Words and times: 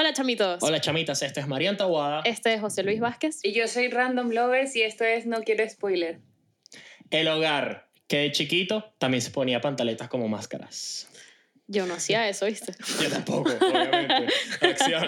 Hola, 0.00 0.14
chamitos. 0.14 0.62
Hola 0.62 0.80
chamitas, 0.80 1.20
esta 1.20 1.40
es 1.40 1.46
María 1.46 1.68
Antaguada. 1.68 2.22
Este 2.24 2.54
es 2.54 2.60
José 2.62 2.82
Luis 2.82 3.00
Vázquez. 3.00 3.40
Y 3.42 3.52
yo 3.52 3.68
soy 3.68 3.88
Random 3.88 4.30
Lovers 4.30 4.74
y 4.74 4.80
esto 4.80 5.04
es 5.04 5.26
No 5.26 5.42
Quiero 5.42 5.68
Spoiler. 5.68 6.20
El 7.10 7.28
hogar, 7.28 7.86
que 8.08 8.16
de 8.20 8.32
chiquito 8.32 8.94
también 8.96 9.20
se 9.20 9.30
ponía 9.30 9.60
pantaletas 9.60 10.08
como 10.08 10.26
máscaras. 10.26 11.06
Yo 11.66 11.84
no 11.84 11.92
hacía 11.92 12.26
eso, 12.30 12.46
¿viste? 12.46 12.72
Yo 13.02 13.10
tampoco, 13.10 13.50
obviamente. 13.50 14.32
Acción. 14.62 15.06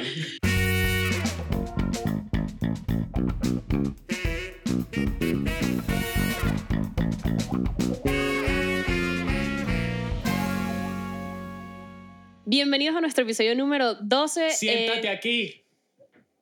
Bienvenidos 12.56 12.94
a 12.96 13.00
nuestro 13.00 13.24
episodio 13.24 13.54
número 13.56 13.94
12. 13.94 14.50
Siéntate 14.50 15.06
Eh, 15.06 15.10
aquí. 15.10 15.64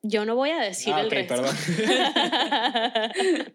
yo 0.03 0.25
no 0.25 0.35
voy 0.35 0.51
a 0.51 0.59
decir 0.59 0.93
Ah, 0.93 1.03
el 1.03 1.09
resto. 1.09 1.37
perdón. 1.37 1.55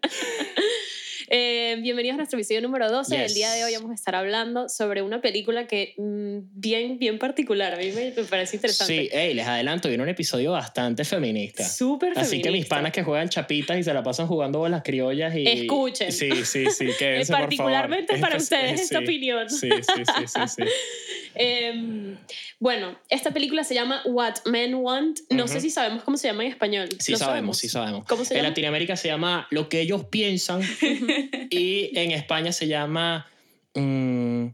Eh, 1.28 1.76
bienvenidos 1.80 2.14
a 2.14 2.16
nuestro 2.18 2.38
episodio 2.38 2.60
número 2.62 2.90
12. 2.90 3.16
Yes. 3.16 3.30
El 3.30 3.34
día 3.34 3.52
de 3.52 3.64
hoy 3.64 3.74
vamos 3.74 3.90
a 3.90 3.94
estar 3.94 4.14
hablando 4.14 4.68
sobre 4.68 5.02
una 5.02 5.20
película 5.20 5.66
que 5.66 5.94
mm, 5.96 6.38
bien, 6.52 6.98
bien 6.98 7.18
particular. 7.18 7.74
A 7.74 7.78
mí 7.78 7.90
me, 7.90 8.12
me 8.12 8.24
parece 8.24 8.56
interesante. 8.56 8.94
Sí, 8.94 9.08
hey, 9.10 9.34
les 9.34 9.46
adelanto, 9.46 9.88
viene 9.88 10.04
un 10.04 10.08
episodio 10.08 10.52
bastante 10.52 11.04
feminista. 11.04 11.68
Súper 11.68 12.12
Así 12.16 12.30
que 12.30 12.36
mis 12.36 12.44
feminista. 12.44 12.76
panas 12.76 12.92
que 12.92 13.02
juegan 13.02 13.28
chapitas 13.28 13.76
y 13.78 13.82
se 13.82 13.92
la 13.92 14.02
pasan 14.02 14.28
jugando 14.28 14.60
bolas 14.60 14.82
criollas 14.84 15.34
y... 15.34 15.46
Escuchen. 15.46 16.12
Sí, 16.12 16.44
sí, 16.44 16.66
sí, 16.70 16.86
Eh, 17.00 17.24
particularmente 17.28 18.18
para 18.18 18.36
ustedes 18.36 18.80
esta 18.80 18.98
sí. 18.98 19.04
opinión. 19.04 19.50
Sí, 19.50 19.68
sí, 19.70 20.02
sí, 20.04 20.24
sí, 20.26 20.40
sí. 20.48 20.62
Em, 21.38 22.16
bueno, 22.58 22.98
esta 23.10 23.30
película 23.30 23.62
se 23.62 23.74
llama 23.74 24.00
What 24.06 24.46
Men 24.46 24.74
Want. 24.76 25.20
No 25.30 25.46
sé 25.46 25.60
si 25.60 25.68
sabemos 25.68 26.02
cómo 26.02 26.16
se 26.16 26.28
llama 26.28 26.44
en 26.44 26.50
español. 26.50 26.88
Sí 26.98 27.12
¿Lo 27.12 27.18
sabemos, 27.18 27.58
sí 27.58 27.68
sabemos. 27.68 28.06
¿Cómo 28.06 28.24
se 28.24 28.32
en 28.32 28.38
llama? 28.38 28.48
Latinoamérica 28.48 28.96
se 28.96 29.08
llama 29.08 29.46
Lo 29.50 29.68
que 29.68 29.82
ellos 29.82 30.04
piensan 30.04 30.62
y 31.50 31.90
en 31.98 32.10
España 32.12 32.52
se 32.52 32.66
llama 32.68 33.26
mm, 33.74 34.46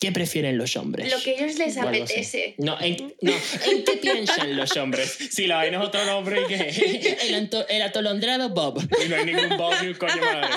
¿Qué 0.00 0.12
prefieren 0.12 0.56
los 0.58 0.76
hombres? 0.76 1.10
Lo 1.12 1.20
que 1.20 1.30
a 1.30 1.34
ellos 1.44 1.58
les 1.58 1.76
apetece. 1.76 2.54
No, 2.58 2.80
en, 2.80 3.14
no, 3.20 3.32
¿en 3.32 3.82
qué 3.84 3.96
piensan 4.00 4.56
los 4.56 4.76
hombres? 4.76 5.10
Si 5.32 5.48
la 5.48 5.56
vaina 5.56 5.78
es 5.80 5.84
otro 5.88 6.04
nombre 6.04 6.40
y 6.42 6.46
que 6.46 7.16
el, 7.26 7.34
anto- 7.34 7.66
el 7.68 7.82
atolondrado 7.82 8.48
Bob. 8.50 8.80
Y 9.04 9.08
no 9.08 9.16
hay 9.16 9.24
ningún 9.24 9.56
Bob 9.56 9.74
ni 9.82 9.88
un 9.88 9.94
coño 9.94 10.14
madre. 10.22 10.48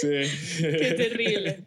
Sí. 0.00 0.60
Qué 0.62 0.94
terrible. 0.96 1.58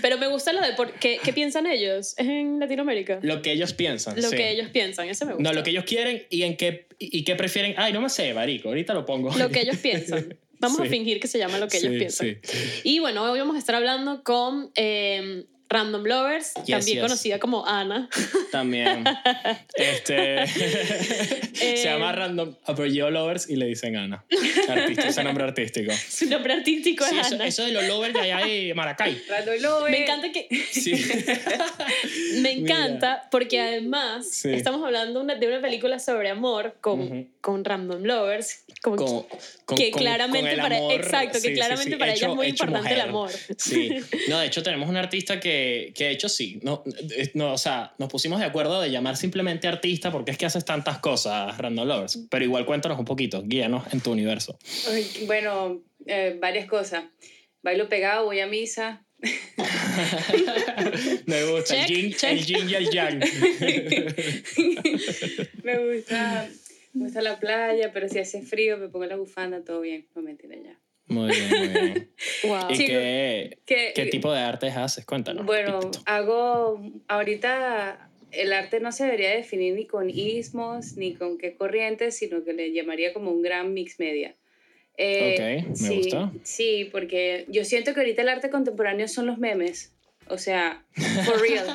Pero 0.00 0.16
me 0.16 0.28
gusta 0.28 0.54
lo 0.54 0.62
de 0.62 0.72
por, 0.72 0.92
¿qué, 0.94 1.18
qué 1.22 1.34
piensan 1.34 1.66
ellos 1.66 2.14
¿Es 2.16 2.26
en 2.26 2.58
Latinoamérica. 2.58 3.18
Lo 3.20 3.42
que 3.42 3.52
ellos 3.52 3.74
piensan. 3.74 4.16
Lo 4.16 4.30
sí. 4.30 4.36
que 4.36 4.50
ellos 4.50 4.70
piensan, 4.70 5.10
eso 5.10 5.26
me 5.26 5.34
gusta. 5.34 5.46
No, 5.46 5.54
lo 5.54 5.62
que 5.62 5.70
ellos 5.72 5.84
quieren 5.84 6.22
y 6.30 6.44
en 6.44 6.56
qué, 6.56 6.86
y, 6.98 7.18
y 7.18 7.24
qué 7.24 7.36
prefieren. 7.36 7.74
Ay, 7.76 7.92
no 7.92 8.00
me 8.00 8.08
sé, 8.08 8.32
marico, 8.32 8.68
ahorita 8.70 8.94
lo 8.94 9.04
pongo. 9.04 9.36
Lo 9.36 9.50
que 9.50 9.60
ellos 9.60 9.76
piensan. 9.76 10.34
Vamos 10.60 10.80
a 10.80 10.84
fingir 10.86 11.20
que 11.20 11.28
se 11.28 11.38
llama 11.38 11.58
lo 11.58 11.68
que 11.68 11.78
ellos 11.78 11.92
Sí, 11.92 11.98
piensan. 11.98 12.38
sí. 12.42 12.80
Y 12.84 12.98
bueno, 12.98 13.22
hoy 13.30 13.38
vamos 13.38 13.56
a 13.56 13.58
estar 13.58 13.74
hablando 13.74 14.22
con 14.24 14.70
eh, 14.74 15.44
Random 15.70 16.02
Lovers, 16.02 16.54
también 16.54 16.80
yes. 16.82 17.00
conocida 17.00 17.38
como 17.38 17.66
Ana. 17.66 18.08
También. 18.50 19.04
Este. 19.74 20.46
Se 20.46 21.84
llama 21.84 22.10
Random 22.12 22.54
Apellido 22.64 23.10
Lovers 23.10 23.48
y 23.50 23.56
le 23.56 23.66
dicen 23.66 23.94
Ana. 23.96 24.24
Artista, 24.68 25.08
ese 25.08 25.22
nombre 25.24 25.44
artístico. 25.44 25.92
Su 26.08 26.26
nombre 26.30 26.54
artístico 26.54 27.04
Sí, 27.04 27.18
es 27.18 27.26
eso, 27.26 27.34
Ana. 27.36 27.46
eso 27.46 27.64
de 27.64 27.72
los 27.72 27.86
lovers 27.86 28.14
de 28.14 28.20
allá 28.20 28.46
de 28.46 28.72
Maracay. 28.74 29.20
Random 29.28 29.54
Lovers. 29.60 29.90
Me 29.92 30.02
encanta 30.04 30.32
que 30.32 30.48
Sí. 30.72 30.94
Me 32.40 32.52
encanta 32.52 33.28
porque 33.30 33.60
además 33.60 34.28
Sí. 34.30 34.50
estamos 34.52 34.82
hablando 34.84 35.22
de 35.22 35.46
una 35.48 35.60
película 35.60 35.98
sobre 35.98 36.30
amor 36.30 36.76
con, 36.80 37.28
con 37.40 37.64
random 37.64 38.04
lovers. 38.04 38.64
Como 38.82 38.96
Con, 38.96 39.26
con- 39.64 39.76
que 39.78 39.90
con- 39.90 40.00
claramente 40.02 40.50
con 40.50 40.50
el 40.50 40.60
para 40.60 40.78
exacto 40.94 41.38
que 41.42 41.48
sí, 41.48 41.54
claramente 41.54 41.92
sí, 41.92 41.96
para 41.98 42.12
hecho- 42.12 42.24
ella 42.26 42.32
es 42.32 42.36
muy 42.36 42.46
importante 42.48 42.94
el 42.94 43.00
amor 43.00 43.30
Sí. 43.56 43.90
No, 44.28 44.38
de 44.38 44.46
hecho 44.46 44.62
tenemos 44.62 44.88
un 44.88 44.96
artista 44.96 45.40
que, 45.40 45.92
que 45.94 46.04
de 46.04 46.10
hecho 46.12 46.28
sí. 46.28 46.60
No, 46.62 46.82
eh, 47.16 47.30
no, 47.34 47.52
o 47.54 47.58
sea, 47.58 47.92
nos 47.98 48.08
pusimos 48.08 48.38
de 48.40 48.46
acuerdo 48.46 48.80
de 48.80 48.90
llamar 48.90 49.16
simplemente 49.16 49.66
artista 49.68 50.10
porque 50.12 50.30
es 50.30 50.38
que 50.38 50.46
haces 50.46 50.64
tantas 50.64 50.98
cosas, 51.00 51.56
Random 51.58 51.86
Lovers. 51.88 52.18
Pero 52.30 52.44
igual 52.44 52.64
cuéntanos 52.66 52.98
un 52.98 53.04
poquito, 53.04 53.42
guíanos 53.44 53.92
en 53.92 54.00
tu 54.00 54.12
universo. 54.12 54.58
Bueno, 55.26 55.82
eh, 56.06 56.36
varias 56.40 56.66
cosas. 56.66 57.04
Bailo 57.62 57.88
pegado, 57.88 58.24
voy 58.26 58.38
a 58.40 58.46
misa. 58.46 59.04
Me 61.26 61.44
gusta 61.44 61.74
Check, 61.74 61.90
el, 61.90 61.96
yin, 61.96 62.12
check. 62.14 62.30
el 62.30 62.46
yin 62.46 62.70
y 62.70 62.74
el 62.74 62.90
yang. 62.90 63.18
Me 65.64 65.94
gusta, 65.96 66.48
me 66.98 67.04
gusta 67.04 67.22
la 67.22 67.38
playa, 67.38 67.92
pero 67.92 68.08
si 68.08 68.18
hace 68.18 68.42
frío 68.42 68.76
me 68.76 68.88
pongo 68.88 69.06
la 69.06 69.16
bufanda, 69.16 69.64
todo 69.64 69.80
bien. 69.80 70.06
No 70.14 70.22
mentira 70.22 70.56
ya. 70.56 70.78
Muy 71.06 71.30
bien, 71.30 71.48
muy 71.58 71.68
bien. 71.68 72.10
wow 72.44 72.70
¿Y 72.70 72.74
Sí, 72.76 72.86
qué, 72.86 73.58
Que, 73.64 73.92
qué 73.94 74.06
tipo 74.06 74.30
de 74.32 74.40
artes 74.40 74.76
haces? 74.76 75.06
Cuéntanos. 75.06 75.46
Bueno, 75.46 75.80
poquito. 75.80 76.02
hago 76.06 76.82
ahorita 77.08 78.10
el 78.30 78.52
arte 78.52 78.80
no 78.80 78.92
se 78.92 79.04
debería 79.04 79.30
definir 79.30 79.74
ni 79.74 79.86
con 79.86 80.10
ismos 80.10 80.96
ni 80.98 81.14
con 81.14 81.38
qué 81.38 81.54
corrientes, 81.54 82.16
sino 82.16 82.44
que 82.44 82.52
le 82.52 82.72
llamaría 82.72 83.14
como 83.14 83.30
un 83.30 83.40
gran 83.42 83.72
mix 83.72 83.98
media. 83.98 84.36
Eh, 84.98 85.62
Ok, 85.62 85.68
me 85.68 85.74
sí, 85.76 85.96
gusta. 85.96 86.32
Sí, 86.42 86.88
porque 86.92 87.46
yo 87.48 87.64
siento 87.64 87.94
que 87.94 88.00
ahorita 88.00 88.20
el 88.22 88.28
arte 88.28 88.50
contemporáneo 88.50 89.08
son 89.08 89.26
los 89.26 89.38
memes. 89.38 89.94
O 90.30 90.38
sea, 90.38 90.84
for 91.24 91.40
real, 91.40 91.66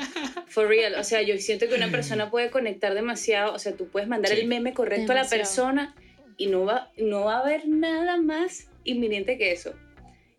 for 0.48 0.68
real. 0.68 0.96
O 0.96 1.04
sea, 1.04 1.22
yo 1.22 1.38
siento 1.38 1.68
que 1.68 1.76
una 1.76 1.90
persona 1.92 2.30
puede 2.32 2.50
conectar 2.50 2.94
demasiado. 2.94 3.54
O 3.54 3.60
sea, 3.60 3.74
tú 3.74 3.88
puedes 3.90 4.08
mandar 4.08 4.32
Sí. 4.34 4.42
el 4.42 4.48
meme 4.48 4.74
correcto 4.74 5.12
a 5.12 5.16
la 5.16 5.22
Demasiado. 5.24 5.42
persona 5.44 5.96
y 6.38 6.48
no 6.48 6.66
va, 6.66 6.92
no 6.98 7.26
va 7.26 7.38
a 7.38 7.40
haber 7.42 7.68
nada 7.68 8.18
más 8.18 8.68
inminente 8.84 9.38
que 9.38 9.52
eso. 9.52 9.74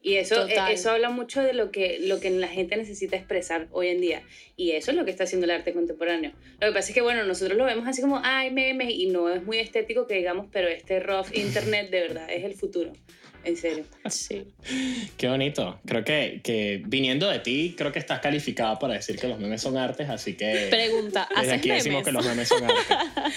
Y 0.02 0.16
eso, 0.16 0.34
Total. 0.46 0.70
eh, 0.70 0.74
eso 0.74 0.90
habla 0.90 1.08
mucho 1.08 1.40
de 1.42 1.54
lo 1.54 1.70
que, 1.70 1.98
lo 1.98 2.20
que 2.20 2.28
la 2.28 2.48
gente 2.48 2.76
necesita 2.76 3.16
expresar 3.16 3.68
hoy 3.70 3.88
en 3.88 4.02
día. 4.02 4.22
Y 4.54 4.72
eso 4.72 4.90
es 4.90 4.98
lo 4.98 5.06
que 5.06 5.10
está 5.10 5.24
haciendo 5.24 5.46
el 5.46 5.50
arte 5.50 5.72
contemporáneo. 5.72 6.32
Lo 6.60 6.66
que 6.68 6.74
pasa 6.74 6.88
es 6.90 6.94
que, 6.94 7.00
bueno, 7.00 7.24
nosotros 7.24 7.56
lo 7.56 7.64
vemos 7.64 7.88
así 7.88 8.02
como, 8.02 8.20
ay, 8.22 8.50
memes, 8.50 8.90
y 8.90 9.06
no 9.06 9.30
es 9.30 9.42
muy 9.44 9.56
estético 9.60 10.06
que 10.06 10.12
digamos, 10.16 10.48
pero 10.52 10.68
este 10.68 11.00
rough 11.00 11.28
internet 11.34 11.88
de 11.90 12.00
verdad 12.02 12.30
es 12.30 12.44
el 12.44 12.52
futuro. 12.54 12.92
En 13.44 13.56
serio. 13.56 13.84
sí 14.10 14.44
Qué 15.16 15.28
bonito. 15.28 15.78
Creo 15.86 16.04
que, 16.04 16.40
que 16.42 16.82
viniendo 16.86 17.28
de 17.28 17.38
ti, 17.40 17.74
creo 17.76 17.92
que 17.92 17.98
estás 17.98 18.20
calificada 18.20 18.78
para 18.78 18.94
decir 18.94 19.18
que 19.18 19.28
los 19.28 19.38
memes 19.38 19.60
son 19.62 19.76
artes, 19.76 20.08
así 20.08 20.34
que 20.34 20.68
pregunta 20.70 21.28
desde 21.30 21.40
¿haces 21.42 21.52
aquí 21.58 21.70
decimos 21.70 22.02
que 22.04 22.12
los 22.12 22.24
memes 22.26 22.48
son 22.48 22.64
artes. 22.64 22.86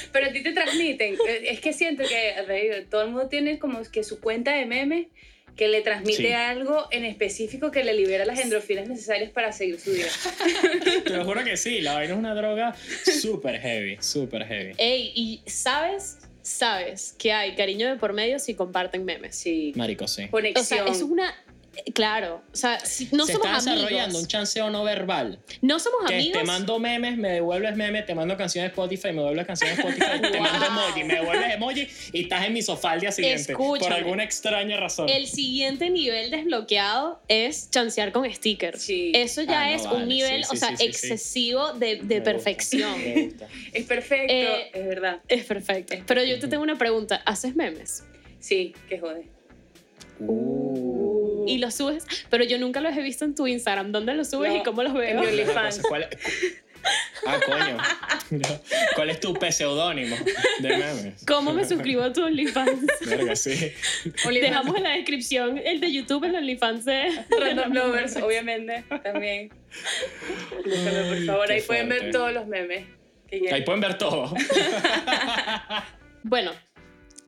Pero 0.12 0.28
a 0.28 0.32
ti 0.32 0.42
te 0.44 0.54
transmiten. 0.54 1.16
eh, 1.28 1.44
Es 1.50 1.60
que 1.60 1.74
siento 1.74 2.04
que 2.04 2.86
todo 2.90 3.04
el 3.04 3.10
mundo 3.12 3.28
tiene 3.28 3.60
como 3.60 3.82
que 3.92 4.04
su 4.04 4.20
cuenta 4.20 4.54
de 4.56 4.66
memes 4.66 5.08
que 5.56 5.68
le 5.68 5.82
transmite 5.82 6.18
Sí. 6.28 6.32
algo 6.34 6.88
en 6.92 7.04
específico 7.04 7.72
que 7.72 7.84
le 7.84 7.96
libera 7.96 8.26
las 8.26 8.38
endorfinas 8.40 8.88
necesarias 8.88 9.32
para 9.32 9.52
seguir 9.52 9.80
su 9.80 9.92
día. 9.92 10.06
Te 11.04 11.10
lo 11.18 11.26
juro 11.26 11.44
que 11.44 11.58
sí, 11.58 11.82
la 11.82 11.96
vaina 11.96 12.14
es 12.14 12.20
una 12.20 12.36
droga 12.36 12.76
súper 13.04 13.60
heavy, 13.60 13.98
súper 14.00 14.46
heavy. 14.46 14.74
Ey, 14.78 15.12
y 15.16 15.42
sabes 15.50 16.20
sabes 16.48 17.14
que 17.18 17.34
hay 17.34 17.56
cariño 17.56 17.88
de 17.90 17.98
por 17.98 18.14
medio 18.14 18.40
si 18.40 18.56
comparten 18.56 19.04
memes 19.06 19.36
Sí. 19.36 19.74
Marico, 19.76 20.08
sí. 20.08 20.24
o 20.24 20.26
sea 20.26 20.30
Conexión. 20.32 20.88
eso 20.88 20.92
es 20.92 21.02
una 21.04 21.34
claro 21.94 22.42
o 22.54 22.56
sea 22.56 22.80
si- 22.80 23.10
no 23.12 23.26
Se 23.26 23.34
somos 23.34 23.48
está 23.48 23.60
desarrollando 23.72 24.04
amigos 24.06 24.22
un 24.22 24.28
chanceo 24.28 24.70
no 24.70 24.84
verbal. 24.84 25.40
no 25.62 25.80
somos 25.80 26.08
Que 26.08 26.16
amigos 26.16 26.40
te 26.42 26.46
mando 26.46 26.80
memes, 26.80 27.18
me 27.18 27.30
devuelves 27.34 27.76
memes, 27.76 28.06
te 28.06 28.16
mando 28.16 28.36
canciones 28.38 28.70
de 28.70 28.74
Spotify, 28.74 29.08
me 29.10 29.22
devuelves 29.22 29.46
canciones 29.48 29.78
de 29.78 29.84
Spotify, 29.90 30.32
te 30.32 30.40
mando 30.40 30.66
emoji, 30.66 31.04
me 31.04 31.16
devuelves 31.16 31.54
emoji 31.54 31.88
y 32.14 32.24
estás 32.24 32.46
en 32.46 32.54
mi 32.54 32.62
sofá 32.62 32.92
al 32.92 33.00
día 33.02 33.12
siguiente. 33.12 33.54
Por 33.54 33.78
Escúchame. 33.78 33.96
alguna 33.96 34.24
extraña 34.24 34.78
razón. 34.78 35.10
El 35.10 35.28
siguiente 35.28 35.90
nivel 35.90 36.32
desbloqueado 36.32 37.22
es 37.28 37.70
chancear 37.72 38.12
con 38.12 38.32
stickers. 38.34 38.82
Sí. 38.82 39.12
Eso 39.16 39.42
ya 39.44 39.62
Ah, 39.64 39.70
no, 39.70 39.76
es 39.76 39.84
vale, 39.84 39.98
un 40.04 40.08
nivel, 40.10 40.44
sí, 40.44 40.50
sí, 40.52 40.56
o 40.56 40.60
sea, 40.60 40.70
sí, 40.70 40.76
sí, 40.78 40.84
sí. 40.84 40.90
excesivo 40.90 41.74
de, 41.74 41.96
de 41.96 41.96
Me 41.96 42.04
gusta, 42.16 42.24
perfección. 42.24 43.00
me 43.02 43.24
gusta. 43.24 43.48
Es 43.74 43.86
perfecto, 43.86 44.34
Eh, 44.34 44.70
es 44.74 44.88
verdad. 44.88 45.20
Es 45.28 45.46
perfecto. 45.46 45.96
Pero 46.06 46.24
yo 46.24 46.40
te 46.40 46.48
tengo 46.48 46.64
una 46.64 46.78
pregunta. 46.78 47.22
¿Haces 47.26 47.56
memes? 47.56 48.04
Sí, 48.40 48.74
que 48.90 49.00
jode. 49.00 49.28
Uh. 50.20 51.07
Y 51.48 51.58
los 51.60 51.74
subes, 51.76 52.06
pero 52.30 52.44
yo 52.44 52.58
nunca 52.60 52.80
los 52.82 52.96
he 52.96 53.02
visto 53.02 53.26
en 53.26 53.36
tu 53.36 53.48
Instagram. 53.48 53.92
¿Dónde 53.92 54.14
los 54.14 54.30
subes 54.30 54.52
No, 54.52 54.58
y 54.58 54.64
cómo 54.64 54.84
los 54.84 54.92
en 54.94 54.98
veo? 55.00 55.22
mi 55.22 55.28
OnlyFans. 55.28 55.82
¿Cuál 55.88 56.04
es- 56.04 56.18
Ah, 57.26 57.38
coño. 57.46 57.78
¿Cuál 58.96 59.10
es 59.10 59.20
tu 59.20 59.38
pseudónimo 59.52 60.16
de 60.60 60.70
memes? 60.70 61.26
¿Cómo 61.26 61.52
me 61.52 61.66
suscribo 61.66 62.04
a 62.04 62.14
tu 62.14 62.24
OnlyFans? 62.24 62.86
Verga, 63.06 63.36
sí. 63.36 63.74
OnlyFans. 64.26 64.42
Dejamos 64.42 64.78
en 64.78 64.84
la 64.84 64.90
descripción 64.92 65.58
el 65.58 65.82
de 65.82 65.92
YouTube, 65.92 66.24
el 66.26 66.36
OnlyFans 66.36 66.86
de 66.86 67.26
Random 67.38 67.74
Lovers, 67.74 68.16
obviamente, 68.18 68.86
también. 69.04 69.52
Búscame, 70.64 71.04
por 71.10 71.26
favor. 71.26 71.52
Ahí 71.52 71.62
pueden 71.62 71.90
ver 71.90 72.12
todos 72.12 72.32
los 72.32 72.48
memes. 72.48 72.86
que 73.30 73.52
Ahí 73.54 73.64
pueden 73.64 73.82
ver 73.82 73.98
todo. 73.98 74.34
Bueno, 76.24 76.52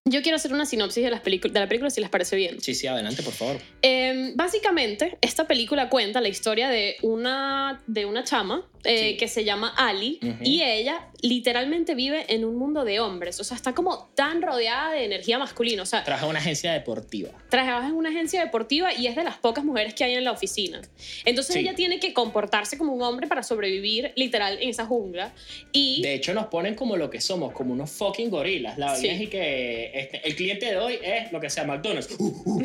yo 0.10 0.22
quiero 0.22 0.36
hacer 0.36 0.54
una 0.54 0.66
sinopsis 0.66 1.04
de, 1.04 1.10
las 1.10 1.24
de 1.24 1.60
la 1.60 1.68
película 1.68 1.90
si 1.90 2.02
les 2.02 2.10
parece 2.10 2.36
bien. 2.36 2.62
Sí, 2.62 2.74
sí, 2.74 2.88
adelante, 2.88 3.24
por 3.24 3.34
favor. 3.34 3.58
Eh, 3.82 4.34
básicamente, 4.36 5.18
esta 5.22 5.48
película 5.48 5.90
cuenta 5.90 6.22
la 6.22 6.30
historia 6.30 6.70
de 6.70 6.98
una, 7.02 7.82
de 7.88 8.06
una 8.06 8.24
chama 8.24 8.66
eh, 8.84 9.10
Sí. 9.12 9.18
que 9.18 9.28
se 9.28 9.44
llama 9.44 9.74
Ali 9.78 10.20
Ujú. 10.22 10.36
y 10.44 10.62
ella 10.64 11.08
literalmente 11.22 11.96
vive 11.96 12.26
en 12.34 12.46
un 12.46 12.56
mundo 12.56 12.86
de 12.86 13.00
hombres, 13.02 13.40
o 13.40 13.44
sea, 13.44 13.56
está 13.58 13.74
como 13.74 14.10
tan 14.16 14.42
rodeada 14.42 14.92
de 14.94 15.04
energía 15.04 15.38
masculina, 15.38 15.84
o 15.84 15.86
sea, 15.86 16.04
Trabaja 16.06 16.26
en 16.26 16.30
una 16.32 16.40
agencia 16.40 16.72
deportiva. 16.72 17.30
trabaja 17.50 17.88
en 17.88 17.94
una 17.96 18.10
agencia 18.10 18.42
deportiva 18.42 18.94
y 18.94 19.08
es 19.08 19.16
de 19.16 19.24
las 19.24 19.38
pocas 19.38 19.66
mujeres 19.66 19.94
que 19.94 20.04
hay 20.06 20.14
en 20.14 20.24
la 20.24 20.32
oficina. 20.32 20.82
Entonces 21.26 21.54
Sí. 21.56 21.60
ella 21.60 21.76
tiene 21.76 22.00
que 22.00 22.14
comportarse 22.14 22.78
como 22.78 22.94
un 22.94 23.02
hombre 23.02 23.28
para 23.28 23.44
sobrevivir 23.44 24.14
literal 24.16 24.58
en 24.62 24.70
esa 24.70 24.86
jungla 24.86 25.34
y 25.74 26.02
De 26.02 26.14
hecho, 26.14 26.34
nos 26.34 26.46
ponen 26.48 26.76
como 26.76 26.96
lo 26.96 27.10
que 27.10 27.20
somos, 27.22 27.52
como 27.54 27.74
unos 27.74 27.92
fucking 27.92 28.30
gorilas. 28.30 28.78
La 28.78 28.88
vaina 28.94 29.02
Sí. 29.18 29.24
es 29.24 29.30
que 29.30 29.92
este, 29.94 30.28
el 30.28 30.36
cliente 30.36 30.66
de 30.68 30.78
hoy 30.78 30.98
es 31.04 31.32
lo 31.32 31.40
que 31.42 31.50
sea 31.50 31.66
McDonald's. 31.66 32.16
Uh, 32.18 32.24
uh, 32.46 32.58
uh, 32.60 32.62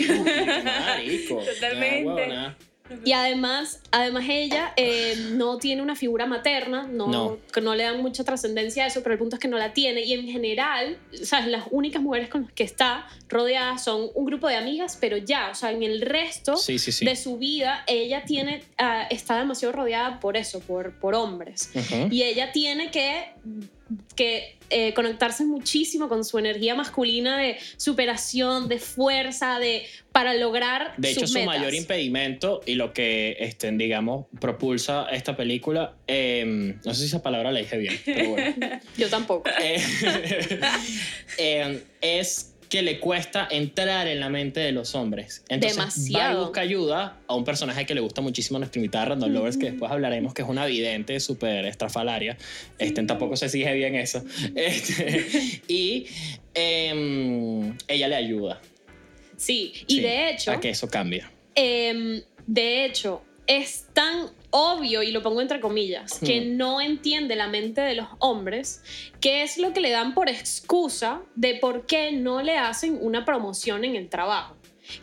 marico. 0.64 1.42
Totalmente. 1.42 2.26
Nah. 2.28 2.54
Y 3.04 3.12
además, 3.12 3.80
además 3.90 4.24
ella 4.28 4.72
eh, 4.76 5.14
no 5.32 5.58
tiene 5.58 5.82
una 5.82 5.96
figura 5.96 6.26
materna, 6.26 6.86
no, 6.86 7.06
No. 7.08 7.38
que 7.52 7.60
no 7.60 7.74
le 7.74 7.84
dan 7.84 8.02
mucha 8.02 8.24
trascendencia 8.24 8.84
a 8.84 8.86
eso, 8.88 9.02
pero 9.02 9.14
el 9.14 9.18
punto 9.18 9.36
es 9.36 9.40
que 9.40 9.48
no 9.48 9.58
la 9.58 9.72
tiene. 9.72 10.02
Y 10.04 10.12
en 10.14 10.26
general, 10.28 10.98
¿sabes? 11.22 11.48
las 11.48 11.64
únicas 11.70 12.02
mujeres 12.02 12.28
con 12.28 12.42
las 12.42 12.52
que 12.52 12.64
está 12.64 13.06
rodeada 13.28 13.78
son 13.78 14.08
un 14.14 14.24
grupo 14.26 14.48
de 14.48 14.56
amigas, 14.56 14.98
pero 15.00 15.16
ya, 15.16 15.50
o 15.50 15.54
sea, 15.54 15.70
en 15.72 15.82
el 15.82 16.00
resto 16.00 16.56
Sí, 16.56 16.78
sí, 16.78 16.92
sí. 16.92 17.04
de 17.04 17.16
su 17.16 17.38
vida, 17.38 17.84
ella 17.86 18.24
tiene, 18.24 18.62
ah, 18.78 19.06
está 19.10 19.38
demasiado 19.38 19.72
rodeada 19.72 20.20
por 20.20 20.36
eso, 20.36 20.60
por, 20.60 20.98
por 20.98 21.14
hombres. 21.14 21.70
Y 22.10 22.22
ella 22.22 22.52
tiene 22.52 22.90
que, 22.90 23.24
que 24.16 24.56
eh, 24.70 24.94
conectarse 24.94 25.44
muchísimo 25.44 26.08
con 26.08 26.24
su 26.24 26.38
energía 26.38 26.74
masculina 26.74 27.38
de 27.38 27.58
superación, 27.76 28.66
de 28.68 28.78
fuerza, 28.78 29.58
de, 29.58 29.84
para 30.10 30.34
lograr 30.34 30.94
De 30.96 31.10
hecho, 31.10 31.20
sus 31.20 31.30
su 31.32 31.38
metas. 31.38 31.58
mayor 31.58 31.74
impedimento 31.74 32.60
y 32.64 32.74
lo 32.76 32.92
que, 32.94 33.36
este, 33.40 33.70
digamos, 33.72 34.26
propulsa 34.40 35.06
esta 35.12 35.36
película, 35.36 35.94
eh, 36.06 36.74
no 36.84 36.94
sé 36.94 37.00
si 37.00 37.06
esa 37.06 37.22
palabra 37.22 37.52
la 37.52 37.60
dije 37.60 37.76
bien, 37.76 38.00
pero 38.04 38.30
bueno, 38.30 38.54
Yo 38.96 39.08
tampoco. 39.10 39.48
eh, 39.62 39.80
eh, 41.38 41.82
es 42.00 42.53
que 42.74 42.82
le 42.82 42.98
cuesta 42.98 43.46
entrar 43.52 44.08
en 44.08 44.18
la 44.18 44.28
mente 44.28 44.58
de 44.58 44.72
los 44.72 44.96
hombres. 44.96 45.44
Entonces 45.48 45.78
va 45.78 45.82
y 45.82 45.86
Demasiado. 45.86 46.40
busca 46.46 46.60
ayuda 46.60 47.20
a 47.28 47.36
un 47.36 47.44
personaje 47.44 47.86
que 47.86 47.94
le 47.94 48.00
gusta 48.00 48.20
muchísimo 48.20 48.56
a 48.56 48.58
nuestra 48.58 48.80
invitada 48.80 49.04
Randall 49.04 49.32
Lovers, 49.32 49.56
que 49.56 49.70
después 49.70 49.92
hablaremos, 49.92 50.34
que 50.34 50.42
es 50.42 50.48
una 50.48 50.66
vidente 50.66 51.20
súper 51.20 51.66
estrafalaria. 51.66 52.36
Este, 52.80 53.00
tampoco 53.04 53.36
se 53.36 53.44
exige 53.46 53.72
bien 53.74 53.94
eso. 53.94 54.24
Este, 54.56 55.60
y 55.68 56.06
em, 56.52 57.76
ella 57.86 58.08
le 58.08 58.16
ayuda. 58.16 58.60
Sí, 59.36 59.72
y 59.86 59.94
sí, 59.94 60.00
de 60.00 60.30
hecho, 60.30 60.50
A 60.50 60.58
que 60.58 60.70
eso 60.70 60.88
cambie. 60.88 61.22
em, 61.54 62.22
de 62.48 62.86
hecho, 62.86 63.22
es 63.46 63.86
tan 63.92 64.30
obvio, 64.56 65.02
y 65.02 65.10
lo 65.10 65.20
pongo 65.20 65.40
entre 65.40 65.58
comillas, 65.58 66.20
que 66.20 66.40
Hmm. 66.40 66.56
no 66.56 66.80
entiende 66.80 67.34
la 67.34 67.48
mente 67.48 67.80
de 67.80 67.96
los 67.96 68.06
hombres, 68.20 68.82
que 69.20 69.42
es 69.42 69.58
lo 69.58 69.72
que 69.72 69.80
le 69.80 69.90
dan 69.90 70.14
por 70.14 70.28
excusa 70.28 71.22
de 71.34 71.56
por 71.56 71.86
qué 71.86 72.12
no 72.12 72.40
le 72.40 72.56
hacen 72.56 72.96
una 73.00 73.24
promoción 73.24 73.84
en 73.84 73.96
el 73.96 74.08
trabajo. 74.08 74.54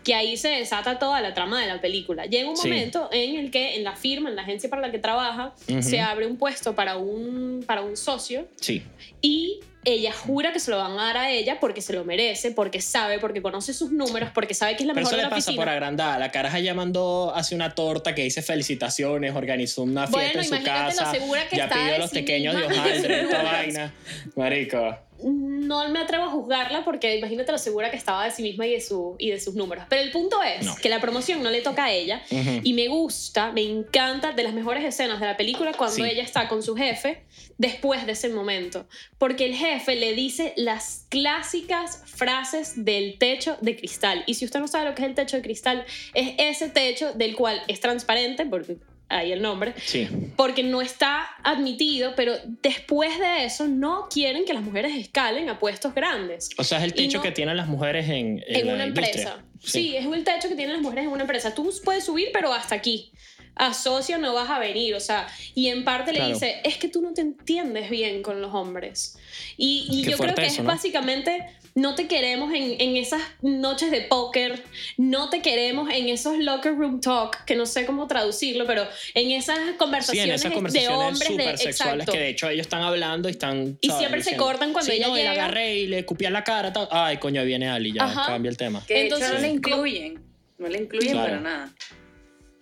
Que 0.04 0.14
ahí 0.16 0.38
se 0.38 0.50
desata 0.50 1.00
toda 1.00 1.22
la 1.22 1.34
trama 1.34 1.62
de 1.62 1.68
la 1.68 1.82
película. 1.82 2.26
Llega 2.26 2.50
un 2.50 2.58
Sí. 2.58 2.68
momento 2.70 3.10
en 3.12 3.38
el 3.38 3.52
que 3.52 3.76
en 3.76 3.84
la 3.84 3.96
firma, 3.96 4.30
en 4.30 4.36
la 4.36 4.44
agencia 4.44 4.70
para 4.70 4.82
la 4.82 4.92
que 4.92 5.00
trabaja, 5.00 5.54
Ujú. 5.70 5.82
se 5.82 6.00
abre 6.00 6.28
un 6.28 6.38
puesto 6.38 6.76
para 6.76 6.98
un, 6.98 7.64
para 7.66 7.82
un 7.82 7.98
socio 7.98 8.48
Sí. 8.60 8.84
y 9.22 9.60
ella 9.84 10.14
jura 10.14 10.54
que 10.54 10.60
se 10.60 10.70
lo 10.70 10.78
van 10.78 10.92
a 10.92 11.06
dar 11.06 11.18
a 11.18 11.32
ella 11.32 11.60
porque 11.60 11.82
se 11.82 11.92
lo 11.94 12.06
merece, 12.06 12.52
porque 12.52 12.82
sabe, 12.82 13.18
porque 13.18 13.42
conoce 13.42 13.74
sus 13.74 13.92
números, 13.92 14.30
porque 14.32 14.54
sabe 14.54 14.76
que 14.76 14.84
es 14.84 14.88
la 14.88 14.94
Pero 14.94 15.06
mejor 15.06 15.14
eso 15.14 15.18
de 15.18 15.24
le 15.24 15.24
la 15.24 15.30
pasa 15.32 15.40
oficina. 15.50 15.62
por 15.64 15.70
agrandada. 15.70 16.20
La 16.20 16.30
caraja 16.32 16.60
ya 16.60 16.76
mandó 16.76 17.34
hace 17.36 17.56
una 17.56 17.74
torta 17.74 18.14
que 18.14 18.22
dice 18.22 18.44
felicitaciones, 18.44 19.34
organizó 19.36 19.82
una 19.82 20.02
fiesta 20.06 20.18
Bueno, 20.20 20.40
en 20.42 20.46
su 20.48 20.54
imagínate 20.56 20.96
lo 20.96 20.98
casa. 21.02 21.12
segura 21.12 21.48
que 21.48 21.56
ya 21.58 21.64
está 21.64 21.76
pidió 21.78 21.94
de 21.94 21.98
los 21.98 22.10
sí 22.12 22.16
pequeños 22.18 22.54
y 22.54 22.58
de 22.60 22.64
hojaldre, 22.68 23.22
esta 23.22 23.42
vaina. 23.44 23.94
Marico. 24.36 24.98
No 25.24 25.88
me 25.90 26.00
atrevo 26.00 26.24
a 26.26 26.30
juzgarla 26.30 26.84
porque 26.84 27.18
imagínate 27.18 27.52
lo 27.52 27.58
segura 27.58 27.92
que 27.92 27.98
estaba 27.98 28.26
de 28.26 28.32
sí 28.32 28.42
misma 28.44 28.66
y 28.68 28.72
de, 28.72 28.82
su, 28.82 29.16
y 29.20 29.30
de 29.32 29.40
sus 29.40 29.56
números. 29.56 29.86
Pero 29.90 30.02
el 30.02 30.12
punto 30.12 30.42
es 30.44 30.66
No. 30.66 30.76
que 30.76 30.90
la 30.90 31.00
promoción 31.00 31.42
no 31.44 31.50
le 31.50 31.62
toca 31.62 31.86
a 31.86 31.92
ella 31.92 32.22
y 32.64 32.74
me 32.74 32.88
gusta, 32.88 33.52
me 33.52 33.62
encanta 33.62 34.32
de 34.34 34.44
las 34.44 34.54
mejores 34.54 34.84
escenas 34.84 35.20
de 35.20 35.26
la 35.28 35.38
película 35.38 35.74
cuando 35.74 35.96
Sí. 35.96 36.04
ella 36.04 36.24
está 36.24 36.48
con 36.48 36.64
su 36.64 36.76
jefe 36.76 37.24
después 37.58 38.06
de 38.06 38.14
ese 38.14 38.30
momento. 38.30 38.88
Porque 39.18 39.46
el 39.46 39.56
jefe 39.56 39.96
le 39.96 40.14
dice 40.14 40.54
las 40.58 41.06
clásicas 41.10 42.02
frases 42.06 42.84
del 42.84 43.18
techo 43.18 43.58
de 43.62 43.76
cristal. 43.76 44.24
Y 44.28 44.34
si 44.36 44.46
usted 44.46 44.60
no 44.60 44.68
sabe 44.68 44.90
lo 44.90 44.96
que 44.96 45.04
es 45.04 45.08
el 45.10 45.16
techo 45.16 45.38
de 45.38 45.44
cristal, 45.44 45.86
es 46.14 46.34
ese 46.38 46.70
techo 46.70 47.14
del 47.14 47.36
cual 47.36 47.62
es 47.68 47.80
transparente, 47.80 48.46
porque 48.46 48.78
ahí 49.12 49.32
el 49.32 49.42
nombre, 49.42 49.74
Sí. 49.84 50.08
porque 50.36 50.64
no 50.64 50.82
está 50.82 51.28
admitido, 51.44 52.14
pero 52.16 52.34
después 52.62 53.18
de 53.20 53.46
eso 53.46 53.68
no 53.68 54.08
quieren 54.12 54.46
que 54.46 54.54
las 54.54 54.64
mujeres 54.64 54.96
escalen 54.96 55.50
a 55.50 55.60
puestos 55.60 55.94
grandes. 55.94 56.50
O 56.58 56.64
sea, 56.64 56.78
es 56.80 56.84
el 56.86 56.94
techo 56.94 57.18
no- 57.18 57.24
que 57.24 57.32
tienen 57.32 57.58
las 57.58 57.68
mujeres 57.68 58.10
en, 58.10 58.44
en 58.48 58.56
En 58.56 58.68
la 58.68 58.74
una 58.74 58.86
industria. 58.88 59.10
empresa. 59.10 59.44
Sí. 59.64 59.96
es 59.96 60.06
el 60.08 60.24
techo 60.24 60.50
que 60.50 60.56
tienen 60.56 60.74
las 60.74 60.82
mujeres 60.82 61.04
en 61.06 61.12
una 61.12 61.22
empresa. 61.22 61.54
Tú 61.54 61.72
puedes 61.86 62.04
subir, 62.06 62.30
pero 62.34 62.52
hasta 62.52 62.74
aquí. 62.76 63.12
A 63.54 63.74
socio 63.74 64.18
no 64.18 64.34
vas 64.34 64.50
a 64.50 64.58
venir, 64.60 64.96
o 64.96 65.00
sea, 65.00 65.28
y 65.54 65.68
en 65.68 65.84
parte 65.84 66.12
Claro. 66.12 66.28
le 66.30 66.34
dice, 66.34 66.62
es 66.64 66.78
que 66.78 66.88
tú 66.88 67.02
no 67.02 67.14
te 67.14 67.22
entiendes 67.22 67.90
bien 67.90 68.24
con 68.24 68.42
los 68.42 68.54
hombres. 68.56 69.18
Y, 69.58 70.04
yo 70.10 70.18
creo 70.18 70.34
que 70.34 70.46
eso, 70.46 70.56
es 70.56 70.64
¿no? 70.64 70.66
básicamente, 70.72 71.46
no 71.74 71.96
te 71.96 72.08
queremos 72.08 72.54
en, 72.54 72.76
en 72.82 72.98
esas 72.98 73.22
noches 73.42 73.92
de 73.92 74.02
póker, 74.02 74.62
no 74.98 75.30
te 75.30 75.42
queremos 75.42 75.90
en 75.94 76.10
esos 76.10 76.38
locker 76.38 76.76
room 76.76 77.00
talk, 77.00 77.46
que 77.46 77.56
no 77.56 77.66
sé 77.66 77.86
cómo 77.86 78.08
traducirlo, 78.08 78.66
pero 78.68 78.86
en 79.14 79.32
esas 79.32 79.58
Sí, 79.58 79.74
conversaciones, 79.78 80.28
en 80.30 80.36
esas 80.36 80.50
de 80.52 80.56
conversaciones 80.56 80.98
hombres, 81.00 81.20
de, 81.20 81.26
súper 81.28 81.58
sexuales 81.58 81.94
exacto. 81.96 82.12
que 82.12 82.20
de 82.20 82.30
hecho 82.30 82.50
ellos 82.50 82.66
están 82.68 82.82
hablando 82.82 83.30
y 83.30 83.32
están... 83.32 83.78
Y 83.82 83.88
¿sabes? 83.88 84.00
siempre 84.00 84.24
se 84.24 84.36
cortan 84.36 84.74
cuando 84.74 84.92
sí, 84.92 84.98
ella 84.98 85.08
no, 85.08 85.18
y 85.18 85.24
la 85.24 85.32
llega". 85.32 85.44
agarré 85.46 85.76
y 85.78 85.88
le 85.88 86.06
cupí 86.06 86.26
en 86.26 86.34
la 86.34 86.44
cara. 86.44 86.74
tal. 86.74 86.88
Ay, 86.92 87.18
coño, 87.18 87.40
ahí 87.42 87.48
viene 87.48 87.70
Ali, 87.70 87.94
ya 87.94 88.04
Ajá. 88.04 88.26
cambia 88.28 88.50
el 88.50 88.58
tema. 88.58 88.84
Que 88.86 88.94
de 88.96 89.02
Entonces, 89.04 89.28
hecho 89.30 89.36
no 89.38 89.42
la 89.42 89.48
¿cómo- 89.48 89.56
incluyen. 89.86 90.24
No 90.58 90.68
la 90.68 90.78
incluyen 90.78 91.12
Claro. 91.14 91.28
para 91.30 91.40
nada. 91.42 91.74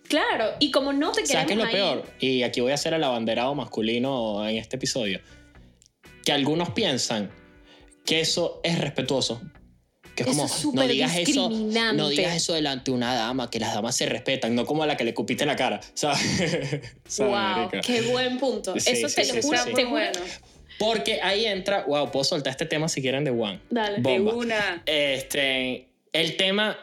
Claro, 0.08 0.54
y 0.58 0.70
como 0.70 0.92
no 0.92 1.12
te 1.12 1.24
¿Sabes 1.26 1.46
queremos 1.46 1.68
qué 1.70 1.76
es 1.76 1.82
lo 1.82 1.88
ahí- 1.90 1.94
peor? 2.00 2.12
Y 2.18 2.42
aquí 2.42 2.60
voy 2.60 2.72
a 2.72 2.74
hacer 2.74 2.94
el 2.94 3.04
abanderado 3.04 3.54
masculino 3.54 4.46
en 4.48 4.56
este 4.56 4.76
episodio. 4.76 5.20
Que 6.24 6.32
algunos 6.32 6.70
piensan 6.70 7.30
que 8.04 8.20
eso 8.20 8.60
es 8.64 8.78
respetuoso. 8.78 9.40
Que 10.16 10.24
es 10.24 10.28
Eso 10.30 10.36
como, 10.42 10.46
es 10.54 10.74
no 10.74 10.88
digas 10.88 11.16
eso, 11.16 11.48
no 11.50 12.08
digas 12.08 12.34
eso 12.36 12.52
delante 12.52 12.90
de 12.90 12.96
una 12.96 13.14
dama, 13.14 13.48
que 13.48 13.60
las 13.60 13.72
damas 13.74 13.94
se 13.96 14.06
respetan, 14.06 14.54
no 14.54 14.66
como 14.66 14.82
a 14.82 14.86
la 14.86 14.96
que 14.96 15.04
le 15.04 15.14
cupiste 15.14 15.46
la 15.46 15.54
cara. 15.56 15.80
¿Sabes? 15.94 16.20
¿Sabes, 17.06 17.70
Wow, 17.70 17.80
qué 17.82 18.02
buen 18.02 18.38
punto. 18.38 18.74
Sí, 18.78 18.90
Eso 18.90 19.08
sí, 19.08 19.14
te 19.14 19.24
sí, 19.24 19.36
lo 19.36 19.42
juro, 19.42 19.64
te 19.74 19.84
bueno. 19.84 20.18
Porque 20.78 21.20
ahí 21.22 21.44
entra, 21.46 21.84
wow, 21.86 22.10
puedo 22.10 22.24
soltar 22.24 22.50
este 22.50 22.66
tema 22.66 22.88
si 22.88 23.00
quieren 23.02 23.22
de 23.24 23.30
One. 23.30 23.60
Dale. 23.70 24.00
Bo- 24.00 24.10
De 24.10 24.18
Bomba. 24.18 24.34
una. 24.34 24.82
Este, 24.86 25.88
el 26.12 26.36
tema 26.36 26.76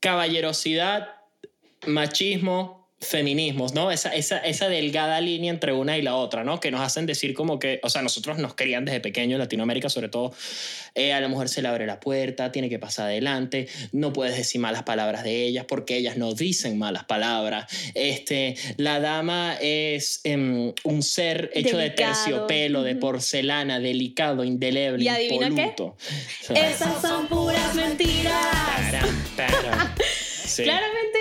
caballerosidad, 0.00 1.08
machismo, 1.86 2.85
feminismos, 2.98 3.74
¿no? 3.74 3.90
Esa, 3.90 4.14
esa, 4.14 4.38
esa 4.38 4.68
delgada 4.68 5.20
línea 5.20 5.50
entre 5.50 5.72
una 5.72 5.98
y 5.98 6.02
la 6.02 6.16
otra, 6.16 6.44
¿no? 6.44 6.60
Que 6.60 6.70
nos 6.70 6.80
hacen 6.80 7.04
decir 7.04 7.34
como 7.34 7.58
que, 7.58 7.78
o 7.82 7.90
sea, 7.90 8.00
nosotros 8.00 8.38
nos 8.38 8.54
crían 8.54 8.86
desde 8.86 9.00
pequeños 9.00 9.34
en 9.34 9.40
Latinoamérica, 9.40 9.90
sobre 9.90 10.08
todo, 10.08 10.32
eh, 10.94 11.12
a 11.12 11.20
la 11.20 11.28
mujer 11.28 11.50
se 11.50 11.60
le 11.60 11.68
abre 11.68 11.86
la 11.86 12.00
puerta, 12.00 12.50
tiene 12.52 12.70
que 12.70 12.78
pasar 12.78 13.06
adelante, 13.06 13.68
no 13.92 14.14
puedes 14.14 14.34
decir 14.34 14.62
malas 14.62 14.84
palabras 14.84 15.24
de 15.24 15.44
ellas 15.44 15.66
porque 15.68 15.96
ellas 15.96 16.16
no 16.16 16.32
dicen 16.32 16.78
malas 16.78 17.04
palabras. 17.04 17.66
Este, 17.94 18.56
la 18.78 18.98
dama 18.98 19.58
es 19.60 20.20
em, 20.24 20.72
un 20.84 21.02
ser 21.02 21.50
hecho 21.52 21.76
de 21.76 21.90
terciopelo, 21.90 22.82
de 22.82 22.96
porcelana, 22.96 23.78
delicado, 23.78 24.42
indeleble, 24.42 25.04
¿Y 25.04 25.08
adivina 25.08 25.48
impoluto. 25.48 25.96
Esas 26.54 27.02
son 27.02 27.26
puras 27.28 27.74
mentiras. 27.74 28.32
Taran, 28.90 29.24
taran. 29.36 29.94
Sí. 30.46 30.62
Claramente 30.62 31.15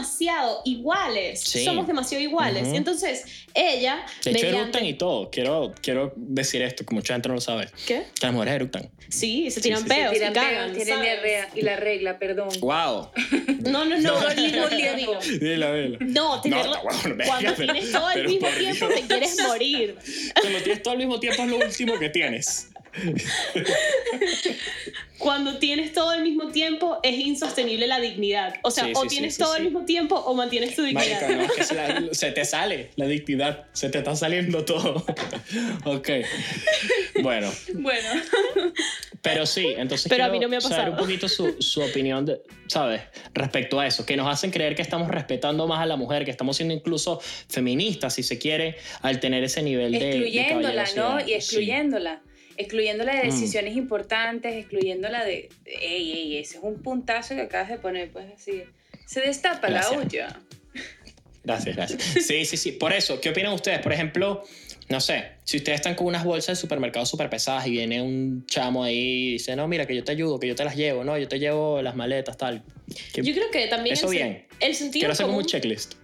demasiado 0.00 0.62
iguales. 0.64 1.40
Sí. 1.40 1.64
Somos 1.64 1.86
demasiado 1.86 2.22
iguales. 2.22 2.66
Ujú. 2.68 2.76
Entonces, 2.76 3.24
ella. 3.54 4.04
De 4.24 4.30
hecho, 4.30 4.40
mediante- 4.40 4.58
eructan 4.60 4.86
y 4.86 4.94
todo. 4.94 5.30
Quiero, 5.30 5.74
quiero 5.82 6.12
decir 6.16 6.62
esto, 6.62 6.84
que 6.84 6.94
mucha 6.94 7.14
gente 7.14 7.28
no 7.28 7.34
lo 7.34 7.40
sabe. 7.40 7.68
¿Qué? 7.86 8.04
Que 8.18 8.26
las 8.26 8.32
mujeres 8.32 8.54
eructan. 8.54 8.90
Sí, 9.08 9.50
se 9.50 9.60
tiran 9.60 9.80
sí, 9.82 9.88
sí. 9.88 9.94
peos, 9.94 10.10
Se 10.12 10.14
tiran 10.18 10.32
y 10.32 10.34
cagan, 10.34 10.72
peos, 10.72 10.84
tienen 10.84 11.02
diarrea. 11.02 11.48
Y 11.54 11.62
la 11.62 11.76
regla, 11.76 12.18
perdón. 12.18 12.48
¡Wow! 12.60 13.10
No, 13.70 13.84
no, 13.84 13.98
no. 13.98 14.20
dilo, 14.34 14.68
dilo, 14.68 14.96
dilo. 14.96 15.20
Dilo, 15.20 15.74
dilo. 15.74 15.98
No, 16.00 16.40
tenerlo- 16.40 16.76
está 16.76 16.82
bueno, 17.08 17.24
cuando 17.26 17.54
pero- 17.56 17.72
tienes 17.72 17.92
todo 17.92 18.06
al 18.06 18.26
mismo 18.26 18.48
tiempo 18.48 18.86
Dios. 18.88 19.00
te 19.00 19.06
quieres 19.06 19.36
morir. 19.46 19.96
Cuando 20.40 20.58
tienes 20.60 20.82
todo 20.82 20.92
al 20.92 20.98
mismo 20.98 21.20
tiempo 21.20 21.42
es 21.42 21.48
lo 21.48 21.56
último 21.58 21.98
que 21.98 22.08
tienes. 22.08 22.68
Cuando 25.18 25.58
tienes 25.58 25.92
todo 25.92 26.10
al 26.10 26.22
mismo 26.22 26.50
tiempo 26.50 26.98
es 27.02 27.18
insostenible 27.18 27.86
la 27.86 28.00
dignidad. 28.00 28.54
O 28.62 28.70
sea, 28.70 28.84
Sí, 28.86 28.92
o 28.96 29.02
sí, 29.02 29.08
tienes 29.08 29.34
sí, 29.34 29.42
todo 29.42 29.52
al 29.52 29.64
mismo 29.64 29.84
tiempo 29.84 30.14
o 30.16 30.34
mantienes 30.34 30.74
tu 30.74 30.82
dignidad. 30.82 31.20
Marica, 31.22 31.36
no, 31.36 31.42
es 31.44 31.52
que 31.52 31.64
se, 31.64 31.74
la- 31.74 32.08
se 32.12 32.30
te 32.32 32.44
sale 32.44 32.90
la 32.96 33.06
dignidad. 33.06 33.66
Se 33.72 33.90
te 33.90 33.98
está 33.98 34.16
saliendo 34.16 34.64
todo. 34.64 35.04
ok. 35.84 36.08
Bueno, 37.22 37.50
Bueno. 37.74 38.08
Pero 39.22 39.44
sí, 39.44 39.66
entonces 39.76 40.08
Pero 40.08 40.24
a 40.24 40.28
quiero 40.28 40.32
mí 40.32 40.38
no 40.38 40.48
me 40.48 40.56
ha 40.56 40.60
saber 40.62 40.76
pasado. 40.78 40.92
un 40.92 40.98
poquito 40.98 41.28
su, 41.28 41.54
su 41.60 41.82
opinión, 41.82 42.24
de, 42.24 42.40
¿sabes? 42.68 43.02
Respecto 43.34 43.78
a 43.78 43.86
eso, 43.86 44.06
que 44.06 44.16
nos 44.16 44.26
hacen 44.26 44.50
creer 44.50 44.74
que 44.74 44.80
estamos 44.80 45.08
respetando 45.08 45.66
más 45.66 45.80
a 45.80 45.86
la 45.86 45.96
mujer, 45.96 46.24
que 46.24 46.30
estamos 46.30 46.56
siendo 46.56 46.72
incluso 46.72 47.20
feministas, 47.50 48.14
si 48.14 48.22
se 48.22 48.38
quiere, 48.38 48.76
al 49.02 49.20
tener 49.20 49.44
ese 49.44 49.62
nivel 49.62 49.92
de 49.92 49.98
de 49.98 50.08
excluyéndola, 50.08 50.84
¿no? 50.96 51.20
Y 51.28 51.34
excluyéndola. 51.34 52.22
Excluyéndola 52.60 53.14
de 53.14 53.22
Mm. 53.28 53.30
decisiones 53.30 53.76
importantes, 53.76 54.54
excluyéndola 54.54 55.24
de. 55.24 55.48
Ey, 55.66 56.12
ey, 56.12 56.36
ese 56.38 56.58
es 56.58 56.62
un 56.62 56.82
puntazo 56.82 57.34
que 57.34 57.42
acabas 57.42 57.68
de 57.70 57.78
poner, 57.78 58.10
pues 58.10 58.26
así. 58.34 58.62
Se 59.06 59.20
destapa 59.20 59.68
Gracias. 59.68 59.92
la 59.92 59.98
olla. 59.98 60.40
Gracias, 61.42 61.74
gracias. 61.76 62.02
Sí, 62.26 62.44
sí, 62.44 62.56
sí. 62.56 62.72
Por 62.72 62.92
eso, 62.92 63.20
¿qué 63.20 63.30
opinan 63.30 63.52
ustedes? 63.54 63.78
Por 63.80 63.92
ejemplo, 63.92 64.42
no 64.90 65.00
sé, 65.00 65.24
si 65.44 65.56
ustedes 65.56 65.76
están 65.76 65.94
con 65.94 66.06
unas 66.08 66.24
bolsas 66.24 66.58
de 66.58 66.60
supermercado 66.60 67.06
súper 67.06 67.30
pesadas 67.30 67.66
y 67.66 67.70
viene 67.70 68.02
un 68.02 68.44
chamo 68.46 68.84
ahí 68.84 69.28
y 69.28 69.32
dice, 69.32 69.56
no, 69.56 69.66
mira, 69.66 69.86
que 69.86 69.94
yo 69.96 70.04
te 70.04 70.12
ayudo, 70.12 70.38
que 70.38 70.46
yo 70.48 70.54
te 70.54 70.64
las 70.64 70.76
llevo, 70.76 71.02
no, 71.04 71.16
yo 71.16 71.28
te 71.28 71.38
llevo 71.38 71.80
las 71.80 71.96
maletas, 71.96 72.36
tal. 72.36 72.62
Que- 73.14 73.22
Yo 73.22 73.32
creo 73.32 73.50
que 73.50 73.66
también 73.68 73.94
Eso 73.94 74.06
el, 74.08 74.12
bien. 74.12 74.46
el 74.60 74.74
sentido 74.74 75.00
Quiero 75.02 75.12
hacer 75.12 75.24
como 75.24 75.34
común, 75.36 75.44
un 75.44 75.48
checklist. 75.48 75.94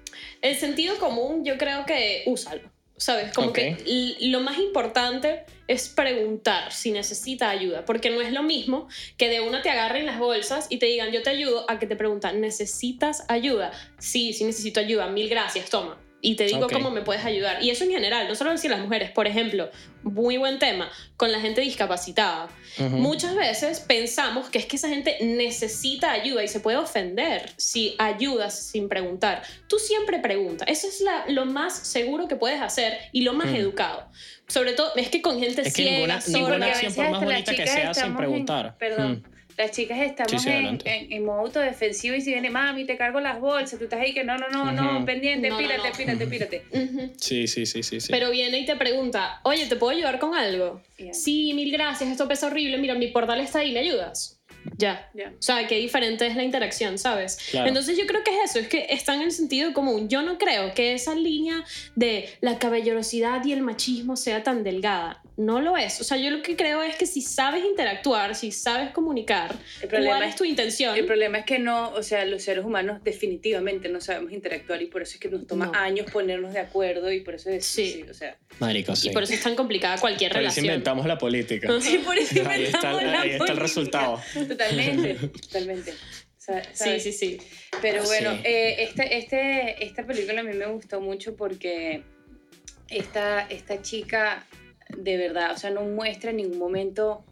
el 0.40 0.56
sentido 0.56 0.96
común 0.98 1.44
yo 1.44 1.58
creo 1.58 1.84
que 1.84 2.22
úsalo, 2.26 2.62
¿sabes? 2.97 3.33
Como 3.33 3.53
que 3.53 3.76
lo 4.21 4.41
más 4.41 4.59
importante 4.59 5.45
es 5.69 5.88
preguntar 5.88 6.73
si 6.73 6.91
necesita 6.91 7.50
ayuda, 7.50 7.85
porque 7.85 8.11
no 8.11 8.21
es 8.21 8.33
lo 8.33 8.43
mismo 8.43 8.88
que 9.17 9.29
de 9.29 9.41
una 9.41 9.62
te 9.62 9.71
agarren 9.71 10.07
las 10.07 10.19
bolsas 10.19 10.67
y 10.71 10.79
te 10.79 10.87
digan 10.87 11.12
yo 11.12 11.23
te 11.23 11.31
ayudo 11.31 11.69
a 11.69 11.79
que 11.79 11.87
te 11.87 11.97
preguntan, 11.97 12.41
¿necesitas 12.41 13.25
ayuda? 13.29 13.73
Sí, 13.99 14.33
sí 14.33 14.45
necesito 14.45 14.81
ayuda, 14.81 15.09
mil 15.09 15.29
gracias, 15.29 15.69
toma. 15.71 15.99
Y 16.28 16.35
te 16.35 16.45
digo 16.45 16.68
cómo 16.68 16.90
me 16.90 17.02
puedes 17.02 17.25
ayudar. 17.25 17.62
Y 17.62 17.71
eso 17.71 17.85
en 17.85 17.90
general, 17.92 18.26
no 18.26 18.35
solo 18.35 18.50
decir 18.50 18.68
las 18.68 18.80
mujeres, 18.80 19.12
por 19.12 19.28
ejemplo, 19.28 19.71
muy 20.02 20.38
buen 20.38 20.59
tema, 20.59 20.90
con 21.16 21.30
la 21.30 21.38
gente 21.40 21.61
discapacitada. 21.61 22.49
Muchas 22.90 23.37
veces 23.37 23.78
pensamos 23.78 24.50
que 24.50 24.59
es 24.59 24.66
que 24.66 24.75
esa 24.75 24.88
gente 24.88 25.16
necesita 25.21 26.11
ayuda 26.11 26.42
y 26.42 26.49
se 26.49 26.59
puede 26.59 26.78
ofender 26.78 27.52
si 27.56 27.95
ayudas 27.99 28.59
sin 28.59 28.88
preguntar. 28.88 29.42
Tú 29.68 29.78
siempre 29.78 30.18
pregunta. 30.18 30.64
Eso 30.64 30.88
es 30.88 31.00
la- 31.00 31.26
lo 31.28 31.47
más 31.47 31.76
seguro 31.78 32.26
que 32.26 32.35
puedes 32.35 32.61
hacer 32.61 32.99
y 33.12 33.23
lo 33.23 33.33
más 33.33 33.47
Mm. 33.52 33.56
educado. 33.56 34.09
Sobre 34.49 34.73
todo, 34.73 34.90
es 34.97 35.09
que 35.11 35.23
con 35.23 35.38
gente 35.38 35.61
Es 35.62 35.68
que 35.75 35.83
ciega, 35.85 35.92
ninguna- 36.18 36.23
ninguna 36.26 36.66
acción, 36.66 36.92
por 36.95 37.11
más 37.11 37.23
bonita 37.25 37.54
que 37.54 37.66
sea, 37.68 37.95
sin 37.95 38.06
en- 38.06 38.16
preguntar. 38.16 38.76
perdón. 38.78 39.12
Mm. 39.25 39.36
Las 39.56 39.70
chicas 39.70 39.98
estamos 40.00 40.42
Sí, 40.42 40.50
sí, 40.50 40.54
en, 40.54 40.78
en, 40.84 41.12
en 41.12 41.25
modo 41.25 41.40
autodefensivo 41.40 42.14
y 42.14 42.20
si 42.20 42.30
viene, 42.32 42.50
mami, 42.50 42.84
te 42.84 42.96
cargo 42.96 43.20
las 43.20 43.40
bolsas, 43.40 43.78
tú 43.78 43.84
estás 43.84 44.00
ahí 44.00 44.12
que 44.12 44.22
no, 44.22 44.36
no, 44.36 44.48
no, 44.48 44.70
no, 44.72 44.96
Ujú. 44.98 45.06
pendiente, 45.06 45.48
No, 45.48 45.54
no, 45.54 45.66
pírate, 45.66 45.88
no. 45.90 45.96
pírate, 45.96 46.26
pírate. 46.26 46.62
Ujú. 46.72 47.12
Sí, 47.18 47.46
sí, 47.48 47.64
sí, 47.64 47.82
sí. 47.82 48.00
sí. 48.00 48.08
Pero 48.10 48.30
viene 48.30 48.58
y 48.58 48.66
te 48.66 48.76
pregunta, 48.76 49.40
oye, 49.44 49.66
¿te 49.66 49.76
puedo 49.76 49.96
ayudar 49.96 50.18
con 50.18 50.34
algo? 50.34 50.82
Ya. 50.98 51.14
Sí, 51.14 51.54
mil 51.54 51.72
gracias, 51.72 52.10
esto 52.10 52.28
pesa 52.28 52.48
horrible, 52.48 52.76
mira, 52.78 52.94
mi 52.94 53.08
portal 53.08 53.40
está 53.40 53.60
ahí, 53.60 53.72
¿me 53.72 53.80
ayudas? 53.80 54.38
Ya. 54.76 55.08
Ya. 55.14 55.28
O 55.30 55.42
sea, 55.42 55.66
qué 55.66 55.76
diferente 55.76 56.26
es 56.26 56.36
la 56.36 56.42
interacción, 56.42 56.98
¿sabes? 56.98 57.38
Claro. 57.50 57.68
Entonces 57.68 57.96
yo 57.96 58.04
creo 58.06 58.22
que 58.25 58.32
es 58.32 58.50
eso, 58.50 58.58
es 58.58 58.68
que 58.68 58.86
está 58.90 59.14
en 59.14 59.22
el 59.22 59.30
sentido 59.32 59.72
común. 59.72 60.08
Yo 60.08 60.22
no 60.22 60.38
creo 60.38 60.75
que 60.75 60.92
esa 60.92 61.14
línea 61.14 61.64
de 61.94 62.28
la 62.40 62.58
caballerosidad 62.58 63.44
y 63.44 63.52
el 63.52 63.62
machismo 63.62 64.16
sea 64.16 64.42
tan 64.42 64.64
delgada. 64.64 65.22
No 65.38 65.61
lo 65.61 65.76
es. 65.76 66.00
O 66.00 66.05
sea, 66.05 66.16
yo 66.16 66.31
lo 66.31 66.40
que 66.40 66.57
creo 66.57 66.83
es 66.83 66.97
que 66.97 67.05
si 67.05 67.21
sabes 67.21 67.62
interactuar, 67.62 68.35
si 68.35 68.50
sabes 68.52 68.90
comunicar, 68.93 69.55
El 69.83 69.88
problema 69.88 70.16
¿cuál 70.16 70.23
es 70.23 70.31
es- 70.31 70.37
tu 70.37 70.45
intención? 70.45 70.97
El 70.97 71.05
problema 71.05 71.38
es 71.38 71.45
que 71.45 71.59
no, 71.59 71.90
o 71.90 72.02
sea, 72.02 72.25
los 72.25 72.43
seres 72.43 72.64
humanos 72.64 73.05
definitivamente 73.05 73.90
no 73.90 74.00
sabemos 74.00 74.33
interactuar 74.33 74.81
y 74.81 74.87
por 74.87 75.02
eso 75.02 75.14
es 75.14 75.21
que 75.21 75.28
nos 75.28 75.47
toma 75.47 75.66
No. 75.66 75.75
años 75.75 76.11
ponernos 76.11 76.55
de 76.55 76.61
acuerdo 76.61 77.12
y 77.12 77.21
por 77.21 77.35
eso 77.35 77.50
es, 77.50 77.66
Sí. 77.66 78.02
o 78.11 78.14
sea, 78.14 78.38
Marico, 78.61 78.97
sí. 78.97 79.11
Y 79.11 79.12
por 79.12 79.25
eso 79.25 79.35
es 79.35 79.43
tan 79.43 79.55
complicada 79.57 79.99
cualquier 80.00 80.31
Por 80.33 80.38
eso 80.40 80.49
relación. 80.49 80.64
inventamos 80.64 81.05
la 81.07 81.19
política. 81.19 81.69
sí, 81.83 81.99
por 81.99 82.16
eso 82.16 82.33
Ahí 82.49 82.64
está, 82.64 82.78
inventamos 82.93 83.02
la 83.02 83.21
ahí 83.21 83.31
está 83.31 83.35
el 83.35 83.38
política. 83.38 83.61
resultado. 83.62 84.21
Totalmente, 84.49 85.14
totalmente. 85.43 85.93
Sí, 86.73 87.00
sí, 87.00 87.12
sí. 87.12 87.38
Pero 87.83 88.05
bueno, 88.05 88.33
Sí. 88.37 88.40
eh, 88.45 88.76
este, 88.85 89.19
este, 89.19 89.85
esta 89.85 90.07
película 90.07 90.40
a 90.40 90.45
mí 90.45 90.55
me 90.57 90.66
gustó 90.66 91.00
mucho 91.00 91.37
porque 91.37 92.05
esta, 92.88 93.43
esta 93.50 93.83
chica, 93.83 94.47
de 94.97 95.16
verdad, 95.16 95.52
o 95.52 95.59
sea, 95.59 95.71
no 95.71 95.83
muestra 95.83 96.31
en 96.31 96.37
ningún 96.38 96.59
momento 96.59 97.25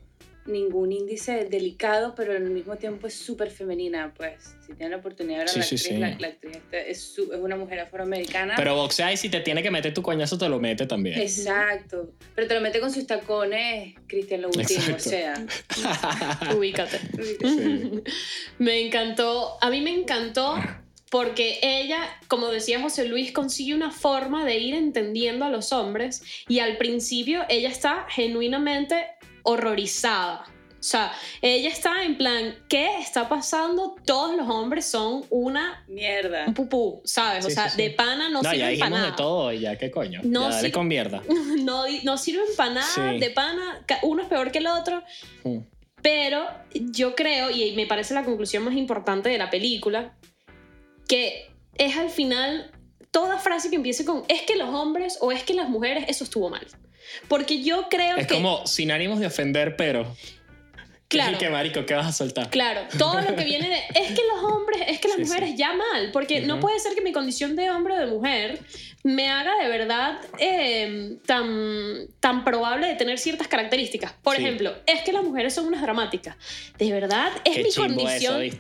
ningún 0.47 0.93
índice 0.93 1.47
delicado, 1.47 2.15
pero 2.15 2.33
al 2.33 2.51
mismo 2.51 2.77
tiempo 2.77 3.07
es 3.07 3.15
súper 3.15 3.51
femenina, 3.51 4.13
pues. 4.15 4.55
Si 4.67 4.75
tienen 4.75 4.91
la 4.91 4.97
oportunidad 4.99 5.39
de 5.39 5.45
ver 5.45 5.49
a 5.49 5.53
Sí, 5.53 5.59
la 5.61 5.65
sí, 5.65 5.75
actriz, 5.77 5.93
sí. 5.95 5.97
la, 5.99 6.19
la 6.19 6.27
actriz 6.27 6.57
esta 6.57 6.79
es, 6.81 7.01
su- 7.01 7.33
es 7.33 7.39
una 7.41 7.57
mujer 7.57 7.81
afroamericana. 7.81 8.53
Pero 8.55 8.75
boxea 8.75 9.11
y 9.11 9.17
si 9.17 9.31
te 9.31 9.41
tiene 9.41 9.63
que 9.63 9.71
meter 9.71 9.95
tu 9.95 10.03
coñazo, 10.03 10.37
te 10.37 10.47
lo 10.51 10.61
mete 10.61 10.87
también. 10.87 11.19
Exacto. 11.19 12.13
Pero 12.35 12.47
te 12.47 12.55
lo 12.57 12.61
mete 12.61 12.79
con 12.81 12.93
sus 12.93 13.07
tacones 13.07 13.95
Cristian 14.07 14.43
Louboutin, 14.43 14.77
o 14.77 14.81
Exacto. 14.97 14.99
sea. 15.09 15.47
Ubícate. 16.59 16.99
Sí. 17.23 18.03
Me 18.59 18.81
encantó, 18.85 19.57
a 19.63 19.71
mí 19.71 19.81
me 19.81 19.95
encantó 19.95 20.57
porque 21.15 21.61
ella, 21.63 22.01
como 22.27 22.49
decía 22.49 22.81
José 22.83 23.05
Luis, 23.05 23.31
consigue 23.31 23.73
una 23.73 23.93
forma 23.93 24.45
de 24.45 24.59
ir 24.59 24.75
entendiendo 24.75 25.45
a 25.45 25.49
los 25.49 25.73
hombres 25.73 26.25
y 26.49 26.59
al 26.59 26.77
principio 26.77 27.45
ella 27.49 27.69
está 27.69 28.07
genuinamente 28.09 29.07
horrorizada. 29.45 30.41
O 30.73 30.83
sea, 30.87 31.13
ella 31.41 31.69
está 31.69 32.03
en 32.03 32.19
plan, 32.19 32.57
¿qué 32.69 32.99
está 32.99 33.29
pasando? 33.29 33.95
Todos 34.05 34.37
los 34.37 34.49
hombres 34.51 34.87
son 34.87 35.25
una 35.31 35.85
Mierda. 35.87 36.47
un 36.49 36.55
pupú, 36.55 37.01
¿sabes? 37.05 37.45
o 37.45 37.49
Sí, 37.49 37.55
sea, 37.55 37.71
sí, 37.71 37.77
sí. 37.77 37.83
de 37.85 37.91
pana 37.91 38.29
no, 38.29 38.43
No, 38.43 38.43
ya 38.43 38.51
sirven 38.51 38.71
dijimos 38.71 38.91
para 38.91 39.03
de 39.03 39.07
nada. 39.11 39.17
todo 39.17 39.53
y 39.53 39.61
ya, 39.61 39.79
¿qué 39.79 39.93
coño? 39.93 40.21
No, 40.25 40.51
ya 40.51 40.57
dale 40.57 40.73
con 40.73 40.89
mierda. 40.89 41.23
No, 41.63 41.85
no 42.03 42.19
sirven 42.19 42.47
para 42.57 42.75
nada, 42.75 42.87
Sí. 42.93 43.21
de 43.21 43.31
pana, 43.31 43.85
uno 44.03 44.21
es 44.23 44.29
peor 44.29 44.51
que 44.51 44.59
el 44.59 44.67
otro. 44.67 45.01
Mm. 45.45 45.59
Pero 46.03 46.45
yo 46.75 47.15
creo, 47.15 47.53
y 47.53 47.71
me 47.77 47.87
parece 47.87 48.15
la 48.15 48.25
conclusión 48.25 48.65
más 48.65 48.75
importante 48.75 49.29
de 49.29 49.39
la 49.39 49.49
película, 49.49 50.17
que 51.09 51.51
es 51.77 51.97
al 51.97 52.11
final 52.11 52.71
toda 53.11 53.39
frase 53.39 53.71
que 53.71 53.77
empiece 53.77 54.05
con 54.05 54.25
es 54.29 54.43
que 54.43 54.57
los 54.57 54.69
hombres 54.69 55.19
o 55.21 55.33
es 55.33 55.43
que 55.45 55.55
las 55.55 55.69
mujeres, 55.69 56.05
eso 56.09 56.25
estuvo 56.25 56.51
mal. 56.51 56.67
Porque 57.29 57.63
yo 57.63 57.89
creo 57.89 58.17
Es 58.17 58.27
que... 58.27 58.35
como 58.35 58.67
sin 58.67 58.91
ánimos 58.91 59.21
de 59.21 59.27
ofender, 59.27 59.77
pero. 59.77 60.17
Claro. 61.07 61.39
¿Qué 61.39 61.49
marico? 61.49 61.87
¿Qué 61.87 61.95
vas 61.95 62.07
a 62.07 62.13
soltar? 62.13 62.51
Claro, 62.51 62.81
todo 62.99 63.21
lo 63.21 63.37
que 63.37 63.45
viene 63.45 63.69
de 63.69 63.77
es 64.01 64.09
que 64.09 64.23
los 64.35 64.43
hombres, 64.51 64.81
es 64.89 64.99
que 64.99 65.09
las 65.09 65.19
Sí, 65.19 65.25
sí. 65.25 65.31
mujeres 65.31 65.55
ya 65.57 65.73
mal, 65.75 66.11
porque 66.13 66.41
no 66.41 66.59
puede 66.59 66.81
ser 66.81 66.95
que 66.95 67.03
mi 67.03 67.13
condición 67.13 67.55
de 67.55 67.71
hombre 67.71 67.95
o 67.95 67.99
de 67.99 68.07
mujer 68.07 68.59
me 69.07 69.29
haga 69.31 69.55
de 69.63 69.69
verdad 69.69 70.19
eh, 70.39 71.19
tan, 71.27 72.09
tan 72.21 72.43
probable 72.43 72.87
de 72.87 72.95
tener 72.95 73.19
ciertas 73.19 73.49
características. 73.49 74.15
Por 74.15 74.35
Sí. 74.37 74.43
ejemplo, 74.43 74.75
es 74.87 75.03
que 75.03 75.13
las 75.13 75.23
mujeres 75.23 75.53
son 75.55 75.67
unas 75.67 75.83
dramáticas. 75.83 76.37
De 76.79 76.91
verdad, 76.91 77.31
es 77.45 77.57
Qué 77.57 77.63
mi 77.65 77.73
condición, 77.73 78.43
es, 78.43 78.59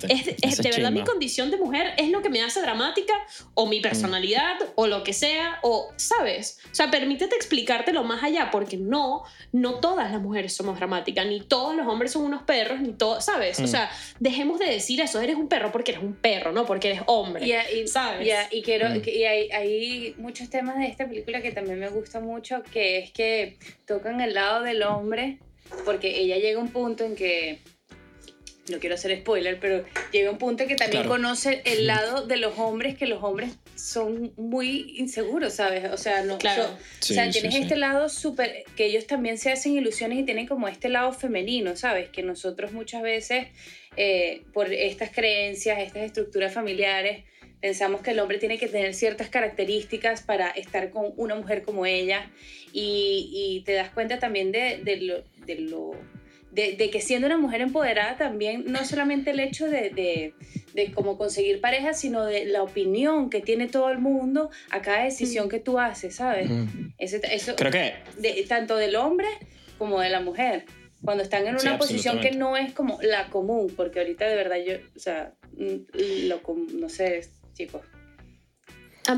de 0.58 0.70
verdad 0.70 0.92
mi 0.92 1.02
condición 1.02 1.50
de 1.50 1.56
mujer 1.56 1.94
es 1.96 2.10
lo 2.10 2.20
que 2.20 2.28
me 2.28 2.42
hace 2.42 2.60
dramática 2.60 3.14
o 3.54 3.64
Mm. 3.64 3.70
mi 3.70 3.80
personalidad 3.80 4.56
o 4.74 4.86
lo 4.86 5.02
que 5.02 5.14
sea 5.14 5.58
o, 5.62 5.90
¿sabes? 5.96 6.58
O 6.70 6.74
sea, 6.74 6.90
permítete 6.90 7.34
explicártelo 7.36 8.04
más 8.04 8.22
allá 8.22 8.50
porque 8.52 8.76
no, 8.76 9.22
no 9.52 9.76
todas 9.80 10.12
las 10.12 10.20
mujeres 10.20 10.52
somos 10.54 10.76
dramáticas, 10.76 11.26
ni 11.26 11.40
todos 11.40 11.74
los 11.74 11.86
hombres 11.86 12.12
son 12.12 12.22
unos 12.22 12.42
perros, 12.42 12.80
ni 12.80 12.92
todos, 12.92 13.24
¿sabes? 13.24 13.58
O 13.60 13.62
Mm. 13.62 13.66
sea, 13.68 13.90
dejemos 14.20 14.58
de 14.58 14.66
decir 14.66 15.00
eso, 15.00 15.20
eres 15.22 15.36
un 15.36 15.48
perro 15.48 15.72
porque 15.72 15.92
eres 15.92 16.04
un 16.04 16.14
perro, 16.14 16.52
no 16.52 16.66
porque 16.66 16.88
eres 16.88 17.00
hombre. 17.06 17.46
Y, 17.46 17.78
y, 17.80 17.88
¿Sabes? 17.88 18.28
y 18.50 18.60
quiero, 18.60 18.90
Mm. 18.90 19.02
y 19.06 19.24
hay, 19.24 19.50
hay 19.50 20.14
muchos 20.34 20.50
temas 20.50 20.76
de 20.80 20.86
esta 20.88 21.06
película 21.06 21.40
que 21.40 21.52
también 21.52 21.78
me 21.78 21.88
gusta 21.90 22.18
mucho, 22.18 22.64
que 22.72 22.98
es 22.98 23.12
que 23.12 23.56
tocan 23.86 24.20
el 24.20 24.34
lado 24.34 24.64
del 24.64 24.82
hombre, 24.82 25.38
porque 25.84 26.18
ella 26.18 26.38
llega 26.38 26.58
a 26.58 26.62
un 26.64 26.70
punto 26.70 27.04
en 27.04 27.14
que, 27.14 27.60
no 28.68 28.80
quiero 28.80 28.96
hacer 28.96 29.16
spoiler, 29.20 29.60
pero 29.60 29.84
llega 30.10 30.30
a 30.30 30.32
un 30.32 30.38
punto 30.38 30.64
en 30.64 30.70
que 30.70 30.74
también 30.74 31.04
Claro. 31.04 31.14
conoce 31.22 31.62
el 31.66 31.86
lado 31.86 32.26
de 32.26 32.36
los 32.38 32.58
hombres, 32.58 32.98
que 32.98 33.06
los 33.06 33.22
hombres 33.22 33.50
son 33.76 34.32
muy 34.36 34.96
inseguros, 34.98 35.52
¿sabes? 35.54 35.88
O 35.92 35.96
sea, 35.96 36.24
no, 36.24 36.38
Claro. 36.38 36.64
yo- 36.64 36.78
Sí, 36.98 37.12
o 37.12 37.14
sea, 37.14 37.26
sí, 37.26 37.30
tienes 37.38 37.54
sí. 37.54 37.60
este 37.62 37.76
lado 37.76 38.08
súper, 38.08 38.64
que 38.76 38.86
ellos 38.86 39.06
también 39.06 39.38
se 39.38 39.52
hacen 39.52 39.76
ilusiones 39.76 40.18
y 40.18 40.24
tienen 40.24 40.48
como 40.48 40.66
este 40.66 40.88
lado 40.88 41.12
femenino, 41.12 41.76
¿sabes? 41.76 42.08
Que 42.08 42.24
nosotros 42.24 42.72
muchas 42.72 43.02
veces, 43.02 43.46
eh, 43.96 44.42
por 44.52 44.72
estas 44.72 45.10
creencias, 45.10 45.78
estas 45.78 46.02
estructuras 46.02 46.52
familiares, 46.52 47.22
pensamos 47.64 48.02
que 48.02 48.10
el 48.10 48.20
hombre 48.20 48.36
tiene 48.36 48.58
que 48.58 48.68
tener 48.68 48.92
ciertas 48.92 49.30
características 49.30 50.20
para 50.20 50.50
estar 50.50 50.90
con 50.90 51.14
una 51.16 51.34
mujer 51.34 51.62
como 51.62 51.86
ella 51.86 52.30
y, 52.74 53.30
y 53.32 53.62
te 53.64 53.72
das 53.72 53.88
cuenta 53.88 54.18
también 54.18 54.52
de, 54.52 54.80
de 54.84 54.96
lo... 54.98 55.24
De 55.46 55.54
lo 55.60 55.92
de, 56.52 56.76
de 56.76 56.88
que 56.90 57.00
siendo 57.00 57.26
una 57.26 57.36
mujer 57.38 57.62
empoderada 57.62 58.16
también 58.16 58.64
no 58.68 58.84
solamente 58.84 59.30
el 59.32 59.40
hecho 59.40 59.64
de, 59.66 59.88
de, 59.90 60.34
de 60.74 60.92
cómo 60.92 61.16
conseguir 61.18 61.60
pareja, 61.62 61.94
sino 61.94 62.24
de 62.26 62.44
la 62.44 62.62
opinión 62.62 63.28
que 63.30 63.40
tiene 63.40 63.66
todo 63.66 63.90
el 63.90 63.98
mundo 63.98 64.50
a 64.70 64.80
cada 64.82 65.02
decisión 65.04 65.48
que 65.48 65.58
tú 65.58 65.80
haces, 65.80 66.14
¿sabes? 66.16 66.48
Mm. 66.50 66.92
Ese- 66.98 67.20
eso, 67.32 67.56
Creo 67.56 67.72
que 67.72 67.94
de- 68.18 68.44
tanto 68.46 68.76
del 68.76 68.94
hombre 68.94 69.26
como 69.78 70.00
de 70.00 70.10
la 70.10 70.20
mujer. 70.20 70.66
Cuando 71.02 71.22
están 71.24 71.46
en 71.48 71.58
Sí, 71.58 71.66
una 71.66 71.76
posición 71.76 72.20
que 72.20 72.30
no 72.30 72.56
es 72.56 72.72
como 72.72 72.98
la 73.02 73.26
común, 73.30 73.72
porque 73.76 73.98
ahorita 74.00 74.24
de 74.28 74.36
verdad 74.36 74.56
yo, 74.64 74.74
o 74.94 74.98
sea, 75.00 75.32
mm, 75.56 76.28
lo, 76.28 76.40
no 76.74 76.88
sé, 76.88 77.22
chicos. 77.54 77.82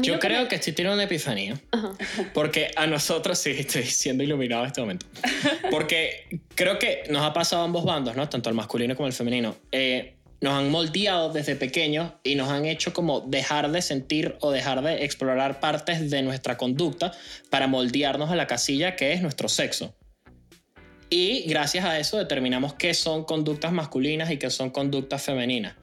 Yo 0.02 0.18
creo 0.18 0.42
me- 0.42 0.48
que 0.48 0.60
sí 0.60 0.72
tiene 0.72 0.92
una 0.92 1.04
epifanía. 1.04 1.60
Ajá. 1.70 1.92
Porque 2.34 2.72
a 2.74 2.86
nosotros 2.88 3.38
sí 3.38 3.50
estoy 3.50 3.84
siendo 3.84 4.24
iluminado 4.24 4.62
en 4.62 4.66
este 4.68 4.80
momento. 4.80 5.06
Porque 5.70 6.40
creo 6.56 6.78
que 6.78 7.04
nos 7.08 7.22
ha 7.22 7.32
pasado 7.32 7.62
a 7.62 7.64
ambos 7.66 7.84
bandos, 7.84 8.16
¿no? 8.16 8.28
Tanto 8.28 8.48
el 8.48 8.56
masculino 8.56 8.96
como 8.96 9.06
el 9.06 9.12
femenino. 9.12 9.56
Eh, 9.70 10.16
nos 10.40 10.54
han 10.54 10.70
moldeado 10.70 11.32
desde 11.32 11.54
pequeños 11.54 12.12
y 12.24 12.34
nos 12.34 12.50
han 12.50 12.66
hecho 12.66 12.92
como 12.92 13.20
dejar 13.20 13.70
de 13.70 13.80
sentir 13.80 14.36
o 14.40 14.50
dejar 14.50 14.82
de 14.82 15.04
explorar 15.04 15.60
partes 15.60 16.10
de 16.10 16.22
nuestra 16.22 16.56
conducta 16.56 17.12
para 17.48 17.68
moldearnos 17.68 18.30
a 18.30 18.36
la 18.36 18.46
casilla 18.48 18.96
que 18.96 19.12
es 19.12 19.22
nuestro 19.22 19.48
sexo. 19.48 19.96
Y 21.08 21.42
gracias 21.48 21.84
a 21.84 21.98
eso 21.98 22.18
determinamos 22.18 22.74
qué 22.74 22.92
son 22.92 23.24
conductas 23.24 23.72
masculinas 23.72 24.30
y 24.32 24.36
qué 24.38 24.50
son 24.50 24.70
conductas 24.70 25.22
femeninas. 25.22 25.76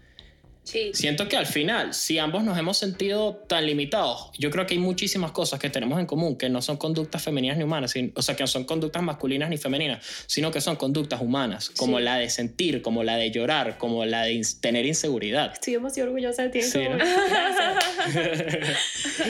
Sí. 0.63 0.91
Siento 0.93 1.27
que 1.27 1.35
al 1.35 1.45
final, 1.45 1.93
si 1.93 2.19
ambos 2.19 2.43
nos 2.43 2.57
hemos 2.57 2.77
sentido 2.77 3.35
tan 3.49 3.65
limitados, 3.65 4.31
yo 4.37 4.49
creo 4.49 4.65
que 4.65 4.75
hay 4.75 4.79
muchísimas 4.79 5.31
cosas 5.31 5.59
que 5.59 5.69
tenemos 5.69 5.99
en 5.99 6.05
común 6.05 6.37
que 6.37 6.47
no 6.49 6.61
son 6.61 6.77
conductas 6.77 7.21
femeninas 7.21 7.57
ni 7.57 7.63
humanas, 7.65 7.93
o 8.15 8.21
sea, 8.21 8.35
que 8.35 8.43
no 8.43 8.47
son 8.47 8.63
conductas 8.63 9.03
masculinas 9.03 9.49
ni 9.49 9.57
femeninas, 9.57 10.05
sino 10.25 10.51
que 10.51 10.61
son 10.61 10.77
conductas 10.77 11.19
humanas, 11.21 11.69
como 11.69 11.97
Sí. 11.97 12.03
la 12.05 12.17
de 12.17 12.29
sentir, 12.29 12.81
como 12.81 13.03
la 13.03 13.17
de 13.17 13.29
llorar, 13.31 13.77
como 13.77 14.05
la 14.05 14.23
de 14.23 14.41
tener 14.61 14.85
inseguridad. 14.85 15.51
Estoy 15.53 15.73
demasiado 15.73 16.09
orgullosa 16.09 16.43
de 16.43 16.49
ti. 16.49 16.61
Sí, 16.61 16.79
¿no? 16.79 16.97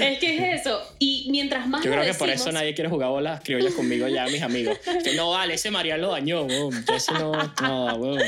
es 0.02 0.20
que 0.20 0.38
es 0.54 0.62
eso. 0.62 0.82
Y 1.00 1.28
mientras 1.32 1.68
más 1.68 1.84
Yo 1.84 1.92
creo 1.92 2.04
que 2.04 2.14
por 2.14 2.30
eso 2.30 2.46
decimos- 2.46 2.54
nadie 2.54 2.74
quiere 2.74 2.90
jugar 2.90 3.10
bolas 3.10 3.42
criollas 3.44 3.74
conmigo 3.74 4.08
ya, 4.08 4.26
mis 4.28 4.42
amigos. 4.42 4.78
Que 5.04 5.14
no 5.16 5.32
vale, 5.32 5.56
ese 5.56 5.72
Marian 5.72 6.02
lo 6.02 6.12
dañó, 6.12 6.44
weón. 6.44 6.86
Yo 6.88 6.94
ese 6.96 7.12
no, 7.14 7.32
no, 7.62 7.96
weón. 7.96 8.22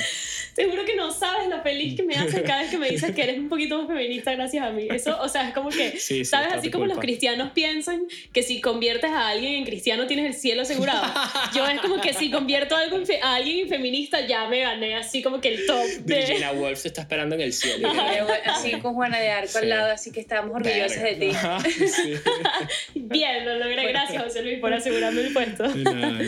Seguro 0.55 0.85
que 0.85 0.95
no 0.95 1.12
sabes 1.12 1.50
lo 1.50 1.62
feliz 1.62 1.95
que 1.95 2.03
me 2.03 2.15
hace 2.15 2.41
cada 2.43 2.62
vez 2.62 2.71
que 2.71 2.77
me 2.77 2.89
dices 2.96 3.16
que 3.16 3.24
eres 3.24 3.38
un 3.40 3.50
poquito 3.50 3.78
más 3.80 3.88
feminista 3.88 4.32
gracias 4.34 4.66
a 4.66 4.72
mí. 4.72 4.88
Eso, 4.90 5.18
o 5.22 5.30
sea, 5.30 5.48
es 5.48 5.54
como 5.54 5.70
que, 5.70 5.92
Sí, 5.92 6.00
sí, 6.00 6.25
¿sabes? 6.25 6.54
Así 6.54 6.70
como 6.72 6.86
los 6.86 6.94
culpa. 6.96 7.06
cristianos 7.06 7.52
piensan 7.54 8.04
que 8.34 8.44
si 8.44 8.62
conviertes 8.62 9.12
a 9.12 9.30
alguien 9.30 9.56
en 9.56 9.66
cristiano 9.66 10.08
tienes 10.08 10.25
el 10.25 10.34
cielo 10.34 10.62
asegurado. 10.64 11.14
Yo 11.56 11.66
es 11.68 11.80
como 11.82 12.00
que 12.02 12.14
si 12.14 12.32
convierto 12.32 12.75
a, 12.75 12.82
algo 12.82 12.98
alguien 13.24 13.60
en 13.60 13.70
feminista 13.70 14.25
ya 14.28 14.48
me 14.48 14.62
gané 14.62 14.96
así 14.96 15.22
como 15.22 15.40
que 15.42 15.50
el 15.50 15.66
top 15.66 15.84
de... 16.06 16.16
Virginia 16.18 16.52
Woolf 16.52 16.80
se 16.80 16.88
está 16.90 17.02
esperando 17.02 17.36
en 17.36 17.42
el 17.42 17.54
cielo. 17.54 17.92
Pero 18.10 18.28
Así 18.46 18.72
con 18.82 18.94
Juana 18.94 19.20
de 19.20 19.30
Arco 19.30 19.46
Sí. 19.48 19.58
al 19.60 19.70
lado, 19.70 19.92
así 19.92 20.12
que 20.12 20.20
estamos 20.20 20.56
orgullosas 20.56 21.02
de 21.02 21.14
ti. 21.16 21.32
Bien, 22.96 23.46
lo 23.46 23.56
logré. 23.60 23.88
Gracias, 23.88 24.24
José 24.24 24.42
Luis, 24.44 24.60
por 24.60 24.74
asegurarme 24.74 25.22
el 25.22 25.34
puesto. 25.34 25.64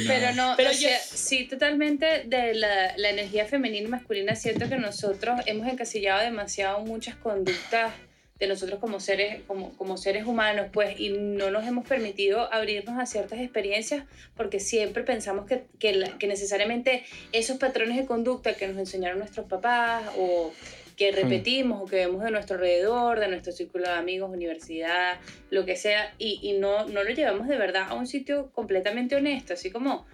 Pero 0.07 0.33
no, 0.35 0.53
Pero 0.57 0.69
o 0.69 0.73
yo- 0.73 0.79
sea, 0.79 0.99
sí, 0.99 1.45
totalmente 1.45 2.23
de 2.25 2.53
la, 2.53 2.93
la 2.97 3.09
energía 3.09 3.45
femenina 3.45 3.87
y 3.87 3.91
masculina, 3.91 4.35
siento 4.35 4.69
que 4.69 4.77
nosotros 4.77 5.39
hemos 5.45 5.67
encasillado 5.67 6.21
demasiado 6.23 6.37
muchas 6.85 7.15
conductas 7.15 7.93
de 8.39 8.47
nosotros 8.47 8.79
como 8.79 8.99
seres, 8.99 9.41
como, 9.47 9.75
como 9.77 9.97
seres 9.97 10.25
humanos, 10.25 10.67
pues, 10.71 10.99
y 10.99 11.09
no 11.09 11.49
nos 11.49 11.65
hemos 11.65 11.87
permitido 11.87 12.53
abrirnos 12.53 12.99
a 12.99 13.07
ciertas 13.07 13.39
experiencias 13.39 14.03
porque 14.35 14.59
siempre 14.59 15.03
pensamos 15.03 15.47
que, 15.47 15.63
que, 15.79 15.93
la- 15.93 16.17
que 16.19 16.27
necesariamente 16.27 17.03
esos 17.31 17.57
patrones 17.57 17.97
de 17.97 18.05
conducta 18.05 18.53
que 18.55 18.67
nos 18.67 18.77
enseñaron 18.77 19.17
nuestros 19.17 19.47
papás 19.47 20.03
o 20.19 20.53
que 20.95 21.11
repetimos 21.11 21.81
o 21.81 21.85
que 21.85 21.95
vemos 21.95 22.23
de 22.23 22.29
nuestro 22.31 22.55
alrededor, 22.57 23.19
de 23.19 23.27
nuestro 23.27 23.51
círculo 23.53 23.85
de 23.87 23.93
amigos, 23.95 24.29
universidad, 24.31 25.19
lo 25.49 25.65
que 25.65 25.75
sea, 25.75 26.13
y, 26.19 26.39
y 26.43 26.53
no, 26.59 26.87
no 26.87 27.03
lo 27.03 27.09
llevamos 27.11 27.47
de 27.47 27.57
verdad 27.57 27.87
a 27.89 27.95
un 27.95 28.05
sitio 28.05 28.51
completamente 28.53 29.15
honesto, 29.15 29.53
así 29.53 29.71
como 29.71 30.05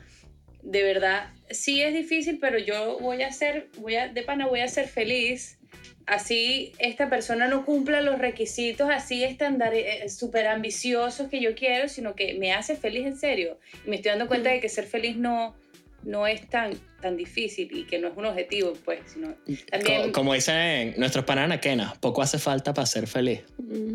de 0.61 0.81
verdad, 0.83 1.27
sí 1.49 1.81
es 1.81 1.93
difícil, 1.93 2.37
pero 2.39 2.57
yo 2.57 2.97
voy 2.99 3.21
a 3.21 3.31
ser, 3.33 3.67
voy 3.79 3.95
a, 3.97 4.07
de 4.07 4.23
pana 4.23 4.47
voy 4.47 4.61
a 4.61 4.67
ser 4.69 4.87
feliz. 4.87 5.57
Así 6.05 6.73
esta 6.79 7.09
persona 7.09 7.47
no 7.47 7.65
cumpla 7.65 8.01
los 8.01 8.19
requisitos 8.19 8.89
así 8.89 9.23
estándares 9.23 10.15
súper 10.17 10.47
ambiciosos 10.47 11.29
que 11.29 11.39
yo 11.41 11.55
quiero, 11.55 11.87
sino 11.87 12.15
que 12.15 12.33
me 12.35 12.51
hace 12.53 12.75
feliz 12.75 13.05
en 13.05 13.17
serio. 13.17 13.57
Y 13.85 13.89
me 13.89 13.95
estoy 13.97 14.09
dando 14.11 14.27
cuenta 14.27 14.49
de 14.49 14.59
que 14.59 14.67
ser 14.69 14.85
feliz 14.85 15.15
no, 15.15 15.55
no 16.03 16.27
es 16.27 16.49
tan, 16.49 16.71
tan 17.01 17.15
difícil 17.15 17.69
y 17.71 17.85
que 17.85 17.99
no 17.99 18.09
es 18.09 18.17
un 18.17 18.25
objetivo, 18.25 18.73
pues, 18.83 18.99
sino 19.13 19.33
también... 19.71 20.03
Co- 20.07 20.11
Como 20.11 20.33
dicen 20.33 20.93
nuestros 20.97 21.23
pananaquenas, 21.23 21.97
poco 21.99 22.21
hace 22.21 22.37
falta 22.37 22.73
para 22.73 22.85
ser 22.85 23.07
feliz. 23.07 23.39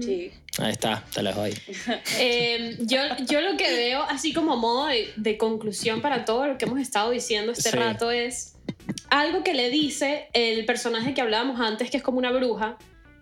Sí, 0.00 0.30
Ahí 0.58 0.72
está, 0.72 1.04
te 1.14 1.22
lo 1.22 1.28
dejo 1.28 1.42
ahí. 1.42 1.54
Eh, 2.18 2.76
yo, 2.80 3.00
yo 3.26 3.40
lo 3.42 3.56
que 3.58 3.70
veo 3.70 4.02
así 4.02 4.32
como 4.32 4.56
modo 4.56 4.86
de, 4.86 5.08
de 5.16 5.36
conclusión 5.36 6.00
para 6.00 6.24
todo 6.24 6.46
lo 6.46 6.56
que 6.58 6.64
hemos 6.64 6.80
estado 6.80 7.10
diciendo 7.10 7.52
este 7.52 7.70
Sí. 7.70 7.76
rato 7.76 8.10
es 8.10 8.54
algo 9.10 9.42
que 9.42 9.54
le 9.54 9.70
dice 9.70 10.28
el 10.32 10.64
personaje 10.64 11.14
que 11.14 11.20
hablábamos 11.20 11.60
antes, 11.60 11.90
que 11.90 11.96
es 11.98 12.02
como 12.02 12.18
una 12.18 12.30
bruja, 12.32 12.76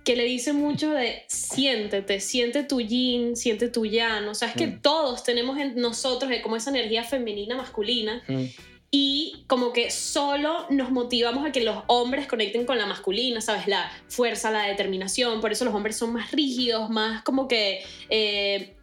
que 0.05 0.15
le 0.17 0.25
dice 0.25 0.53
mucho 0.53 0.91
de 0.93 1.25
siéntete, 1.27 2.21
siente 2.21 2.63
tu 2.63 2.81
yin, 2.81 3.35
siente 3.37 3.69
tu 3.69 3.85
yang. 3.87 4.29
O 4.29 4.35
sea, 4.35 4.49
es 4.49 4.55
que 4.55 4.69
Mm. 4.69 4.81
todos 4.83 5.25
tenemos 5.25 5.59
en 5.59 5.75
nosotros 5.77 6.31
eh, 6.31 6.43
como 6.43 6.55
esa 6.57 6.71
energía 6.71 7.03
femenina, 7.03 7.57
masculina, 7.57 8.23
Mm. 8.29 8.45
y 8.93 9.45
como 9.49 9.73
que 9.73 9.91
solo 9.91 10.67
nos 10.71 10.93
motivamos 10.93 11.45
a 11.45 11.51
que 11.51 11.61
los 11.65 11.83
hombres 11.89 12.29
conecten 12.29 12.67
con 12.67 12.79
la 12.79 12.87
masculina, 12.87 13.41
¿sabes? 13.41 13.67
La 13.67 13.91
fuerza, 14.09 14.53
la 14.53 14.63
determinación, 14.69 15.41
por 15.41 15.51
eso 15.51 15.65
los 15.65 15.75
hombres 15.75 15.97
son 15.97 16.13
más 16.13 16.31
rígidos, 16.31 16.89
más 16.89 17.23
como 17.25 17.49
que... 17.49 17.83
eh, 18.09 18.76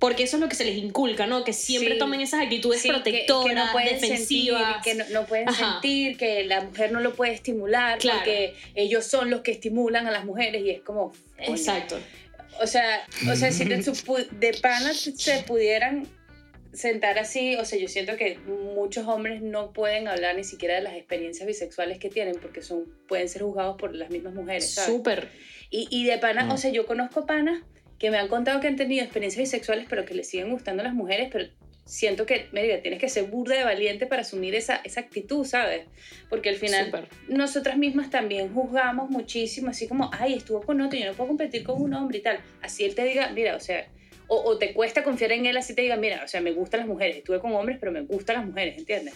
porque 0.00 0.24
eso 0.24 0.36
es 0.36 0.40
lo 0.40 0.48
que 0.48 0.56
se 0.56 0.64
les 0.64 0.76
inculca, 0.78 1.26
¿no? 1.28 1.44
Que 1.44 1.52
siempre 1.52 1.92
Sí. 1.92 1.98
tomen 1.98 2.20
esas 2.20 2.40
actitudes 2.42 2.80
Sí, 2.82 2.88
protectoras, 2.88 3.46
que, 3.48 3.54
no 3.54 3.72
pueden 3.72 4.00
defensivas. 4.00 4.82
sentir, 4.82 4.82
que 4.82 4.94
no, 5.12 5.20
no 5.20 5.26
pueden 5.26 5.48
Ajá. 5.48 5.72
sentir, 5.74 6.16
que 6.16 6.42
la 6.44 6.62
mujer 6.62 6.90
no 6.90 7.00
lo 7.00 7.14
puede 7.14 7.32
estimular, 7.34 7.98
Claro. 7.98 8.18
porque 8.18 8.54
ellos 8.74 9.04
son 9.06 9.30
los 9.30 9.42
que 9.42 9.52
estimulan 9.52 10.06
a 10.08 10.10
las 10.10 10.24
mujeres 10.24 10.62
y 10.64 10.70
es 10.70 10.80
como... 10.80 11.12
Exacto. 11.38 12.00
O 12.60 12.66
sea, 12.66 13.06
o 13.30 13.36
sea 13.36 13.52
si 13.52 13.64
de, 13.64 13.76
de 14.40 14.54
pana 14.60 14.92
se 14.94 15.42
pudieran 15.44 16.06
sentar 16.72 17.18
así, 17.18 17.56
o 17.56 17.64
sea, 17.64 17.78
yo 17.78 17.88
siento 17.88 18.16
que 18.16 18.38
muchos 18.74 19.06
hombres 19.06 19.42
no 19.42 19.72
pueden 19.72 20.06
hablar 20.08 20.36
ni 20.36 20.44
siquiera 20.44 20.76
de 20.76 20.82
las 20.82 20.94
experiencias 20.94 21.46
bisexuales 21.46 21.98
que 21.98 22.08
tienen 22.10 22.36
porque 22.40 22.62
son 22.62 22.84
pueden 23.08 23.28
ser 23.28 23.42
juzgados 23.42 23.76
por 23.76 23.94
las 23.94 24.10
mismas 24.10 24.34
mujeres, 24.34 24.72
¿sabes? 24.74 24.90
Súper. 24.90 25.28
Y, 25.70 25.88
y 25.90 26.04
de 26.04 26.18
pana, 26.18 26.44
Mm. 26.44 26.50
o 26.52 26.56
sea, 26.58 26.70
yo 26.70 26.86
conozco 26.86 27.26
panas 27.26 27.62
que 28.00 28.10
me 28.10 28.18
han 28.18 28.26
contado 28.26 28.60
que 28.60 28.66
han 28.66 28.74
tenido 28.76 29.04
experiencias 29.04 29.44
bisexuales, 29.44 29.86
pero 29.88 30.04
que 30.04 30.14
les 30.14 30.28
siguen 30.28 30.50
gustando 30.50 30.82
las 30.82 30.94
mujeres, 30.94 31.28
pero 31.30 31.46
siento 31.84 32.24
que, 32.24 32.46
mira, 32.52 32.80
tienes 32.82 32.98
que 32.98 33.08
ser 33.08 33.24
burda 33.24 33.56
de 33.56 33.64
valiente 33.64 34.06
para 34.06 34.22
asumir 34.22 34.54
esa, 34.54 34.76
esa 34.84 35.00
actitud, 35.00 35.44
¿sabes? 35.44 35.86
Porque 36.28 36.48
al 36.48 36.56
final 36.56 36.86
Súper. 36.86 37.08
nosotras 37.28 37.76
mismas 37.76 38.08
también 38.10 38.52
juzgamos 38.54 39.10
muchísimo, 39.10 39.70
así 39.70 39.86
como, 39.86 40.10
ay, 40.14 40.34
estuvo 40.34 40.62
con 40.62 40.80
otro, 40.80 40.98
yo 40.98 41.06
no 41.06 41.12
puedo 41.14 41.28
competir 41.28 41.62
con 41.62 41.80
un 41.82 41.92
hombre 41.94 42.18
y 42.18 42.22
tal. 42.22 42.40
Así 42.62 42.84
él 42.84 42.94
te 42.94 43.04
diga, 43.04 43.30
mira, 43.32 43.54
o 43.56 43.60
sea, 43.60 43.86
o, 44.28 44.36
o 44.36 44.56
te 44.56 44.72
cuesta 44.72 45.02
confiar 45.02 45.32
en 45.32 45.44
él, 45.46 45.56
así 45.56 45.74
te 45.74 45.82
diga, 45.82 45.96
mira, 45.96 46.22
o 46.24 46.28
sea, 46.28 46.40
me 46.40 46.52
gustan 46.52 46.80
las 46.80 46.88
mujeres, 46.88 47.16
estuve 47.18 47.40
con 47.40 47.52
hombres, 47.52 47.76
pero 47.80 47.92
me 47.92 48.02
gustan 48.02 48.36
las 48.36 48.46
mujeres, 48.46 48.78
¿entiendes? 48.78 49.14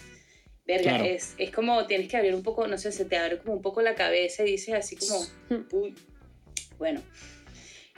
Verga, 0.67 0.83
Claro. 0.97 1.05
es, 1.05 1.35
es 1.39 1.51
como 1.53 1.87
tienes 1.87 2.09
que 2.09 2.17
abrir 2.17 2.35
un 2.35 2.43
poco, 2.43 2.67
no 2.67 2.77
sé, 2.77 2.91
se 2.91 3.05
te 3.05 3.17
abre 3.17 3.39
como 3.39 3.53
un 3.55 3.63
poco 3.63 3.81
la 3.83 3.95
cabeza 3.95 4.43
y 4.43 4.51
dices 4.53 4.75
así 4.75 4.97
como, 4.97 5.21
uy, 5.73 5.95
bueno. 6.77 7.01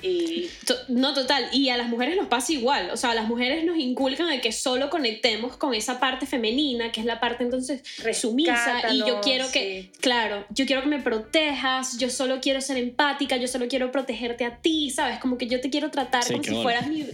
Y 0.06 0.50
To- 0.66 0.74
No, 0.88 1.14
total. 1.14 1.48
Y 1.52 1.68
a 1.68 1.76
las 1.76 1.88
mujeres 1.88 2.16
nos 2.16 2.26
pasa 2.28 2.52
igual. 2.52 2.90
O 2.90 2.96
sea, 2.96 3.10
a 3.10 3.14
las 3.14 3.28
mujeres 3.28 3.64
nos 3.64 3.78
inculcan 3.78 4.28
a 4.28 4.40
que 4.40 4.52
solo 4.52 4.90
conectemos 4.90 5.56
con 5.56 5.74
esa 5.74 6.00
parte 6.00 6.26
femenina, 6.26 6.92
que 6.92 7.00
es 7.00 7.06
la 7.06 7.20
parte 7.20 7.44
entonces 7.44 7.82
sumisa. 8.12 8.82
Y 8.92 8.98
yo 9.00 9.20
quiero 9.20 9.50
que, 9.52 9.82
sí. 9.92 9.98
claro, 10.00 10.44
yo 10.50 10.66
quiero 10.66 10.82
que 10.82 10.88
me 10.88 11.00
protejas, 11.00 11.98
yo 11.98 12.10
solo 12.10 12.40
quiero 12.40 12.60
ser 12.60 12.76
empática, 12.78 13.36
yo 13.36 13.48
solo 13.48 13.68
quiero 13.68 13.90
protegerte 13.92 14.44
a 14.44 14.56
ti, 14.56 14.90
¿sabes? 14.90 15.18
Como 15.18 15.38
que 15.38 15.46
yo 15.46 15.60
te 15.60 15.70
quiero 15.70 15.90
tratar 15.90 16.24
Sí, 16.24 16.32
como 16.32 16.44
si 16.44 16.62
fueras 16.62 16.86
mi... 16.88 17.04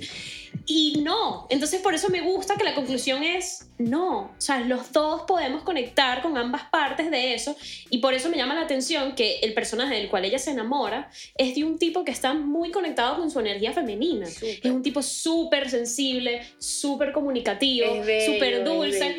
Y 0.67 1.01
no. 1.03 1.47
Entonces 1.51 1.81
por 1.81 1.95
eso 1.95 2.09
me 2.09 2.21
gusta 2.21 2.57
que 2.57 2.65
la 2.65 2.75
conclusión 2.75 3.23
es 3.25 3.69
no. 3.79 4.19
O 4.21 4.35
sea, 4.39 4.61
los 4.61 4.93
dos 4.93 5.23
podemos 5.23 5.63
conectar 5.65 6.23
con 6.23 6.37
ambas 6.39 6.63
partes 6.71 7.11
de 7.11 7.35
eso. 7.35 7.57
Y 7.91 7.99
por 7.99 8.15
eso 8.15 8.29
me 8.29 8.37
llama 8.37 8.55
la 8.55 8.61
atención 8.63 9.15
que 9.15 9.41
el 9.41 9.55
personaje 9.55 9.95
del 9.97 10.09
cual 10.09 10.25
ella 10.25 10.39
se 10.39 10.53
enamora 10.53 11.11
es 11.37 11.55
de 11.57 11.65
un 11.65 11.79
tipo 11.79 12.05
que 12.05 12.13
está 12.13 12.33
muy 12.35 12.71
conectado 12.71 13.17
con 13.17 13.31
su 13.31 13.41
energía 13.41 13.73
femenina. 13.73 14.27
Es 14.29 14.65
un 14.65 14.83
tipo 14.83 15.03
súper 15.03 15.69
sensible, 15.69 16.43
súper 16.59 17.13
comunicativo, 17.13 17.87
súper 18.27 18.65
dulce. 18.65 19.17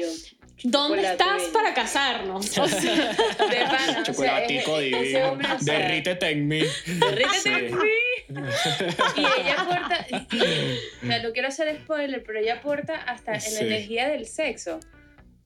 ¿Dónde 0.65 0.97
Chocolate 1.01 1.11
estás 1.23 1.41
bello. 1.41 1.53
para 1.53 1.73
casarnos? 1.73 2.57
O 2.57 2.67
sea, 2.69 2.77
De 3.49 3.65
pana, 3.65 3.75
o 3.77 3.77
sea, 3.91 4.03
Chocolatico 4.03 4.79
divino. 4.79 5.33
o 5.33 5.39
sea, 5.39 5.57
Derrítete 5.59 6.29
en 6.29 6.47
mí. 6.47 6.61
derrítete 6.85 7.39
Sí. 7.41 7.49
en 7.49 7.77
mí. 7.77 7.89
Y 9.15 9.19
ella 9.19 9.55
aporta, 9.61 10.05
o 11.03 11.05
sea, 11.07 11.23
no 11.23 11.31
quiero 11.33 11.47
hacer 11.47 11.77
spoiler, 11.83 12.23
pero 12.23 12.39
ella 12.39 12.55
aporta 12.55 12.95
hasta 12.95 13.33
en 13.35 13.41
Sí. 13.41 13.53
la 13.55 13.59
energía 13.61 14.07
del 14.09 14.25
sexo. 14.25 14.79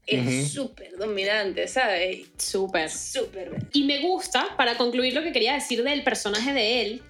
Es 0.05 0.25
Ujú. 0.25 0.45
súper 0.67 0.97
dominante, 0.97 1.67
¿sabes? 1.67 2.27
súper. 2.37 2.89
Súper. 2.89 3.51
Y 3.73 3.83
me 3.83 3.99
gusta, 3.99 4.55
para 4.55 4.75
concluir 4.77 5.13
lo 5.13 5.21
que 5.21 5.31
quería 5.33 5.53
decir 5.53 5.83
del 5.83 6.03
personaje 6.03 6.53
de 6.53 6.81
él, 6.81 7.01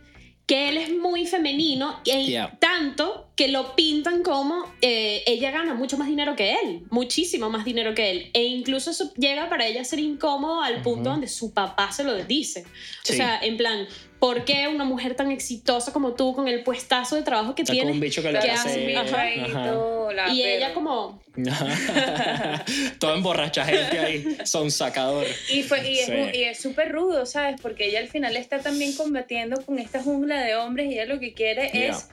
que 0.48 0.70
él 0.70 0.78
es 0.78 0.90
muy 0.96 1.28
femenino 1.28 2.00
y 2.06 2.28
Yeah. 2.32 2.58
tanto 2.58 3.30
que 3.36 3.50
lo 3.50 3.76
pintan 3.76 4.24
como 4.24 4.66
eh, 4.82 5.22
ella 5.28 5.52
gana 5.52 5.74
mucho 5.74 5.98
más 5.98 6.08
dinero 6.08 6.38
que 6.38 6.54
él, 6.54 6.84
muchísimo 6.90 7.50
más 7.50 7.66
dinero 7.66 7.94
que 7.94 8.10
él. 8.10 8.32
E 8.34 8.44
incluso 8.46 8.90
eso 8.92 9.14
llega 9.16 9.50
para 9.50 9.68
ella 9.68 9.82
a 9.82 9.84
ser 9.84 10.00
incómodo 10.00 10.62
al 10.62 10.82
punto 10.82 11.02
Ujú. 11.02 11.10
donde 11.10 11.28
su 11.28 11.54
papá 11.54 11.92
se 11.92 12.06
lo 12.06 12.16
dice. 12.24 12.62
O 12.64 12.68
Sí. 13.04 13.18
sea, 13.18 13.40
en 13.44 13.58
plan, 13.58 13.88
¿por 14.20 14.46
qué 14.46 14.68
una 14.68 14.84
mujer 14.84 15.16
tan 15.16 15.32
exitosa 15.32 15.94
como 15.94 16.14
tú, 16.14 16.34
con 16.34 16.48
el 16.48 16.64
puestazo 16.64 17.16
de 17.16 17.22
trabajo 17.24 17.54
que 17.56 17.64
con 17.64 17.76
un 17.76 17.82
tienes? 17.82 18.00
bicho 18.00 18.22
que 18.22 18.32
le 18.32 18.40
¿Qué 18.40 18.52
hace... 18.52 18.96
Ajá. 18.96 19.24
Ajá. 19.46 20.34
Y 20.34 20.42
ella 20.44 20.74
como, 20.74 21.22
Todo 23.00 23.16
emborracha 23.16 23.66
gente 23.66 24.00
ahí, 24.00 24.38
son 24.46 24.72
sacador. 24.72 25.26
Y, 25.52 25.64
fue, 25.64 25.88
y 25.90 26.00
es 26.00 26.06
Sí. 26.08 26.12
mu- 26.12 26.30
y 26.34 26.44
es 26.44 26.60
súper 26.60 26.92
rudo, 26.92 27.26
¿sabes? 27.26 27.60
Porque 27.62 27.86
ella 27.88 28.00
al 28.00 28.08
final 28.08 28.36
está 28.38 28.60
también 28.60 28.94
combatiendo 28.96 29.62
con 29.66 29.80
esta 29.80 30.02
jungla 30.02 30.42
de 30.42 30.56
hombres 30.56 30.88
y 30.88 30.94
ella 30.94 31.06
lo 31.06 31.20
que 31.20 31.34
quiere 31.34 31.70
Ya. 31.74 31.88
es, 31.90 32.10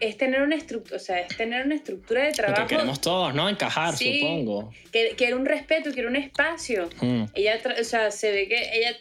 es 0.00 0.16
tener 0.16 0.42
una 0.42 0.56
estructura, 0.56 0.96
o 0.96 1.00
sea, 1.00 1.18
es 1.20 1.36
tener 1.36 1.64
una 1.64 1.74
estructura 1.74 2.22
de 2.22 2.30
Lo 2.30 2.34
trabajo. 2.36 2.66
que 2.66 2.74
queremos 2.74 3.00
todos, 3.00 3.34
¿no? 3.34 3.48
Encajar, 3.48 3.96
Sí. 3.96 4.20
supongo. 4.20 4.70
que 4.92 5.10
quiere 5.16 5.34
un 5.34 5.46
respeto, 5.46 5.90
quiere 5.92 6.08
un 6.08 6.16
espacio. 6.16 6.88
Mm. 7.00 7.24
Ella, 7.34 7.62
tra- 7.62 7.80
o 7.80 7.84
sea, 7.84 8.10
se 8.10 8.30
ve 8.30 8.48
que 8.48 8.78
ella 8.78 8.96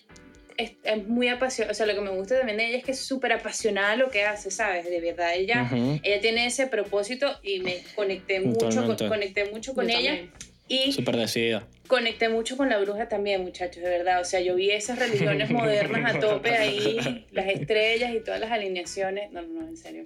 es, 0.64 0.72
es 0.84 1.08
muy 1.08 1.28
apasionada, 1.28 1.72
o 1.72 1.76
sea, 1.76 1.86
lo 1.86 1.94
que 1.96 2.02
me 2.02 2.10
gusta 2.12 2.38
también 2.38 2.58
de 2.58 2.68
ella 2.68 2.78
es 2.78 2.84
que 2.84 2.92
es 2.92 3.00
súper 3.00 3.34
apasionada 3.34 3.92
a 3.92 3.96
lo 3.96 4.10
que 4.10 4.24
hace, 4.24 4.52
¿sabes? 4.52 4.86
De 4.90 5.00
verdad, 5.02 5.34
ella, 5.36 5.64
Ujú. 5.72 6.00
ella 6.04 6.20
tiene 6.22 6.46
ese 6.46 6.68
propósito 6.68 7.28
y 7.44 7.60
me 7.60 7.78
conecté 7.96 8.40
mucho, 8.40 8.86
con, 8.86 8.96
conecté 9.08 9.46
mucho 9.52 9.74
con 9.74 9.88
Yo 9.88 9.98
ella 9.98 10.10
también. 10.12 10.32
y 10.68 10.92
Súper 10.94 11.18
decidida. 11.18 11.68
conecté 11.88 12.30
mucho 12.30 12.56
con 12.58 12.70
la 12.70 12.78
bruja 12.80 13.10
también, 13.10 13.42
muchachos, 13.42 13.84
de 13.84 13.90
verdad. 13.90 14.22
O 14.22 14.26
sea, 14.26 14.40
yo 14.40 14.56
vi 14.56 14.72
esas 14.72 14.98
religiones 15.00 15.50
modernas 15.52 16.16
a 16.16 16.20
tope 16.20 16.52
ahí, 16.56 17.26
las 17.32 17.48
estrellas 17.48 18.14
y 18.14 18.20
todas 18.22 18.40
las 18.40 18.52
alineaciones. 18.52 19.32
No, 19.32 19.42
no, 19.42 19.62
no, 19.62 19.68
en 19.68 19.78
serio. 19.78 20.06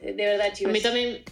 De 0.00 0.12
de 0.12 0.24
verdad, 0.26 0.48
a 0.48 0.52
chicos. 0.52 0.72
mí 0.72 0.80
también, 0.80 1.22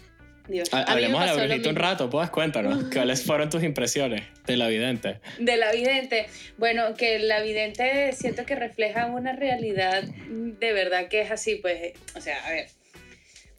Dios. 0.50 0.68
Ha- 0.72 0.82
Hablemos 0.82 1.20
de 1.20 1.26
la 1.26 1.34
brujita 1.34 1.68
un 1.70 1.76
rato, 1.76 2.10
pues 2.10 2.30
cuéntanos. 2.30 2.84
¿Cuáles 2.92 3.22
fueron 3.24 3.48
tus 3.50 3.62
impresiones 3.62 4.22
de 4.46 4.56
la 4.56 4.68
vidente? 4.68 5.20
De 5.38 5.56
la 5.56 5.72
vidente. 5.72 6.26
Bueno, 6.58 6.94
que 6.94 7.18
la 7.20 7.40
vidente 7.42 8.12
siento 8.12 8.44
que 8.44 8.54
refleja 8.56 9.06
una 9.06 9.32
realidad 9.34 10.02
de 10.28 10.72
verdad 10.72 11.08
que 11.08 11.20
es 11.22 11.30
así, 11.30 11.56
pues, 11.56 11.92
o 12.16 12.20
sea, 12.20 12.44
a 12.46 12.50
ver, 12.50 12.66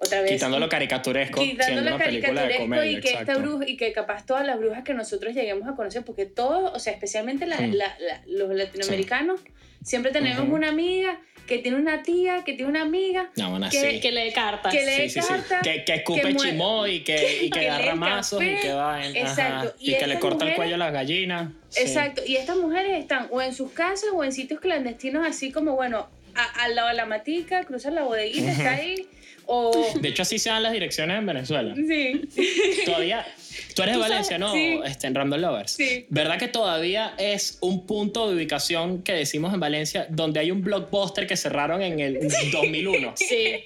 otra 0.01 0.21
vez. 0.21 0.31
Quitando 0.31 0.59
lo 0.59 0.67
caricaturesco, 0.67 1.41
quitando 1.41 1.81
de 1.83 1.97
caricaturesco 1.97 2.61
comedia, 2.63 2.91
y 2.91 3.01
que 3.01 3.07
esta 3.09 3.21
exacto. 3.21 3.41
bruja 3.41 3.67
y 3.67 3.77
que 3.77 3.93
capaz 3.93 4.25
todas 4.25 4.45
las 4.45 4.57
brujas 4.59 4.83
que 4.83 4.93
nosotros 4.93 5.33
lleguemos 5.35 5.67
a 5.67 5.75
conocer 5.75 6.03
porque 6.03 6.25
todos 6.25 6.71
o 6.73 6.79
sea 6.79 6.93
especialmente 6.93 7.45
la- 7.45 7.57
Mm. 7.59 7.73
la- 7.73 7.95
la- 7.99 8.21
los 8.27 8.49
latinoamericanos 8.55 9.41
siempre 9.83 10.11
tenemos 10.11 10.47
una 10.49 10.69
amiga 10.69 11.19
que 11.47 11.57
tiene 11.57 11.77
una 11.77 12.01
tía 12.01 12.43
que 12.45 12.53
tiene 12.53 12.69
una 12.69 12.81
amiga 12.83 13.29
No, 13.35 13.49
bueno, 13.51 13.67
que- 13.69 13.91
sí. 13.93 13.99
que 13.99 14.11
lee 14.11 14.31
cartas. 14.31 14.71
que 14.73 14.85
lee 14.85 15.09
Sí, 15.09 15.09
sí, 15.09 15.21
sí. 15.21 15.27
carta, 15.27 15.59
Que, 15.61 15.83
que 15.83 15.93
escupe 15.95 16.35
chimó 16.35 16.87
y 16.87 17.03
que, 17.03 17.43
y 17.45 17.49
que 17.49 17.59
lee 17.61 17.85
ramazos 17.85 18.41
y 18.43 18.55
que 18.55 18.73
va 18.73 19.05
en, 19.05 19.15
Exacto. 19.15 19.67
ajá, 19.69 19.75
Y 19.79 19.91
y, 19.93 19.97
que 19.97 20.07
le 20.07 20.19
corta 20.19 20.47
el 20.47 20.55
cuello 20.55 20.75
a 20.75 20.77
las 20.77 20.93
gallinas. 20.93 21.49
Sí. 21.69 21.81
exacto 21.81 22.21
y 22.25 22.35
estas 22.37 22.57
mujeres 22.57 22.97
están 22.99 23.27
o 23.31 23.41
en 23.41 23.53
sus 23.53 23.71
casas 23.71 24.09
o 24.13 24.23
en 24.23 24.31
sitios 24.31 24.59
clandestinos 24.59 25.27
así 25.27 25.51
como 25.51 25.75
bueno 25.75 26.09
a- 26.35 26.63
al 26.63 26.75
lado 26.75 26.87
de 26.87 26.93
la 26.95 27.05
matica 27.05 27.63
cruzan 27.65 27.93
la 27.95 28.03
bodeguita 28.03 28.51
está 28.51 28.71
ahí 28.75 29.07
o 29.53 29.71
De 29.99 30.09
hecho, 30.09 30.21
así 30.21 30.39
se 30.39 30.49
dan 30.49 30.63
las 30.63 30.71
direcciones 30.73 31.17
en 31.17 31.25
Venezuela. 31.25 31.75
sí 31.75 32.21
Todavía. 32.85 33.25
Tú 33.75 33.83
eres 33.83 33.95
de 33.95 34.01
Tú 34.01 34.09
Valencia, 34.09 34.37
¿no? 34.37 34.53
sí. 34.53 34.79
Este, 34.85 35.07
en 35.07 35.15
Random 35.15 35.39
Lovers. 35.39 35.73
Sí. 35.73 36.05
¿Verdad 36.09 36.37
que 36.39 36.47
todavía 36.47 37.13
es 37.17 37.57
un 37.61 37.85
punto 37.85 38.29
de 38.29 38.35
ubicación 38.35 39.01
que 39.03 39.11
decimos 39.13 39.53
en 39.53 39.59
Valencia 39.59 40.07
donde 40.09 40.39
hay 40.39 40.51
un 40.51 40.61
blockbuster 40.61 41.27
que 41.27 41.35
cerraron 41.37 41.81
en 41.81 41.99
el 41.99 42.19
2001? 42.51 43.13
Sí. 43.15 43.65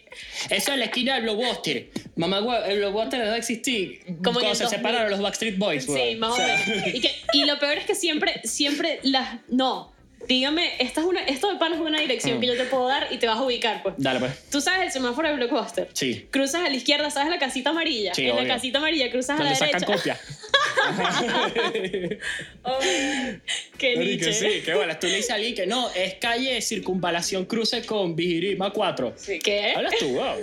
Eso 0.50 0.72
es 0.72 0.78
la 0.78 0.86
esquina 0.86 1.16
del 1.16 1.24
blockbuster. 1.24 1.90
Mamá, 2.16 2.40
el 2.68 2.80
blockbuster 2.80 3.20
dejó 3.20 3.32
de 3.34 3.38
existir. 3.38 4.00
Como 4.24 4.40
Cuando 4.40 4.56
se 4.56 4.64
2000. 4.64 4.70
separaron 4.80 5.12
los 5.12 5.22
Backstreet 5.22 5.58
Boys, 5.58 5.86
Sí, 5.86 6.16
más 6.18 6.34
o, 6.34 6.36
sea, 6.36 6.64
menos. 6.68 6.88
Y, 6.94 7.02
que- 7.02 7.12
y 7.34 7.46
lo 7.46 7.60
peor 7.60 7.78
es 7.78 7.86
que 7.86 7.96
siempre, 7.96 8.42
siempre 8.44 9.00
las... 9.04 9.40
No, 9.50 9.94
dígame, 10.28 10.74
esta 10.80 11.02
es 11.02 11.08
una, 11.08 11.22
esto 11.22 11.52
de 11.52 11.58
pana 11.60 11.76
es 11.76 11.82
una 11.82 12.00
dirección 12.00 12.38
Mm. 12.38 12.42
que 12.42 12.48
yo 12.48 12.58
te 12.58 12.66
puedo 12.66 12.88
dar 12.88 13.08
y 13.12 13.18
te 13.18 13.28
vas 13.28 13.38
a 13.38 13.44
ubicar, 13.44 13.82
pues. 13.84 13.96
Dale, 13.98 14.20
pues. 14.20 14.50
Tú 14.50 14.62
sabes 14.62 14.82
el 14.84 14.92
semáforo 14.92 15.28
de 15.30 15.36
Blockbuster. 15.36 15.90
Sí. 15.94 16.28
Cruzas 16.32 16.62
a 16.66 16.70
la 16.70 16.76
izquierda, 16.76 17.10
¿sabes 17.10 17.30
la 17.30 17.40
casita 17.40 17.70
amarilla? 17.72 18.14
Sí, 18.14 18.26
en 18.26 18.32
obvio. 18.32 18.42
la 18.44 18.56
casita 18.56 18.78
amarilla 18.80 19.10
cruzas 19.12 19.40
a 19.40 19.44
la 19.44 19.56
sacan 19.56 19.80
derecha. 19.82 19.86
copia. 19.98 20.20
Oh, 22.68 22.80
Qué 23.78 23.96
niche. 23.98 24.34
sí, 24.34 24.62
qué 24.66 24.74
bueno. 24.74 24.98
Tú 25.00 25.06
le 25.08 25.18
dices 25.18 25.30
a 25.30 25.36
alguien 25.36 25.54
que 25.54 25.68
no, 25.68 25.90
es 25.94 26.16
calle 26.16 26.60
Circunvalación 26.62 27.46
Cruce 27.46 27.86
con 27.86 28.16
Vigirima 28.16 28.72
4. 28.72 29.14
sí. 29.16 29.38
¿Qué? 29.40 29.74
Hablas 29.76 29.94
tú, 30.00 30.08
wow. 30.16 30.38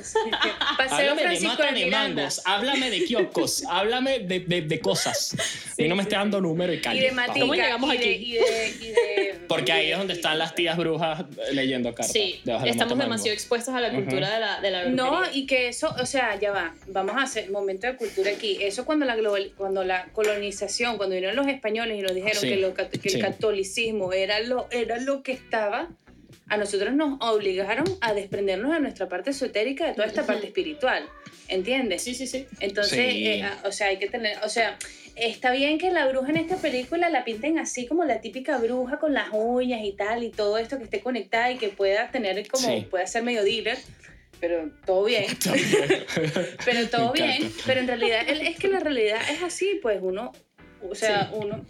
Paseo 0.78 0.96
Háblame 0.98 1.16
de 1.22 1.26
Francisco 1.26 1.52
mata 1.54 1.72
de 1.72 1.80
de 1.80 1.86
mangos, 1.86 2.40
háblame 2.44 2.90
de 2.90 3.04
kioscos, 3.04 3.64
háblame 3.68 4.20
de, 4.20 4.40
de, 4.40 4.62
de 4.62 4.80
cosas. 4.80 5.34
y 5.76 5.88
no 5.88 5.96
me 5.96 6.02
esté 6.02 6.14
dando 6.14 6.40
número 6.40 6.72
y 6.72 6.80
calle. 6.80 7.00
y 7.00 7.02
de 7.02 7.10
matica. 7.12 7.40
¿Cómo 7.40 7.54
llegamos 7.54 7.92
y 7.94 7.98
de, 7.98 8.04
aquí? 8.04 8.24
y 8.24 8.32
de, 8.34 8.68
y 8.80 8.88
de- 8.92 9.34
Porque 9.48 9.72
ahí 9.72 9.90
es 9.90 9.98
donde 9.98 10.12
están 10.14 10.38
las 10.38 10.54
tías 10.54 10.76
brujas 10.76 11.24
leyendo 11.52 11.90
cartas. 11.94 12.12
Sí, 12.12 12.40
de 12.44 12.52
estamos 12.52 12.78
mango. 12.96 13.02
demasiado 13.02 13.34
expuestos 13.34 13.74
a 13.74 13.80
la 13.80 13.90
cultura 13.90 14.30
de 14.32 14.38
la, 14.40 14.60
de 14.60 14.70
la 14.70 14.84
No, 14.86 15.22
y 15.32 15.46
que 15.46 15.66
eso, 15.68 15.92
o 16.00 16.06
sea, 16.06 16.38
ya 16.38 16.52
va, 16.52 16.74
vamos 16.86 17.16
a 17.16 17.22
hacer 17.22 17.50
momento 17.50 17.86
de 17.88 17.96
cultura 17.96 18.30
aquí. 18.30 18.58
Eso 18.60 18.84
cuando 18.84 19.04
la 19.06 19.16
global, 19.16 19.50
cuando 19.56 19.82
la 19.82 20.06
colonización, 20.22 20.96
cuando 20.96 21.14
vinieron 21.14 21.36
los 21.36 21.46
españoles 21.48 21.98
y 21.98 22.02
nos 22.02 22.14
dijeron 22.14 22.40
Sí, 22.40 22.48
que, 22.48 22.56
lo 22.56 22.74
cat- 22.74 22.90
que 22.90 23.08
sí. 23.10 23.16
el 23.18 23.22
catolicismo 23.24 24.12
era 24.12 24.40
lo, 24.40 24.68
era 24.70 24.98
lo 24.98 25.22
que 25.22 25.32
estaba, 25.32 25.88
a 26.48 26.56
nosotros 26.56 26.92
nos 26.94 27.18
obligaron 27.20 27.84
a 28.00 28.14
desprendernos 28.14 28.72
de 28.72 28.80
nuestra 28.80 29.08
parte 29.08 29.30
esotérica, 29.30 29.86
de 29.86 29.94
toda 29.94 30.06
esta 30.06 30.24
parte 30.26 30.46
espiritual, 30.46 31.04
¿entiendes? 31.48 32.02
Sí, 32.02 32.14
sí, 32.14 32.26
sí. 32.26 32.46
Entonces, 32.60 33.12
Sí. 33.12 33.26
eh, 33.28 33.44
o 33.64 33.72
sea, 33.72 33.88
hay 33.88 33.98
que 33.98 34.08
tener, 34.08 34.38
o 34.44 34.48
sea, 34.48 34.76
está 35.16 35.52
bien 35.52 35.78
que 35.78 35.90
la 35.90 36.06
bruja 36.06 36.30
en 36.30 36.36
esta 36.38 36.56
película 36.56 37.08
la 37.10 37.24
pinten 37.24 37.58
así 37.58 37.86
como 37.86 38.04
la 38.04 38.20
típica 38.20 38.58
bruja 38.58 38.98
con 38.98 39.12
las 39.14 39.28
uñas 39.32 39.80
y 39.84 39.92
tal 39.92 40.24
y 40.24 40.30
todo 40.30 40.58
esto 40.58 40.78
que 40.78 40.84
esté 40.84 41.00
conectada 41.00 41.50
y 41.52 41.58
que 41.58 41.68
pueda 41.68 42.10
tener 42.10 42.46
como, 42.48 42.66
Sí. 42.68 42.86
pueda 42.90 43.06
ser 43.06 43.22
medio 43.22 43.44
dealer, 43.44 43.78
pero 44.42 44.72
todo 44.84 45.04
bien, 45.04 45.24
pero 46.64 46.88
todo 46.88 47.12
bien, 47.12 47.52
pero 47.64 47.80
en 47.80 47.86
realidad 47.86 48.22
es 48.28 48.58
que 48.58 48.66
la 48.66 48.80
realidad 48.80 49.20
es 49.30 49.40
así, 49.40 49.78
pues 49.80 50.00
uno, 50.02 50.32
o 50.82 50.96
sea, 50.96 51.30
uno 51.32 51.64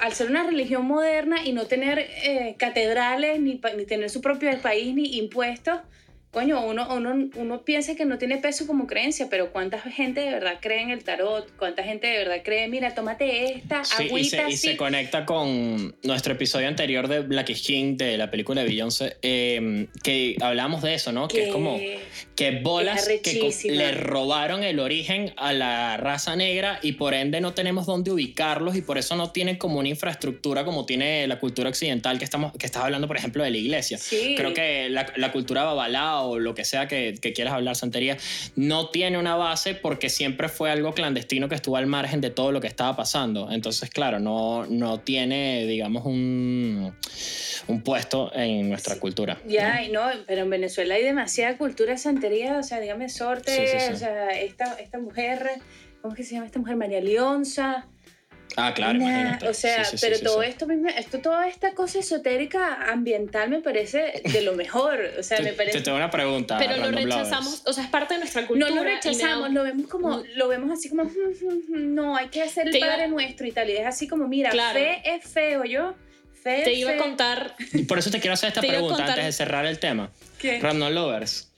al 0.00 0.12
ser 0.14 0.30
una 0.30 0.42
religión 0.42 0.84
moderna 0.84 1.44
y 1.44 1.52
no 1.52 1.66
tener 1.66 2.00
eh, 2.00 2.56
catedrales 2.58 3.40
ni, 3.40 3.60
ni 3.76 3.86
tener 3.86 4.10
su 4.10 4.20
propio 4.20 4.50
país 4.60 4.92
ni 4.96 5.18
impuestos, 5.18 5.78
coño, 6.30 6.64
uno, 6.64 6.86
uno, 6.94 7.28
uno 7.34 7.62
piensa 7.64 7.96
que 7.96 8.04
no 8.04 8.16
tiene 8.16 8.38
peso 8.38 8.66
como 8.66 8.86
creencia, 8.86 9.26
pero 9.28 9.52
¿cuánta 9.52 9.80
gente 9.80 10.20
de 10.20 10.30
verdad 10.30 10.58
cree 10.60 10.82
en 10.82 10.90
el 10.90 11.02
tarot? 11.02 11.50
¿Cuánta 11.56 11.82
gente 11.82 12.06
de 12.06 12.18
verdad 12.18 12.42
cree, 12.44 12.68
mira, 12.68 12.94
tómate 12.94 13.54
esta, 13.54 13.84
Sí, 13.84 14.04
y 14.04 14.06
agüita 14.06 14.46
se, 14.46 14.50
y 14.50 14.56
se 14.56 14.76
conecta 14.76 15.26
con 15.26 15.94
nuestro 16.04 16.34
episodio 16.34 16.68
anterior 16.68 17.08
de 17.08 17.20
Black 17.20 17.52
King, 17.54 17.96
de 17.96 18.16
la 18.16 18.30
película 18.30 18.62
de 18.62 18.68
Beyoncé, 18.68 19.16
eh, 19.22 19.86
que 20.02 20.36
hablamos 20.40 20.82
de 20.82 20.94
eso, 20.94 21.10
¿no? 21.12 21.26
Que, 21.26 21.46
es 21.46 21.52
como 21.52 21.78
que 22.36 22.60
bolas 22.60 23.08
que 23.22 23.52
le 23.64 23.92
robaron 23.92 24.62
el 24.62 24.78
origen 24.78 25.34
a 25.36 25.52
la 25.52 25.96
raza 25.96 26.36
negra 26.36 26.78
y 26.82 26.92
por 26.92 27.12
ende 27.12 27.40
no 27.40 27.52
tenemos 27.54 27.86
dónde 27.86 28.12
ubicarlos 28.12 28.76
y 28.76 28.82
por 28.82 28.98
eso 28.98 29.16
no 29.16 29.30
tienen 29.30 29.56
como 29.56 29.78
una 29.78 29.88
infraestructura 29.88 30.64
como 30.64 30.86
tiene 30.86 31.26
la 31.26 31.38
cultura 31.38 31.68
occidental 31.68 32.18
que 32.18 32.24
estamos 32.24 32.52
que 32.56 32.64
estás 32.64 32.84
hablando 32.84 33.06
por 33.06 33.16
ejemplo 33.16 33.44
de 33.44 33.50
la 33.50 33.58
iglesia 33.58 33.98
Sí. 33.98 34.34
creo 34.36 34.54
que 34.54 34.88
la, 34.88 35.12
la 35.16 35.32
cultura 35.32 35.64
o 36.22 36.38
lo 36.38 36.54
que 36.54 36.64
sea 36.64 36.88
que, 36.88 37.14
que 37.20 37.32
quieras 37.32 37.54
hablar 37.54 37.76
santería 37.76 38.16
no 38.56 38.90
tiene 38.90 39.18
una 39.18 39.36
base 39.36 39.74
porque 39.74 40.08
siempre 40.08 40.48
fue 40.48 40.70
algo 40.70 40.92
clandestino 40.92 41.48
que 41.48 41.54
estuvo 41.54 41.76
al 41.76 41.86
margen 41.86 42.20
de 42.20 42.30
todo 42.30 42.52
lo 42.52 42.60
que 42.60 42.66
estaba 42.66 42.96
pasando 42.96 43.50
entonces 43.50 43.90
claro 43.90 44.18
no, 44.18 44.66
no 44.66 45.00
tiene 45.00 45.66
digamos 45.66 46.04
un, 46.04 46.94
un 47.68 47.82
puesto 47.82 48.30
en 48.34 48.68
nuestra 48.68 48.98
cultura 48.98 49.20
¿no? 49.44 49.50
Ya, 49.50 49.82
y 49.82 49.90
no, 49.90 50.02
pero 50.26 50.42
en 50.42 50.50
Venezuela 50.50 50.94
hay 50.94 51.02
demasiada 51.02 51.56
cultura 51.56 51.96
santería, 51.96 52.58
o 52.58 52.62
sea, 52.62 52.80
dígame 52.80 53.08
sorte, 53.08 53.50
Sí, 53.50 53.62
sí, 53.66 53.86
sí. 53.86 53.92
o 53.92 53.96
sea, 53.96 54.28
esta, 54.30 54.74
esta 54.74 54.98
mujer, 54.98 55.50
¿cómo 56.00 56.14
es 56.14 56.16
que 56.18 56.24
se 56.24 56.34
llama 56.34 56.46
esta 56.46 56.58
mujer? 56.58 56.76
María 56.76 57.00
Leonza. 57.00 57.86
Ah 58.56 58.72
claro 58.74 58.98
Nah, 58.98 59.04
imagínate 59.08 59.48
O 59.48 59.54
sea, 59.54 59.84
Sí, 59.84 59.96
sí, 59.96 60.06
pero 60.06 60.16
sí, 60.18 60.24
todo 60.24 60.42
sí. 60.42 60.48
esto 60.48 60.66
mismo, 60.66 60.88
esto, 60.88 61.18
toda 61.20 61.48
esta 61.48 61.72
cosa 61.74 61.98
esotérica 62.00 62.90
ambiental 62.90 63.50
me 63.50 63.60
parece 63.60 64.20
de 64.24 64.42
lo 64.42 64.54
mejor. 64.54 65.00
O 65.18 65.22
sea, 65.22 65.38
te, 65.38 65.42
me 65.44 65.52
parece. 65.52 65.78
te 65.78 65.84
tengo 65.84 65.96
una 65.96 66.10
pregunta 66.10 66.58
Pero 66.58 66.76
lo 66.76 66.90
rechazamos, 66.90 67.62
o 67.66 67.72
sea, 67.72 67.84
es 67.84 67.90
parte 67.90 68.14
de 68.14 68.20
nuestra 68.20 68.46
cultura. 68.46 68.68
no 68.70 68.76
lo 68.76 68.82
rechazamos, 68.84 69.50
lo 69.52 69.62
vemos 69.62 69.86
como, 69.88 70.22
lo 70.34 70.48
vemos 70.48 70.70
así 70.72 70.88
como, 70.88 71.04
"Mm, 71.04 71.08
mm, 71.08 71.54
mm, 71.76 71.94
no, 71.94 72.16
hay 72.16 72.28
que 72.28 72.42
hacer 72.42 72.66
el 72.66 72.72
Te 72.72 72.78
iba- 72.78 72.88
Padre 72.88 73.08
Nuestro 73.08 73.46
y 73.46 73.52
tal. 73.52 73.68
Y 73.70 73.76
es 73.76 73.86
así 73.86 74.06
como, 74.08 74.26
mira, 74.28 74.50
Claro. 74.50 74.78
fe 74.78 75.00
es 75.04 75.24
feo, 75.24 75.64
yo. 75.64 75.94
Fe 76.42 76.62
Te 76.64 76.72
es 76.72 76.78
iba 76.78 76.92
a 76.92 76.96
contar, 76.96 77.54
Y 77.74 77.82
por 77.84 77.98
eso 77.98 78.10
te 78.10 78.18
quiero 78.18 78.32
hacer 78.34 78.48
esta 78.48 78.60
iba 78.64 78.72
pregunta 78.72 78.96
contar- 78.96 79.10
antes 79.10 79.24
de 79.26 79.32
cerrar 79.32 79.66
el 79.66 79.78
tema. 79.78 80.10
¿Qué? 80.38 80.58
Random 80.58 80.92
Lovers. 80.92 81.49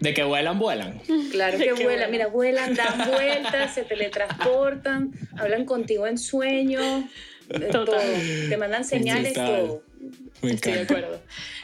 De 0.00 0.14
que 0.14 0.22
vuelan, 0.22 0.58
vuelan. 0.58 1.00
Claro 1.30 1.58
que 1.58 1.64
que 1.64 1.72
vuelan, 1.72 1.86
vuelan. 1.86 2.10
mira, 2.10 2.26
vuelan, 2.28 2.74
dan 2.74 3.10
vueltas, 3.12 3.74
se 3.74 3.82
teletransportan, 3.82 5.10
hablan 5.36 5.64
contigo 5.64 6.06
en 6.06 6.18
sueños, 6.18 7.04
todo. 7.72 7.96
Te 8.48 8.56
mandan 8.56 8.84
señales, 8.84 9.32
Total. 9.34 9.66
todo. 9.66 9.82
Me 10.42 10.52
Estoy 10.52 10.72
de 10.72 10.80
acuerdo. 10.80 11.20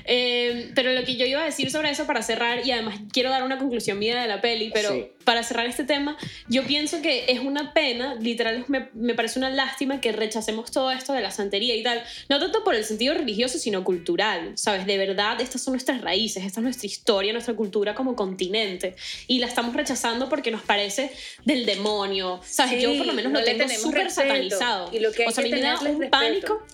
Eh, 0.07 0.71
pero 0.75 0.93
lo 0.93 1.05
que 1.05 1.17
yo 1.17 1.25
iba 1.27 1.41
a 1.41 1.45
decir 1.45 1.71
sobre 1.71 1.91
eso 1.91 2.07
para 2.07 2.23
cerrar, 2.23 2.67
y 2.67 2.73
además 2.73 2.99
quiero 3.13 3.31
dar 3.31 3.43
una 3.43 3.59
conclusión 3.59 3.99
mía 3.99 4.21
de 4.21 4.29
la 4.29 4.41
peli, 4.41 4.71
pero 4.75 4.91
Sí. 4.91 5.07
para 5.25 5.43
cerrar 5.43 5.67
este 5.67 5.85
tema, 5.85 6.17
yo 6.49 6.65
pienso 6.65 7.01
que 7.01 7.25
es 7.29 7.41
una 7.41 7.73
pena, 7.73 8.15
literal, 8.17 8.65
me, 8.69 8.89
me 8.95 9.15
parece 9.15 9.39
una 9.39 9.49
lástima 9.51 10.01
que 10.01 10.13
rechacemos 10.13 10.71
todo 10.71 10.91
esto 10.91 11.13
de 11.13 11.21
la 11.23 11.31
santería 11.31 11.75
y 11.77 11.83
tal, 11.83 12.03
no 12.29 12.39
tanto 12.39 12.65
por 12.65 12.75
el 12.75 12.85
sentido 12.85 13.15
religioso, 13.15 13.59
sino 13.59 13.83
cultural, 13.85 14.53
¿sabes? 14.57 14.87
De 14.87 14.99
verdad, 14.99 15.41
estas 15.41 15.63
son 15.63 15.73
nuestras 15.73 16.01
raíces, 16.03 16.45
esta 16.45 16.61
es 16.61 16.65
nuestra 16.65 16.87
historia, 16.87 17.33
nuestra 17.33 17.55
cultura 17.55 17.95
como 17.95 18.15
continente, 18.17 18.97
y 19.27 19.39
la 19.39 19.47
estamos 19.47 19.75
rechazando 19.75 20.29
porque 20.29 20.51
nos 20.51 20.63
parece 20.63 21.11
del 21.45 21.65
demonio, 21.65 22.41
¿sabes? 22.45 22.75
Sí, 22.75 22.83
yo 22.83 22.97
por 22.99 23.07
lo 23.07 23.13
menos 23.15 23.33
no 23.33 23.39
lo 23.41 23.45
tengo 23.45 23.69
súper 23.69 24.11
satanizado. 24.11 24.91
Y 24.93 24.99
lo 24.99 25.13
que 25.13 25.23
hay 25.23 25.29
o 25.29 25.33
sea, 25.33 25.45
que 25.45 25.53
a 25.53 25.55
mí 25.55 25.61
me 25.63 25.67
da 25.67 25.79
un 25.81 25.87
respeto. 25.87 26.11
pánico. 26.11 26.67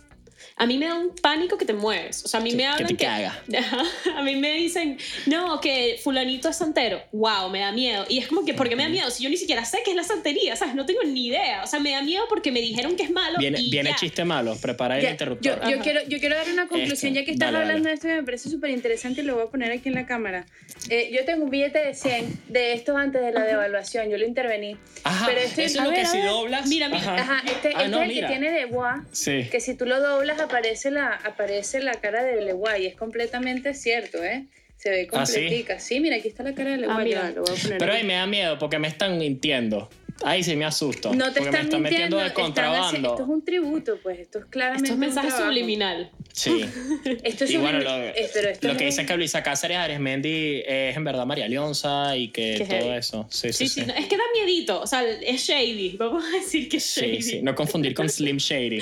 A 0.60 0.66
mí 0.66 0.76
me 0.76 0.86
da 0.86 0.94
un 0.94 1.14
pánico 1.16 1.56
que 1.56 1.64
te 1.64 1.72
mueves. 1.72 2.22
O 2.24 2.28
sea, 2.28 2.38
a 2.38 2.42
mí 2.42 2.50
Sí, 2.50 2.56
me 2.56 2.64
que 2.64 2.68
hablan 2.68 2.86
te 2.96 2.96
caga. 3.04 3.42
Ajá. 3.58 3.82
A 4.18 4.22
mí 4.22 4.36
me 4.36 4.52
dicen, 4.52 4.98
no, 5.26 5.58
que 5.60 5.98
fulanito 6.04 6.50
es 6.50 6.56
santero. 6.56 7.02
Wow, 7.12 7.48
me 7.48 7.60
da 7.60 7.72
miedo. 7.72 8.04
Y 8.10 8.18
es 8.18 8.28
como 8.28 8.44
que, 8.44 8.52
¿por 8.52 8.68
qué 8.68 8.76
me 8.76 8.82
da 8.82 8.90
miedo? 8.90 9.10
Si 9.10 9.24
yo 9.24 9.30
ni 9.30 9.38
siquiera 9.38 9.64
sé 9.64 9.78
qué 9.84 9.92
es 9.92 9.96
la 9.96 10.04
santería, 10.04 10.54
¿sabes? 10.56 10.74
No 10.74 10.84
tengo 10.84 11.02
ni 11.02 11.28
idea. 11.28 11.64
O 11.64 11.66
sea, 11.66 11.80
me 11.80 11.92
da 11.92 12.02
miedo 12.02 12.24
porque 12.28 12.52
me 12.52 12.60
dijeron 12.60 12.94
que 12.94 13.04
es 13.04 13.10
malo. 13.10 13.38
Viene, 13.38 13.58
y 13.58 13.70
viene 13.70 13.90
ya. 13.90 13.96
chiste 13.96 14.24
malo, 14.24 14.54
prepara 14.60 14.96
el 14.96 15.02
Ya, 15.02 15.08
yo, 15.08 15.12
interruptor. 15.12 15.60
yo 15.62 15.74
Ajá. 15.76 15.82
quiero, 15.82 16.00
yo 16.06 16.18
quiero 16.20 16.36
dar 16.36 16.48
una 16.50 16.68
conclusión, 16.68 17.12
Esto, 17.12 17.20
ya 17.20 17.24
que 17.24 17.32
estás 17.32 17.46
dale, 17.52 17.58
dale. 17.58 17.68
hablando 17.70 17.88
de 17.88 17.94
esto 17.94 18.08
y 18.08 18.12
me 18.12 18.22
parece 18.22 18.50
súper 18.50 18.70
interesante 18.70 19.22
y 19.22 19.24
lo 19.24 19.36
voy 19.36 19.44
a 19.44 19.50
poner 19.50 19.72
aquí 19.72 19.88
en 19.88 19.94
la 19.94 20.04
cámara. 20.04 20.44
Eh, 20.90 21.10
yo 21.12 21.24
tengo 21.24 21.44
un 21.44 21.50
billete 21.50 21.78
de 21.78 21.94
100 21.94 22.40
de 22.48 22.74
estos 22.74 22.96
antes 22.96 23.22
de 23.22 23.32
la 23.32 23.44
devaluación, 23.44 24.10
yo 24.10 24.18
lo 24.18 24.26
intervení. 24.26 24.76
Ajá, 25.04 25.24
pero 25.26 25.40
este- 25.40 25.64
eso 25.64 25.80
a 25.80 25.84
es 25.84 25.88
lo 25.88 25.90
ver, 25.90 26.00
que 26.00 26.06
a 26.06 26.10
si 26.10 26.20
doblas. 26.20 26.66
Mira, 26.68 26.88
mira. 26.90 27.14
Ajá, 27.14 27.42
este, 27.46 27.68
Ah, 27.74 27.82
este 27.84 27.88
no, 27.88 28.02
es 28.02 28.08
el 28.08 28.14
mira. 28.14 28.28
que 28.28 28.34
tiene 28.34 28.50
de 28.52 28.64
bois. 28.66 28.96
Sí. 29.12 29.48
Que 29.50 29.60
si 29.60 29.74
tú 29.74 29.86
lo 29.86 30.00
doblas 30.00 30.38
aparece 30.50 30.90
la, 30.90 31.08
aparece 31.12 31.80
la 31.80 31.92
cara 31.94 32.22
de 32.22 32.40
Leguay. 32.42 32.86
Es 32.86 32.96
completamente 32.96 33.74
cierto, 33.74 34.22
¿eh? 34.22 34.46
Se 34.76 34.88
ve 34.90 35.08
¿Ah, 35.12 35.26
sí? 35.26 35.32
completica. 35.34 35.78
sí? 35.78 36.00
mira, 36.00 36.16
aquí 36.16 36.28
está 36.28 36.42
la 36.42 36.54
cara 36.54 36.70
de 36.70 36.78
Leguay. 36.78 37.04
mira. 37.04 37.22
ya, 37.22 37.30
lo 37.30 37.42
voy 37.42 37.56
a 37.56 37.62
poner 37.62 37.78
Pero 37.78 37.92
ahí 37.92 38.04
me 38.04 38.14
da 38.14 38.26
miedo 38.26 38.58
porque 38.58 38.78
me 38.78 38.88
están 38.88 39.18
mintiendo. 39.18 39.88
Ahí 40.22 40.42
sí 40.42 40.54
me 40.54 40.66
asusto. 40.66 41.14
No 41.14 41.32
te 41.32 41.40
porque 41.40 41.40
me 41.40 41.46
están 41.48 41.64
están 41.66 41.82
metiendo 41.82 42.16
mintiendo, 42.16 42.16
de 42.18 42.26
están 42.26 42.44
contrabando. 42.44 43.10
esto 43.10 43.22
es 43.22 43.28
un 43.28 43.44
tributo, 43.44 43.98
pues 44.02 44.18
esto 44.18 44.38
es 44.40 44.44
claramente 44.46 44.84
Esto 44.84 44.92
es 44.92 44.96
un 44.96 45.00
mensaje 45.00 45.28
trabajo. 45.28 45.46
subliminal. 45.48 46.10
Sí. 46.32 46.64
Esto 47.24 47.44
es 47.44 47.50
y 47.50 47.56
bueno, 47.56 47.78
sublimi- 47.80 47.84
lo, 47.84 48.04
eh, 48.08 48.30
pero 48.32 48.48
esto 48.50 48.66
lo 48.66 48.72
es 48.72 48.78
que 48.78 48.84
dicen 48.86 49.06
que 49.06 49.16
Luisa 49.16 49.42
Cáceres 49.42 49.76
Aresmendi 49.78 50.62
es 50.66 50.96
en 50.96 51.04
verdad 51.04 51.26
María 51.26 51.48
Leonza 51.48 52.16
y 52.16 52.28
que 52.28 52.54
Qué 52.58 52.64
todo 52.64 52.78
heavy. 52.80 52.98
eso. 52.98 53.26
Sí, 53.30 53.52
Sí, 53.52 53.66
sí, 53.66 53.68
sí. 53.68 53.80
sí. 53.80 53.86
no, 53.86 53.94
es 53.94 54.06
que 54.06 54.16
da 54.16 54.22
miedito. 54.34 54.80
O 54.80 54.86
sea, 54.86 55.02
es 55.08 55.42
shady. 55.42 55.96
Vamos 55.96 56.24
a 56.24 56.36
decir 56.38 56.68
que 56.68 56.76
es 56.78 56.84
shady. 56.96 57.22
Sí, 57.22 57.30
sí. 57.30 57.42
No 57.42 57.54
confundir 57.54 57.94
con 57.94 58.08
Slim 58.08 58.36
Shady, 58.38 58.80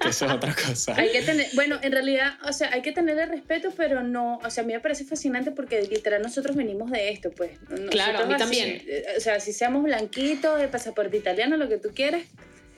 que 0.00 0.08
eso 0.08 0.26
es 0.26 0.32
otra 0.32 0.54
cosa. 0.66 0.94
Hay 0.96 1.10
que 1.10 1.22
tener, 1.22 1.46
bueno, 1.54 1.78
en 1.82 1.92
realidad, 1.92 2.34
o 2.48 2.52
sea, 2.52 2.70
hay 2.72 2.82
que 2.82 2.92
tenerle 2.92 3.26
respeto, 3.26 3.72
pero 3.76 4.02
no, 4.02 4.38
o 4.44 4.50
sea, 4.50 4.62
a 4.62 4.66
mí 4.66 4.72
me 4.72 4.80
parece 4.80 5.04
fascinante 5.04 5.50
porque 5.50 5.82
literal 5.82 6.22
nosotros 6.22 6.56
venimos 6.56 6.90
de 6.90 7.10
esto, 7.10 7.30
pues. 7.30 7.52
Nosotros 7.62 7.90
Claro, 7.90 8.18
a 8.20 8.26
mí 8.26 8.34
así, 8.34 8.40
también. 8.42 8.82
eh, 8.86 9.04
o 9.16 9.20
sea, 9.20 9.40
si 9.40 9.52
seamos 9.52 9.82
blanquitos, 9.82 10.60
de 10.60 10.68
pasaporte 10.68 11.16
italiano, 11.16 11.56
lo 11.56 11.68
que 11.68 11.78
tú 11.78 11.90
quieras, 11.94 12.22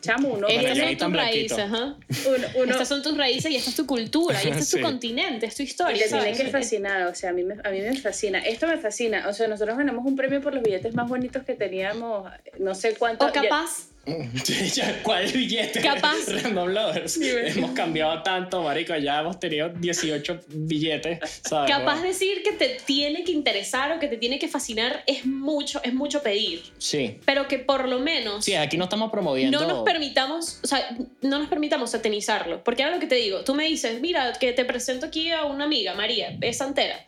chamo, 0.07 0.29
uno, 0.29 0.47
Bueno, 0.47 0.61
Estas 0.69 0.79
son 0.79 0.97
tus 0.97 1.12
raíces, 1.16 1.59
ajá. 1.59 1.97
uno, 2.27 2.47
uno- 2.57 2.73
Estas 2.73 2.88
son 2.88 3.03
tus 3.03 3.16
raíces 3.16 3.51
y 3.51 3.57
esta 3.57 3.71
es 3.71 3.77
tu 3.77 3.87
cultura 3.87 4.42
y 4.42 4.49
este 4.49 4.61
es 4.61 4.71
tu 4.71 4.77
Sí. 4.79 4.83
continente, 4.83 5.47
es 5.47 5.55
tu 5.55 5.62
y 5.62 5.66
historia. 5.66 6.03
te 6.03 6.09
tiene 6.09 6.23
¿sabes? 6.23 6.38
que 6.38 6.49
fascinar, 6.49 7.07
o 7.07 7.14
sea, 7.14 7.31
a 7.31 7.33
mí, 7.33 7.42
me, 7.45 7.55
a 7.62 7.71
mí 7.71 7.81
me 7.81 7.97
fascina. 7.97 8.38
Esto 8.40 8.66
me 8.66 8.77
fascina, 8.79 9.27
o 9.29 9.33
sea, 9.33 9.49
nosotros 9.49 9.77
ganamos 9.77 10.05
un 10.07 10.16
premio 10.16 10.40
por 10.40 10.55
los 10.55 10.62
billetes 10.62 10.95
más 10.95 11.09
bonitos 11.09 11.42
que 11.45 11.55
teníamos, 11.55 12.31
no 12.59 12.75
sé 12.75 12.95
cuánto. 12.95 13.27
O 13.27 13.33
capaz, 13.33 13.88
Ya, 13.88 13.96
¿Cuál 15.03 15.27
billete? 15.33 15.81
Capaz. 15.81 16.29
Random 16.42 16.69
Lovers. 16.69 17.19
hemos 17.21 17.73
cambiado 17.73 18.23
tanto, 18.23 18.62
marico. 18.62 18.95
Ya 18.97 19.21
hemos 19.21 19.40
tenido 19.40 19.69
18 19.69 20.40
billetes, 20.49 21.40
¿sabes? 21.45 21.71
capaz 21.71 22.03
decir 22.03 22.42
que 22.42 22.53
te 22.53 22.79
tiene 22.85 23.25
que 23.25 23.33
interesar 23.33 23.92
o 23.92 23.99
que 23.99 24.09
te 24.09 24.16
tiene 24.16 24.38
que 24.38 24.49
fascinar 24.49 25.03
es 25.07 25.27
mucho, 25.27 25.81
es 25.83 25.92
mucho 25.92 26.23
pedir. 26.23 26.62
Sí. 26.79 27.19
Pero 27.25 27.49
que 27.49 27.59
por 27.59 27.88
lo 27.88 27.99
menos 27.99 28.45
Sí, 28.45 28.55
aquí 28.55 28.77
no 28.77 28.85
estamos 28.85 29.11
promoviendo. 29.11 29.61
no 29.61 29.66
nos 29.66 29.83
permitamos, 29.85 30.61
o 30.62 30.66
sea, 30.66 30.97
no 31.23 31.38
nos 31.38 31.49
permitamos 31.49 31.90
satanizarlo. 31.90 32.62
Porque 32.62 32.85
ahora 32.85 32.97
lo 32.97 33.01
que 33.01 33.07
te 33.07 33.16
digo, 33.16 33.40
tú 33.40 33.55
me 33.55 33.64
dices, 33.64 34.01
mira, 34.01 34.33
que 34.38 34.53
te 34.53 34.64
presento 34.64 35.07
aquí 35.07 35.31
a 35.31 35.45
una 35.45 35.64
amiga, 35.64 35.95
María, 35.95 36.37
es 36.40 36.59
santera. 36.59 37.06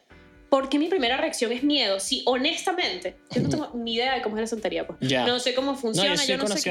¿Por 0.48 0.70
qué 0.70 0.78
mi 0.78 0.88
primera 0.88 1.18
reacción 1.18 1.52
es 1.52 1.62
miedo? 1.62 2.00
Si 2.00 2.22
honestamente, 2.24 3.16
yo 3.34 3.42
no 3.42 3.48
tengo 3.50 3.70
ni 3.74 3.94
idea 3.94 4.14
de 4.14 4.22
cómo 4.22 4.36
es 4.36 4.40
la 4.40 4.46
santería, 4.46 4.86
pues. 4.86 4.98
Ya. 5.02 5.26
No 5.26 5.38
sé 5.38 5.54
cómo 5.54 5.72
No, 5.72 5.78
funciona, 5.78 6.14
yo 6.14 6.16
sí 6.22 6.28
yo 6.28 6.38
no 6.38 6.46
sé. 6.46 6.70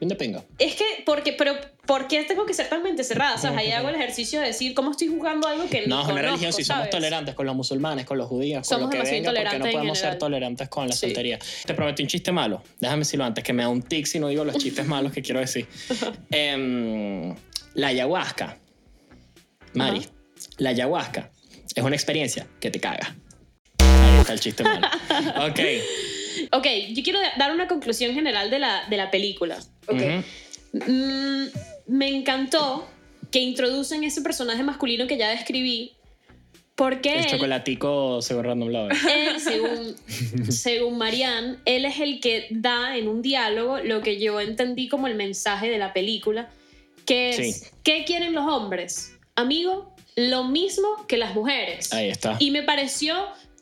bien 0.00 0.08
de 0.08 0.14
pinga. 0.16 0.44
Es 0.58 0.74
que, 0.76 0.84
porque, 1.04 1.34
pero, 1.34 1.52
¿por 1.86 2.08
qué 2.08 2.24
tengo 2.24 2.46
que 2.46 2.54
ser 2.54 2.68
tan 2.70 2.82
mente 2.82 3.04
cerrada? 3.04 3.36
¿Sabes? 3.36 3.58
Ahí 3.58 3.70
hago 3.70 3.90
el 3.90 3.96
ejercicio 3.96 4.40
de 4.40 4.46
decir 4.46 4.72
cómo 4.72 4.92
estoy 4.92 5.08
jugando 5.08 5.46
algo 5.46 5.68
que 5.68 5.86
No, 5.86 5.96
no 5.96 6.02
es 6.02 6.08
una 6.12 6.22
religión, 6.22 6.52
si 6.54 6.64
somos 6.64 6.78
¿sabes? 6.78 6.90
tolerantes 6.90 7.34
con 7.34 7.44
los 7.44 7.54
musulmanes, 7.54 8.06
con 8.06 8.16
los 8.16 8.28
judíos, 8.28 8.66
con 8.66 8.78
Somos 8.78 8.84
lo 8.86 8.90
que 8.90 8.96
demasiado 8.96 9.22
venga, 9.34 9.50
porque 9.50 9.58
no 9.58 9.72
podemos 9.72 9.98
ser 9.98 10.18
tolerantes 10.18 10.68
con 10.70 10.86
la 10.88 10.92
Sí. 10.94 11.00
santería. 11.06 11.38
Te 11.66 11.74
prometí 11.74 12.02
un 12.02 12.08
chiste 12.08 12.32
malo. 12.32 12.62
Déjame 12.80 13.00
decirlo 13.00 13.24
antes, 13.26 13.44
que 13.44 13.52
me 13.52 13.62
da 13.62 13.68
un 13.68 13.82
tic 13.82 14.06
si 14.06 14.18
no 14.18 14.28
digo 14.28 14.44
los 14.44 14.56
chistes 14.56 14.86
malos 14.86 15.12
que 15.12 15.20
quiero 15.20 15.40
decir. 15.40 15.66
Em, 16.30 17.34
la 17.74 17.88
ayahuasca. 17.88 18.56
Mari, 19.74 20.00
la 20.56 20.70
ayahuasca 20.70 21.30
es 21.74 21.82
una 21.84 21.94
experiencia 21.96 22.46
que 22.60 22.70
te 22.70 22.80
caga. 22.80 23.14
Ahí 23.78 24.20
está 24.20 24.32
el 24.32 24.40
chiste 24.40 24.62
malo. 24.64 24.86
Ok. 25.50 25.60
Ok, 26.52 26.66
yo 26.94 27.02
quiero 27.02 27.18
dar 27.36 27.52
una 27.52 27.66
conclusión 27.66 28.14
general 28.14 28.48
de 28.50 28.58
la, 28.60 28.86
de 28.88 28.96
la 28.96 29.10
película. 29.10 29.58
Ok. 29.86 30.00
Ujú. 30.72 30.90
Mm, 30.92 31.46
me 31.88 32.08
encantó 32.08 32.88
que 33.30 33.40
introducen 33.40 34.04
ese 34.04 34.22
personaje 34.22 34.62
masculino 34.62 35.06
que 35.06 35.16
ya 35.16 35.30
describí. 35.30 35.92
Porque 36.76 37.12
El 37.14 37.18
él, 37.24 37.26
chocolatico 37.26 38.22
según 38.22 38.44
Random 38.44 38.68
Lover. 38.68 38.96
él, 39.10 39.40
según, 39.40 39.96
según 40.52 40.96
Marianne, 40.96 41.56
él 41.64 41.84
es 41.84 41.98
el 41.98 42.20
que 42.20 42.46
da 42.50 42.96
en 42.96 43.08
un 43.08 43.20
diálogo 43.20 43.78
lo 43.78 44.00
que 44.00 44.20
yo 44.20 44.40
entendí 44.40 44.88
como 44.88 45.08
el 45.08 45.16
mensaje 45.16 45.68
de 45.70 45.78
la 45.78 45.92
película, 45.92 46.50
que 47.04 47.30
es, 47.30 47.36
Sí. 47.36 47.66
¿qué 47.82 48.04
quieren 48.04 48.32
los 48.32 48.46
hombres? 48.46 49.12
Amigo, 49.34 49.96
lo 50.18 50.44
mismo 50.44 51.06
que 51.06 51.16
las 51.16 51.34
mujeres. 51.34 51.92
Ahí 51.92 52.08
está. 52.08 52.36
Y 52.38 52.50
me 52.50 52.62
pareció 52.62 53.14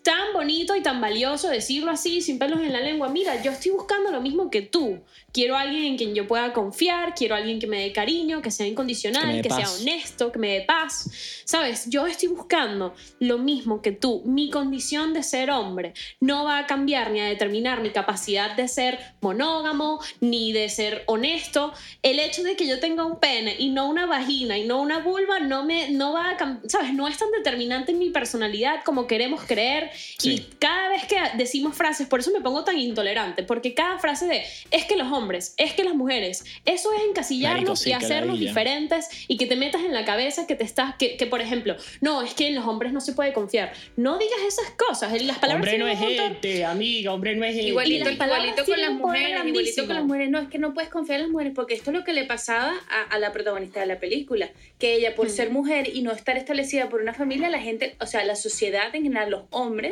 tan 0.07 0.33
bonito 0.33 0.77
y 0.77 0.83
tan 0.83 1.01
valioso 1.01 1.49
decirlo 1.49 1.91
así, 1.91 2.23
sin 2.23 2.39
pelos 2.39 2.61
en 2.61 2.73
la 2.73 2.81
lengua. 2.81 3.09
Mira, 3.09 3.43
yo 3.43 3.51
estoy 3.51 3.73
buscando 3.73 4.13
lo 4.13 4.21
mismo 4.21 4.51
que 4.53 4.63
tú. 4.63 5.01
Quiero 5.33 5.57
a 5.57 5.63
alguien 5.63 5.83
en 5.83 5.97
quien 5.97 6.15
yo 6.15 6.29
pueda 6.29 6.53
confiar, 6.53 7.13
quiero 7.17 7.35
a 7.35 7.39
alguien 7.39 7.59
que 7.59 7.67
me 7.67 7.81
dé 7.81 7.93
cariño, 7.93 8.41
que 8.41 8.53
sea 8.53 8.67
Que 8.67 8.71
incondicional, 8.71 9.35
dé 9.35 9.43
que, 9.43 9.51
sea 9.51 9.69
honesto, 9.69 10.31
que 10.31 10.39
me 10.39 10.53
dé 10.53 10.61
paz. 10.61 11.11
Sabes, 11.45 11.91
yo 11.91 12.07
estoy 12.07 12.29
buscando 12.29 12.95
lo 13.19 13.39
mismo 13.39 13.83
que 13.83 13.91
tú. 13.91 14.23
Mi 14.25 14.49
condición 14.49 15.13
de 15.13 15.25
ser 15.25 15.51
hombre 15.51 15.93
no 16.21 16.45
va 16.45 16.59
a 16.59 16.67
cambiar 16.67 17.11
ni 17.11 17.19
a 17.19 17.25
determinar 17.25 17.81
mi 17.81 17.91
capacidad 17.91 18.55
de 18.55 18.69
ser 18.69 19.01
monógamo, 19.21 20.01
ni 20.21 20.53
de 20.53 20.69
ser 20.69 21.03
honesto. 21.07 21.73
El 22.03 22.21
hecho 22.21 22.45
de 22.45 22.55
que 22.55 22.69
yo 22.69 22.79
tenga 22.79 23.05
un 23.05 23.19
pene 23.19 23.57
y 23.59 23.71
no 23.71 23.89
una 23.89 24.07
vagina 24.07 24.57
y 24.57 24.65
no 24.65 24.81
una 24.81 25.01
vulva 25.01 25.41
no 25.41 25.65
me 25.65 25.91
no 25.91 26.13
va 26.13 26.31
a 26.31 26.61
sabes, 26.69 26.95
no 26.95 27.09
es 27.09 27.19
tan 27.19 27.33
determinante 27.33 27.91
en 27.91 27.99
mi 27.99 28.11
personalidad 28.11 28.85
como 28.85 29.09
queremos 29.09 29.43
creer 29.43 29.91
Sí. 30.19 30.31
y 30.33 30.41
cada 30.59 30.89
vez 30.89 31.05
que 31.07 31.17
decimos 31.37 31.77
frases, 31.77 32.07
por 32.07 32.21
eso 32.21 32.31
me 32.33 32.41
pongo 32.41 32.65
tan 32.65 32.79
intolerante, 32.79 33.43
porque 33.43 33.75
cada 33.75 33.99
frase 33.99 34.27
de 34.27 34.45
es 34.71 34.85
que 34.85 34.97
los 34.97 35.13
hombres, 35.13 35.55
es 35.57 35.73
que 35.75 35.85
las 35.85 35.95
mujeres, 35.95 36.45
eso 36.65 36.93
es 36.93 37.03
encasillarnos 37.09 37.61
Marico, 37.61 37.77
sí, 37.77 37.91
y 37.91 37.93
hacernos 37.93 38.39
diferentes 38.39 39.09
y 39.29 39.37
que 39.37 39.47
te 39.47 39.57
metas 39.57 39.83
en 39.83 39.93
la 39.93 40.05
cabeza 40.05 40.47
que 40.47 40.55
te 40.55 40.65
estás 40.65 40.95
que, 40.97 41.17
que, 41.17 41.27
por 41.27 41.41
ejemplo, 41.41 41.77
no, 42.01 42.23
es 42.23 42.35
que 42.35 42.49
en 42.49 42.55
los 42.55 42.67
hombres 42.67 42.93
no 42.93 43.01
se 43.01 43.13
puede 43.13 43.33
confiar. 43.33 43.73
No 43.97 44.19
digas 44.19 44.39
esas 44.47 44.71
cosas, 44.77 45.13
las 45.23 45.39
palabras 45.39 45.67
Hombre 45.67 45.79
no 45.79 45.89
es 45.89 45.99
gente, 45.99 46.65
amiga, 46.65 47.13
hombre 47.13 47.37
no 47.37 47.45
es 47.45 47.55
gente. 47.55 47.69
Igualito, 47.69 48.05
las 48.11 48.15
igualito 48.15 48.65
con 48.65 48.81
las 48.81 48.93
mujeres, 48.93 49.47
igualito 49.47 49.87
con 49.87 49.95
las 49.97 50.05
mujeres. 50.05 50.31
No, 50.31 50.39
es 50.39 50.49
que 50.49 50.59
no 50.59 50.75
puedes 50.75 50.91
confiar 50.91 51.21
en 51.21 51.27
las 51.27 51.33
mujeres, 51.33 51.53
porque 51.55 51.75
esto 51.75 51.91
es 51.91 51.97
lo 51.97 52.05
que 52.05 52.13
le 52.13 52.25
pasaba 52.25 52.75
a, 52.91 53.15
a 53.15 53.19
la 53.19 53.33
protagonista 53.33 53.81
de 53.81 53.87
la 53.87 53.99
película, 53.99 54.51
que 54.79 54.95
ella 54.95 55.15
por 55.15 55.27
Mm. 55.27 55.31
ser 55.31 55.51
mujer 55.51 55.91
y 55.95 56.03
no 56.03 56.13
estar 56.13 56.37
establecida 56.37 56.89
por 56.89 57.01
una 57.01 57.13
familia, 57.15 57.49
la 57.49 57.59
gente, 57.61 57.97
o 58.01 58.07
sea, 58.07 58.25
la 58.25 58.37
sociedad 58.37 58.95
en 58.95 59.03
general, 59.03 59.31
los 59.31 59.43
hombres, 59.51 59.86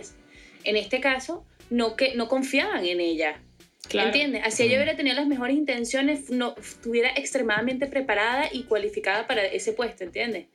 en 0.64 0.76
este 0.76 1.00
caso, 1.00 1.44
no, 1.70 1.96
que, 1.96 2.14
no 2.14 2.28
confiaban 2.28 2.84
en 2.84 3.00
ella. 3.00 3.40
Claro. 3.88 4.08
¿Entiendes? 4.08 4.42
Así 4.44 4.62
ella 4.62 4.76
hubiera 4.76 4.96
tenido 4.96 5.14
las 5.16 5.26
mejores 5.26 5.56
intenciones, 5.56 6.30
no 6.30 6.54
estuviera 6.56 7.10
extremadamente 7.16 7.86
preparada 7.86 8.48
y 8.50 8.62
cualificada 8.64 9.26
para 9.26 9.44
ese 9.44 9.72
puesto, 9.72 10.04
¿entiendes? 10.04 10.46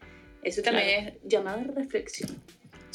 Eso 0.42 0.62
también 0.62 0.90
es 0.90 1.14
llamado 1.24 1.62
reflexión. 1.76 2.42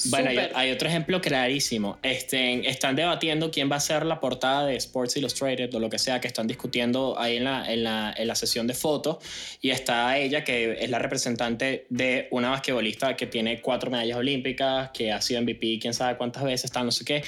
Bueno, 0.07 0.30
hay, 0.54 0.70
otro 0.70 0.88
ejemplo 0.88 1.20
clarísimo. 1.20 1.98
Este, 2.02 2.68
están 2.68 2.96
debatiendo 2.96 3.50
quién 3.50 3.70
va 3.70 3.76
a 3.76 3.80
ser 3.80 4.04
la 4.04 4.20
portada 4.20 4.66
de 4.66 4.76
Sports 4.76 5.16
Illustrated 5.16 5.72
o 5.74 5.80
lo 5.80 5.88
que 5.88 5.98
sea, 5.98 6.20
que 6.20 6.26
están 6.28 6.46
discutiendo 6.46 7.18
ahí 7.18 7.37
en 7.37 7.44
la, 7.44 7.72
en 7.72 7.85
la, 7.85 8.14
en 8.16 8.26
la 8.26 8.35
sesión 8.35 8.66
de 8.66 8.74
fotos. 8.74 9.18
Y 9.61 9.70
está 9.70 10.18
ella, 10.18 10.44
que 10.44 10.78
es 10.80 10.90
la 10.90 10.98
representante 10.98 11.87
de 11.90 12.28
una 12.30 12.50
basquetbolista 12.50 13.16
que 13.16 13.26
tiene 13.26 13.61
cuatro 13.61 13.90
medallas 13.90 14.18
olímpicas, 14.18 14.90
que 14.92 15.12
ha 15.12 15.20
sido 15.20 15.40
MVP 15.42 15.78
quién 15.80 15.94
sabe 15.94 16.16
cuántas 16.16 16.42
veces, 16.42 16.64
está 16.64 16.83
no 16.83 16.90
sé 16.90 17.04
qué. 17.04 17.22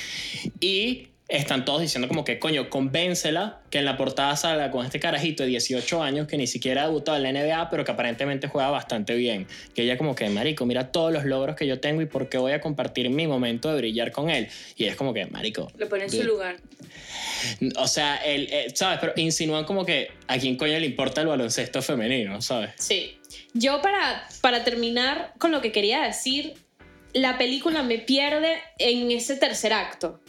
Y 0.60 1.08
están 1.28 1.64
todos 1.64 1.80
diciendo 1.80 2.06
como 2.06 2.24
que, 2.24 2.38
coño, 2.38 2.70
convéncela 2.70 3.60
que 3.70 3.78
en 3.78 3.84
la 3.84 3.96
portada 3.96 4.36
salga 4.36 4.70
con 4.70 4.86
este 4.86 5.00
carajito 5.00 5.42
de 5.42 5.48
18 5.48 6.02
años 6.02 6.28
que 6.28 6.36
ni 6.36 6.46
siquiera 6.46 6.82
ha 6.82 6.86
debutado 6.86 7.16
en 7.16 7.24
la 7.24 7.32
NBA, 7.32 7.68
pero 7.68 7.84
que 7.84 7.90
aparentemente 7.90 8.46
juega 8.46 8.70
bastante 8.70 9.14
bien. 9.16 9.48
Que 9.74 9.82
ella 9.82 9.98
como 9.98 10.14
que, 10.14 10.28
marico, 10.28 10.66
mira 10.66 10.92
todos 10.92 11.12
los 11.12 11.24
logros 11.24 11.56
que 11.56 11.66
yo 11.66 11.80
tengo 11.80 12.00
y 12.00 12.06
por 12.06 12.28
qué 12.28 12.38
voy 12.38 12.52
a 12.52 12.60
compartir 12.60 13.10
mi 13.10 13.26
momento 13.26 13.70
de 13.70 13.78
brillar 13.78 14.12
con 14.12 14.30
él. 14.30 14.48
Y 14.76 14.84
es 14.84 14.94
como 14.94 15.12
que, 15.12 15.26
marico... 15.26 15.70
Lo 15.76 15.88
pone 15.88 16.04
en 16.04 16.10
su 16.10 16.22
lugar. 16.22 16.58
O 17.76 17.88
sea, 17.88 18.16
él, 18.18 18.48
eh, 18.52 18.68
¿sabes? 18.74 18.98
Pero 19.00 19.12
insinúan 19.16 19.64
como 19.64 19.84
que 19.84 20.12
a 20.28 20.38
quién 20.38 20.56
coño 20.56 20.78
le 20.78 20.86
importa 20.86 21.22
el 21.22 21.26
baloncesto 21.26 21.82
femenino, 21.82 22.40
¿sabes? 22.40 22.70
Sí. 22.78 23.18
Yo 23.52 23.82
para, 23.82 24.28
para 24.42 24.62
terminar 24.62 25.32
con 25.38 25.50
lo 25.50 25.60
que 25.60 25.72
quería 25.72 26.02
decir, 26.02 26.54
la 27.12 27.36
película 27.36 27.82
me 27.82 27.98
pierde 27.98 28.58
en 28.78 29.10
ese 29.10 29.34
tercer 29.36 29.72
acto. 29.72 30.20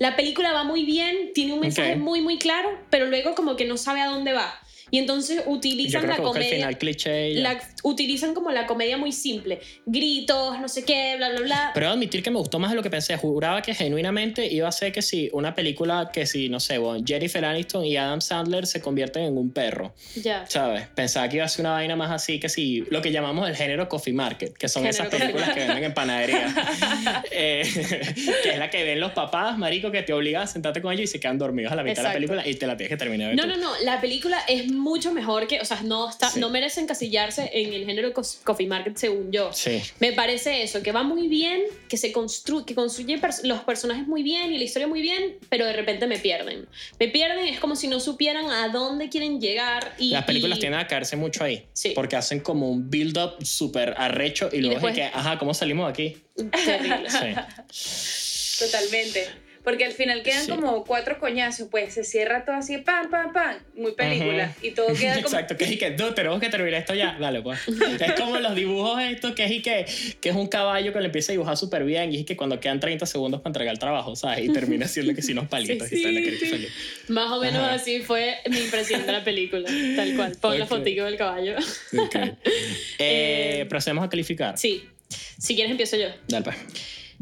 La 0.00 0.16
película 0.16 0.54
va 0.54 0.64
muy 0.64 0.86
bien, 0.86 1.34
tiene 1.34 1.52
un 1.52 1.60
mensaje 1.60 1.94
muy, 1.94 2.22
muy 2.22 2.38
claro, 2.38 2.70
pero 2.88 3.06
luego 3.06 3.34
como 3.34 3.54
que 3.56 3.66
no 3.66 3.76
sabe 3.76 4.00
a 4.00 4.06
dónde 4.06 4.32
va. 4.32 4.58
Y 4.90 4.98
entonces 4.98 5.42
utilizan 5.46 6.06
la 6.08 6.16
comedia. 6.16 6.50
final 6.50 6.78
cliché 6.78 7.34
la- 7.34 7.60
utilizan 7.82 8.34
como 8.34 8.50
la 8.50 8.66
comedia 8.66 8.96
muy 8.96 9.12
simple. 9.12 9.60
Gritos, 9.86 10.58
no 10.60 10.68
sé 10.68 10.84
qué, 10.84 11.14
bla, 11.16 11.30
bla, 11.30 11.40
bla. 11.40 11.70
Pero 11.74 11.86
debo 11.86 11.94
admitir 11.94 12.22
que 12.22 12.30
me 12.30 12.38
gustó 12.38 12.58
más 12.58 12.70
de 12.70 12.76
lo 12.76 12.82
que 12.82 12.90
pensé. 12.90 13.16
Juraba 13.16 13.62
que 13.62 13.74
genuinamente 13.74 14.46
iba 14.46 14.68
a 14.68 14.72
ser 14.72 14.92
que 14.92 15.02
si 15.02 15.28
una 15.32 15.54
película 15.54 16.10
que 16.12 16.26
si, 16.26 16.48
no 16.48 16.60
sé, 16.60 16.78
bueno, 16.78 17.04
Jennifer 17.06 17.44
Aniston 17.44 17.84
y 17.84 17.96
Adam 17.96 18.20
Sandler 18.20 18.66
se 18.66 18.80
convierten 18.80 19.24
en 19.24 19.36
un 19.38 19.50
perro, 19.50 19.94
ya. 20.16 20.44
¿sabes? 20.48 20.86
Pensaba 20.94 21.28
que 21.28 21.36
iba 21.36 21.44
a 21.44 21.48
ser 21.48 21.60
una 21.64 21.72
vaina 21.72 21.96
más 21.96 22.10
así 22.10 22.38
que 22.40 22.48
si 22.48 22.84
lo 22.90 23.00
que 23.02 23.12
llamamos 23.12 23.48
el 23.48 23.56
género 23.56 23.88
coffee 23.88 24.12
market, 24.12 24.52
que 24.56 24.68
son 24.68 24.82
Género 24.84 25.04
esas 25.04 25.18
películas 25.20 25.50
que 25.50 25.60
venden 25.60 25.84
en 25.84 25.94
panadería. 25.94 26.54
Eh, 27.32 27.62
que 28.42 28.50
es 28.50 28.58
la 28.58 28.70
que 28.70 28.84
ven 28.84 29.00
los 29.00 29.12
papás, 29.12 29.56
marico, 29.56 29.90
que 29.90 30.02
te 30.02 30.12
obligan 30.12 30.42
a 30.42 30.46
sentarte 30.46 30.80
con 30.82 30.92
ellos 30.92 31.04
y 31.04 31.06
se 31.06 31.20
quedan 31.20 31.38
dormidos 31.38 31.72
a 31.72 31.76
la 31.76 31.82
mitad 31.82 31.96
de 31.96 32.02
la 32.02 32.08
Exacto. 32.10 32.16
película 32.34 32.48
y 32.48 32.54
te 32.54 32.66
la 32.66 32.76
tienes 32.76 32.90
que 32.90 32.96
terminar 32.96 33.30
de 33.30 33.36
No, 33.36 33.42
tú. 33.44 33.48
no, 33.48 33.56
no. 33.56 33.70
La 33.84 34.00
película 34.00 34.38
es 34.48 34.70
mucho 34.80 35.12
mejor 35.12 35.46
que. 35.46 35.60
O 35.60 35.64
sea, 35.64 35.80
no, 35.82 36.08
está, 36.10 36.30
Sí. 36.30 36.40
no 36.40 36.50
merece 36.50 36.80
encasillarse 36.80 37.50
en 37.52 37.72
el 37.72 37.84
género 37.86 38.12
Coffee 38.12 38.66
Market, 38.66 38.96
según 38.96 39.30
yo. 39.30 39.52
Sí. 39.52 39.80
Me 40.00 40.12
parece 40.12 40.62
eso, 40.62 40.82
que 40.82 40.90
va 40.92 41.02
muy 41.02 41.28
bien, 41.28 41.62
que 41.88 41.96
se 41.96 42.10
construye, 42.12 42.64
que 42.66 42.74
construye 42.74 43.20
pers- 43.20 43.42
los 43.44 43.60
personajes 43.60 44.06
muy 44.08 44.22
bien 44.22 44.52
y 44.52 44.58
la 44.58 44.64
historia 44.64 44.88
muy 44.88 45.02
bien, 45.02 45.36
pero 45.48 45.64
de 45.66 45.72
repente 45.74 46.06
me 46.06 46.18
pierden. 46.18 46.66
Me 46.98 47.08
pierden, 47.08 47.46
es 47.46 47.60
como 47.60 47.76
si 47.76 47.86
no 47.88 48.00
supieran 48.00 48.50
a 48.50 48.68
dónde 48.68 49.08
quieren 49.08 49.40
llegar. 49.40 49.94
Y, 49.98 50.10
Las 50.10 50.24
películas 50.24 50.58
y- 50.58 50.60
tienden 50.62 50.80
a 50.80 50.86
caerse 50.86 51.16
mucho 51.16 51.44
ahí. 51.44 51.66
Sí. 51.72 51.92
Porque 51.94 52.16
hacen 52.16 52.40
como 52.40 52.70
un 52.70 52.90
build-up 52.90 53.44
súper 53.44 53.94
arrecho 53.98 54.48
y 54.52 54.58
luego 54.58 54.74
después- 54.76 54.92
es 54.98 55.10
que, 55.10 55.16
ajá, 55.18 55.38
¿cómo 55.38 55.54
salimos 55.54 55.86
de 55.86 55.90
aquí? 55.92 56.16
Terrible. 56.64 57.08
Sí. 57.10 58.64
Totalmente. 58.64 59.28
Porque 59.62 59.84
al 59.84 59.92
final 59.92 60.22
quedan 60.22 60.46
Sí. 60.46 60.50
como 60.50 60.84
cuatro 60.84 61.18
coñazos, 61.18 61.68
pues 61.70 61.92
se 61.92 62.02
cierra 62.02 62.46
todo 62.46 62.56
así, 62.56 62.78
pam, 62.78 63.10
pam, 63.10 63.32
pam, 63.32 63.56
muy 63.76 63.92
película. 63.92 64.54
Y 64.62 64.70
todo 64.70 64.86
queda 64.94 65.14
como... 65.22 65.26
Exacto, 65.26 65.56
que 65.58 65.64
es 65.64 65.72
y 65.72 65.76
que, 65.78 65.90
"Dude, 65.90 66.12
tenemos 66.12 66.40
que 66.40 66.48
terminar 66.48 66.80
esto 66.80 66.94
ya. 66.94 67.16
Dale, 67.20 67.42
pues. 67.42 67.60
es 67.68 68.12
como 68.18 68.38
los 68.38 68.54
dibujos 68.54 69.02
estos, 69.02 69.34
que 69.34 69.44
es 69.44 69.50
y 69.50 69.60
que, 69.60 69.84
que 70.20 70.30
es 70.30 70.34
un 70.34 70.46
caballo 70.48 70.92
que 70.94 71.00
le 71.00 71.06
empieza 71.06 71.32
a 71.32 71.34
dibujar 71.34 71.56
súper 71.58 71.84
bien 71.84 72.10
y 72.12 72.20
es 72.20 72.24
que 72.26 72.36
cuando 72.36 72.58
quedan 72.58 72.80
30 72.80 73.04
segundos 73.04 73.42
para 73.42 73.50
entregar 73.50 73.74
el 73.74 73.78
trabajo, 73.78 74.16
¿sabes? 74.16 74.44
Y 74.46 74.48
termina 74.52 74.88
siendo 74.88 75.14
que 75.14 75.20
si 75.20 75.32
unos 75.32 75.48
palitos 75.48 75.88
Sí, 75.90 75.96
y 75.96 76.02
sale 76.04 76.24
sí, 76.24 76.30
que 76.30 76.36
sí. 76.38 76.46
salió. 76.50 76.68
Más 77.08 77.30
o 77.30 77.40
menos 77.40 77.62
Ajá. 77.62 77.74
así 77.74 78.00
fue 78.00 78.36
mi 78.48 78.58
impresión 78.60 79.04
de 79.04 79.12
la 79.12 79.22
película. 79.22 79.68
Tal 79.94 80.16
cual. 80.16 80.36
Pon 80.40 80.58
la 80.58 80.64
Ok. 80.64 80.70
fotico 80.70 81.04
del 81.04 81.16
caballo. 81.18 81.56
Ok. 81.98 82.16
Eh, 82.98 83.60
Eh, 83.60 83.66
procedemos 83.68 84.04
a 84.04 84.08
calificar. 84.08 84.56
Sí. 84.56 84.84
Si 85.38 85.54
quieres, 85.54 85.70
empiezo 85.72 85.96
yo. 85.96 86.06
Dale, 86.28 86.44
pues. 86.44 86.56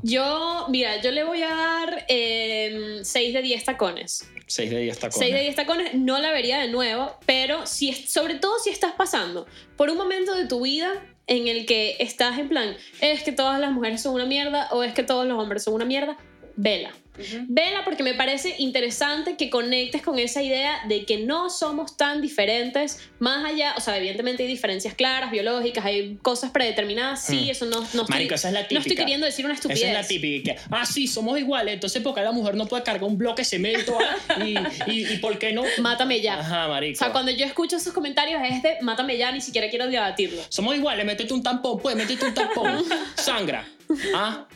Yo, 0.03 0.67
mira, 0.69 1.01
yo 1.03 1.11
le 1.11 1.25
voy 1.25 1.43
a 1.43 1.49
dar 1.49 2.07
6 2.09 3.05
de 3.35 3.43
10 3.43 3.65
tacones. 3.65 4.31
6 4.47 4.71
de 4.71 4.81
10 4.81 4.99
tacones. 4.99 5.19
6 5.19 5.35
de 5.35 5.41
10 5.41 5.57
tacones 5.57 5.95
no 5.95 6.19
la 6.19 6.31
vería 6.31 6.59
de 6.59 6.69
nuevo, 6.69 7.17
pero 7.27 7.67
si 7.67 7.91
es, 7.91 8.11
sobre 8.11 8.37
todo 8.37 8.59
si 8.59 8.71
estás 8.71 8.93
pasando 8.93 9.47
por 9.77 9.91
un 9.91 9.97
momento 9.97 10.35
de 10.35 10.47
tu 10.47 10.63
vida 10.63 10.91
en 11.27 11.49
el 11.49 11.67
que 11.67 11.97
estás 11.99 12.39
en 12.39 12.49
plan, 12.49 12.77
es 13.01 13.23
que 13.23 13.33
todas 13.33 13.61
las 13.61 13.73
mujeres 13.73 14.01
son 14.01 14.15
una 14.15 14.25
mierda 14.25 14.69
o 14.71 14.83
es 14.83 14.95
que 14.95 15.03
todos 15.03 15.27
los 15.27 15.39
hombres 15.43 15.65
son 15.65 15.75
una 15.75 15.85
mierda, 15.85 16.17
vela. 16.59 16.93
Vela 17.49 17.83
porque 17.85 18.05
me 18.05 18.15
parece 18.15 18.55
interesante 18.59 19.37
que 19.37 19.51
conectes 19.51 20.03
con 20.03 20.21
esa 20.21 20.41
idea 20.41 20.79
de 20.87 21.05
que 21.05 21.19
no 21.19 21.51
somos 21.51 21.97
tan 21.97 22.23
diferentes, 22.23 23.01
más 23.19 23.45
allá, 23.45 23.75
o 23.77 23.81
sea, 23.81 23.97
evidentemente 23.97 24.45
hay 24.45 24.49
diferencias 24.49 24.95
claras, 24.95 25.33
biológicas, 25.33 25.85
hay 25.85 26.17
cosas 26.23 26.53
predeterminadas, 26.53 27.25
sí, 27.25 27.47
Mm. 27.47 27.51
eso 27.51 27.67
no, 27.67 27.81
no, 27.93 28.03
estoy, 28.03 28.29
esa 28.33 28.35
es 28.49 28.55
la 28.55 28.61
no 28.61 28.63
estoy 28.67 28.83
típica. 28.85 29.03
queriendo 29.03 29.27
decir 29.27 29.45
una 29.45 29.55
estupidez. 29.55 29.83
Esa 29.83 29.89
es 29.91 29.95
la 30.03 30.07
típica. 30.07 30.55
Que, 30.55 30.61
ah, 30.71 30.87
sí, 30.87 31.09
somos 31.09 31.37
iguales. 31.41 31.75
Entonces, 31.75 32.01
¿por 32.03 32.15
qué 32.15 32.21
la 32.21 32.31
mujer 32.31 32.55
no 32.55 32.67
puede 32.67 32.85
cargar 32.85 33.03
un 33.03 33.19
bloque 33.19 33.43
de 33.43 33.47
cemento? 33.47 33.99
ah? 34.01 34.45
Y, 34.47 34.55
y, 34.89 35.13
y 35.15 35.17
por 35.19 35.37
qué 35.41 35.53
no? 35.53 35.65
Mátame 35.81 36.21
ya. 36.21 36.39
Ajá, 36.39 36.69
marico. 36.69 36.99
O 36.99 37.01
sea, 37.01 37.11
cuando 37.11 37.33
yo 37.33 37.47
escucho 37.47 37.79
esos 37.79 37.93
comentarios 37.93 38.41
es 38.49 38.63
de 38.63 38.77
mátame 38.83 39.17
ya, 39.19 39.33
ni 39.33 39.41
siquiera 39.41 39.69
quiero 39.71 39.89
debatirlo. 39.89 40.41
Somos 40.51 40.77
iguales, 40.77 41.05
métete 41.05 41.35
un 41.35 41.43
tampón, 41.43 41.81
pues, 41.81 41.97
métete 41.97 42.25
un 42.27 42.35
tampón. 42.35 42.85
Sangra. 43.17 43.67
Ah, 44.15 44.47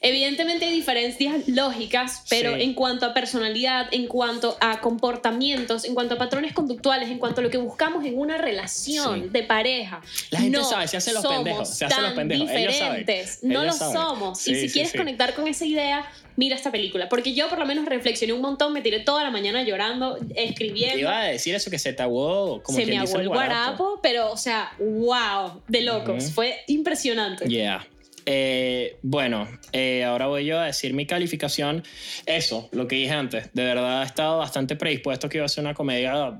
Evidentemente 0.00 0.64
hay 0.66 0.72
diferencias 0.72 1.48
lógicas, 1.48 2.22
pero 2.30 2.54
Sí. 2.54 2.62
en 2.62 2.74
cuanto 2.74 3.04
a 3.06 3.14
personalidad, 3.14 3.88
en 3.92 4.06
cuanto 4.06 4.56
a 4.60 4.80
comportamientos, 4.80 5.84
en 5.84 5.94
cuanto 5.94 6.14
a 6.14 6.18
patrones 6.18 6.52
conductuales, 6.52 7.08
en 7.10 7.18
cuanto 7.18 7.40
a 7.40 7.44
lo 7.44 7.50
que 7.50 7.58
buscamos 7.58 8.04
en 8.04 8.18
una 8.18 8.38
relación 8.38 9.22
Sí. 9.24 9.28
de 9.30 9.42
pareja, 9.42 10.00
La 10.30 10.40
gente 10.40 10.58
no 10.58 10.64
sabe, 10.64 10.86
se 10.88 10.96
hacen 10.98 11.14
los 11.14 11.26
pendejos, 11.26 11.68
se 11.68 11.84
hacen 11.84 12.02
los 12.04 12.12
pendejos, 12.12 12.50
ellos 12.50 12.76
saben, 12.76 12.98
diferentes, 13.00 13.38
no 13.42 13.62
ellos 13.62 13.74
lo 13.74 13.78
saben. 13.78 13.94
somos. 13.94 14.38
Sí, 14.38 14.52
y 14.52 14.54
si 14.68 14.70
quieres 14.70 14.92
conectar 14.92 15.34
con 15.34 15.48
esa 15.48 15.64
idea, 15.64 16.08
mira 16.36 16.54
esta 16.54 16.70
película, 16.70 17.08
porque 17.08 17.34
yo 17.34 17.48
por 17.48 17.58
lo 17.58 17.66
menos 17.66 17.84
reflexioné 17.86 18.32
un 18.32 18.40
montón, 18.40 18.72
me 18.72 18.80
tiré 18.82 19.00
toda 19.00 19.24
la 19.24 19.30
mañana 19.30 19.62
llorando, 19.64 20.18
escribiendo. 20.36 20.98
iba 20.98 21.18
a 21.18 21.24
decir 21.24 21.54
eso 21.54 21.70
que 21.70 21.78
se 21.78 21.92
te 21.92 22.02
aguó, 22.02 22.62
como 22.62 22.78
se 22.78 22.84
quien 22.84 22.96
me 22.98 23.02
aguó 23.04 23.18
el 23.20 23.28
guarapo, 23.28 23.98
pero, 24.02 24.30
o 24.30 24.36
sea, 24.36 24.70
wow, 24.78 25.60
de 25.66 25.80
locos. 25.82 26.24
Ujú. 26.24 26.32
Fue 26.34 26.60
impresionante. 26.68 27.46
Yeah. 27.48 27.84
Eh, 28.30 28.98
bueno, 29.00 29.48
eh, 29.72 30.04
ahora 30.04 30.26
voy 30.26 30.44
yo 30.44 30.60
a 30.60 30.66
decir 30.66 30.92
mi 30.92 31.06
calificación. 31.06 31.82
Eso, 32.26 32.68
lo 32.72 32.86
que 32.86 32.96
dije 32.96 33.12
antes. 33.12 33.48
De 33.54 33.64
verdad 33.64 34.02
he 34.02 34.04
estado 34.04 34.36
bastante 34.36 34.76
predispuesto 34.76 35.30
que 35.30 35.38
iba 35.38 35.46
a 35.46 35.48
ser 35.48 35.64
una 35.64 35.72
comedia 35.72 36.36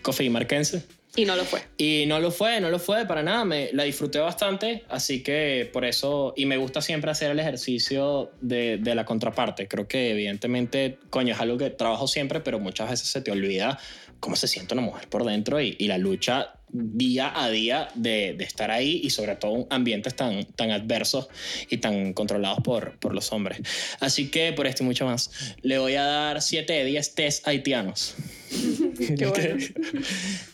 cofimarquense. 0.00 0.84
Y 1.16 1.26
no 1.26 1.36
lo 1.36 1.44
fue. 1.44 1.60
Y 1.76 2.04
no 2.06 2.18
lo 2.18 2.30
fue, 2.30 2.62
no 2.62 2.70
lo 2.70 2.78
fue 2.78 3.04
para 3.04 3.22
nada. 3.22 3.44
Me, 3.44 3.68
la 3.74 3.82
disfruté 3.82 4.20
bastante, 4.20 4.84
así 4.88 5.22
que 5.22 5.68
por 5.70 5.84
eso. 5.84 6.32
Y 6.34 6.46
me 6.46 6.56
gusta 6.56 6.80
siempre 6.80 7.10
hacer 7.10 7.30
el 7.30 7.40
ejercicio 7.40 8.30
de, 8.40 8.78
de 8.78 8.94
la 8.94 9.04
contraparte. 9.04 9.68
Creo 9.68 9.86
que, 9.86 10.12
evidentemente, 10.12 10.98
coño, 11.10 11.34
es 11.34 11.40
algo 11.40 11.58
que 11.58 11.68
trabajo 11.68 12.06
siempre, 12.06 12.40
pero 12.40 12.58
muchas 12.58 12.88
veces 12.88 13.06
se 13.06 13.20
te 13.20 13.30
olvida 13.30 13.78
cómo 14.18 14.34
se 14.34 14.48
siente 14.48 14.72
una 14.72 14.82
mujer 14.82 15.08
por 15.10 15.26
dentro 15.26 15.60
y, 15.60 15.76
y 15.78 15.88
la 15.88 15.98
lucha 15.98 16.57
día 16.70 17.32
a 17.34 17.50
día 17.50 17.88
de, 17.94 18.34
de 18.36 18.44
estar 18.44 18.70
ahí 18.70 19.00
y 19.02 19.10
sobre 19.10 19.36
todo 19.36 19.56
en 19.56 19.66
ambientes 19.70 20.14
tan, 20.14 20.44
tan 20.44 20.70
adversos 20.70 21.28
y 21.68 21.78
tan 21.78 22.12
controlados 22.12 22.60
por, 22.62 22.98
por 22.98 23.14
los 23.14 23.32
hombres. 23.32 23.60
Así 24.00 24.30
que 24.30 24.52
por 24.52 24.66
esto 24.66 24.82
y 24.82 24.86
mucho 24.86 25.06
más, 25.06 25.30
le 25.62 25.78
voy 25.78 25.94
a 25.94 26.04
dar 26.04 26.42
7 26.42 26.72
de 26.72 26.84
10 26.84 27.14
test 27.14 27.48
haitianos. 27.48 28.14
Qué 29.18 29.26
bueno. 29.26 29.56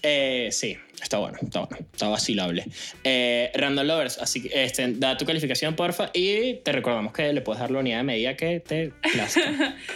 Eh, 0.03 0.51
sí, 0.53 0.77
está 1.03 1.19
bueno, 1.19 1.39
está 1.43 1.61
bueno, 1.61 1.87
está 1.93 2.09
vacilable. 2.09 2.67
Eh, 3.03 3.51
Random 3.55 3.87
Lovers, 3.87 4.19
así 4.19 4.43
que 4.43 4.65
este, 4.65 4.93
da 4.95 5.17
tu 5.17 5.25
calificación, 5.25 5.75
porfa, 5.75 6.11
y 6.13 6.55
te 6.57 6.73
recordamos 6.73 7.13
que 7.13 7.33
le 7.33 7.41
puedes 7.41 7.61
dar 7.61 7.71
la 7.71 7.79
unidad 7.79 7.99
de 7.99 8.03
medida 8.05 8.37
que 8.37 8.61
te 8.61 8.93
plazca. 9.13 9.77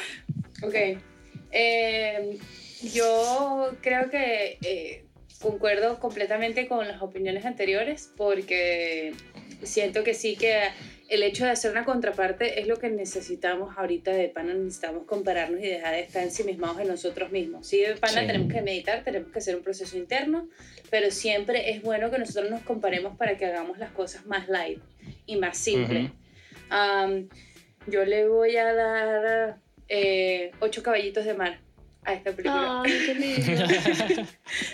Ok. 0.60 0.74
Eh, 1.52 2.36
yo 2.82 3.76
creo 3.80 4.10
que 4.10 4.58
eh, 4.60 5.04
concuerdo 5.40 6.00
completamente 6.00 6.66
con 6.66 6.86
las 6.88 7.00
opiniones 7.02 7.44
anteriores 7.44 8.12
porque 8.16 9.12
siento 9.62 10.02
que 10.04 10.14
sí 10.14 10.36
que 10.36 10.62
el 11.08 11.22
hecho 11.22 11.44
de 11.44 11.50
hacer 11.50 11.70
una 11.70 11.84
contraparte 11.84 12.60
es 12.60 12.66
lo 12.66 12.76
que 12.76 12.90
necesitamos 12.90 13.76
ahorita 13.78 14.10
de 14.10 14.28
pana, 14.28 14.52
necesitamos 14.52 15.04
compararnos 15.06 15.60
y 15.60 15.66
dejar 15.66 15.94
de 15.94 16.00
estar 16.00 16.22
ensimismados 16.22 16.80
en 16.80 16.88
nosotros 16.88 17.30
mismos. 17.30 17.66
Sí, 17.66 17.80
de 17.80 17.96
pana 17.96 18.20
Sí. 18.20 18.26
tenemos 18.26 18.52
que 18.52 18.60
meditar, 18.60 19.04
tenemos 19.04 19.32
que 19.32 19.38
hacer 19.38 19.56
un 19.56 19.62
proceso 19.62 19.96
interno, 19.96 20.48
pero 20.90 21.10
siempre 21.10 21.70
es 21.70 21.82
bueno 21.82 22.10
que 22.10 22.18
nosotros 22.18 22.50
nos 22.50 22.62
comparemos 22.62 23.16
para 23.16 23.38
que 23.38 23.46
hagamos 23.46 23.78
las 23.78 23.90
cosas 23.92 24.26
más 24.26 24.48
light 24.48 24.80
y 25.24 25.36
más 25.36 25.56
simples. 25.56 26.06
Ujú. 26.06 26.14
Am, 26.70 27.28
yo 27.86 28.04
le 28.04 28.28
voy 28.28 28.56
a 28.56 28.74
dar 28.74 29.56
eh, 29.88 30.50
ocho 30.60 30.82
caballitos 30.82 31.24
de 31.24 31.32
mar 31.32 31.60
a 32.08 32.14
esta 32.14 32.32
película. 32.32 32.82
Ay, 32.84 33.02
qué 33.06 33.14
lindo. 33.14 33.64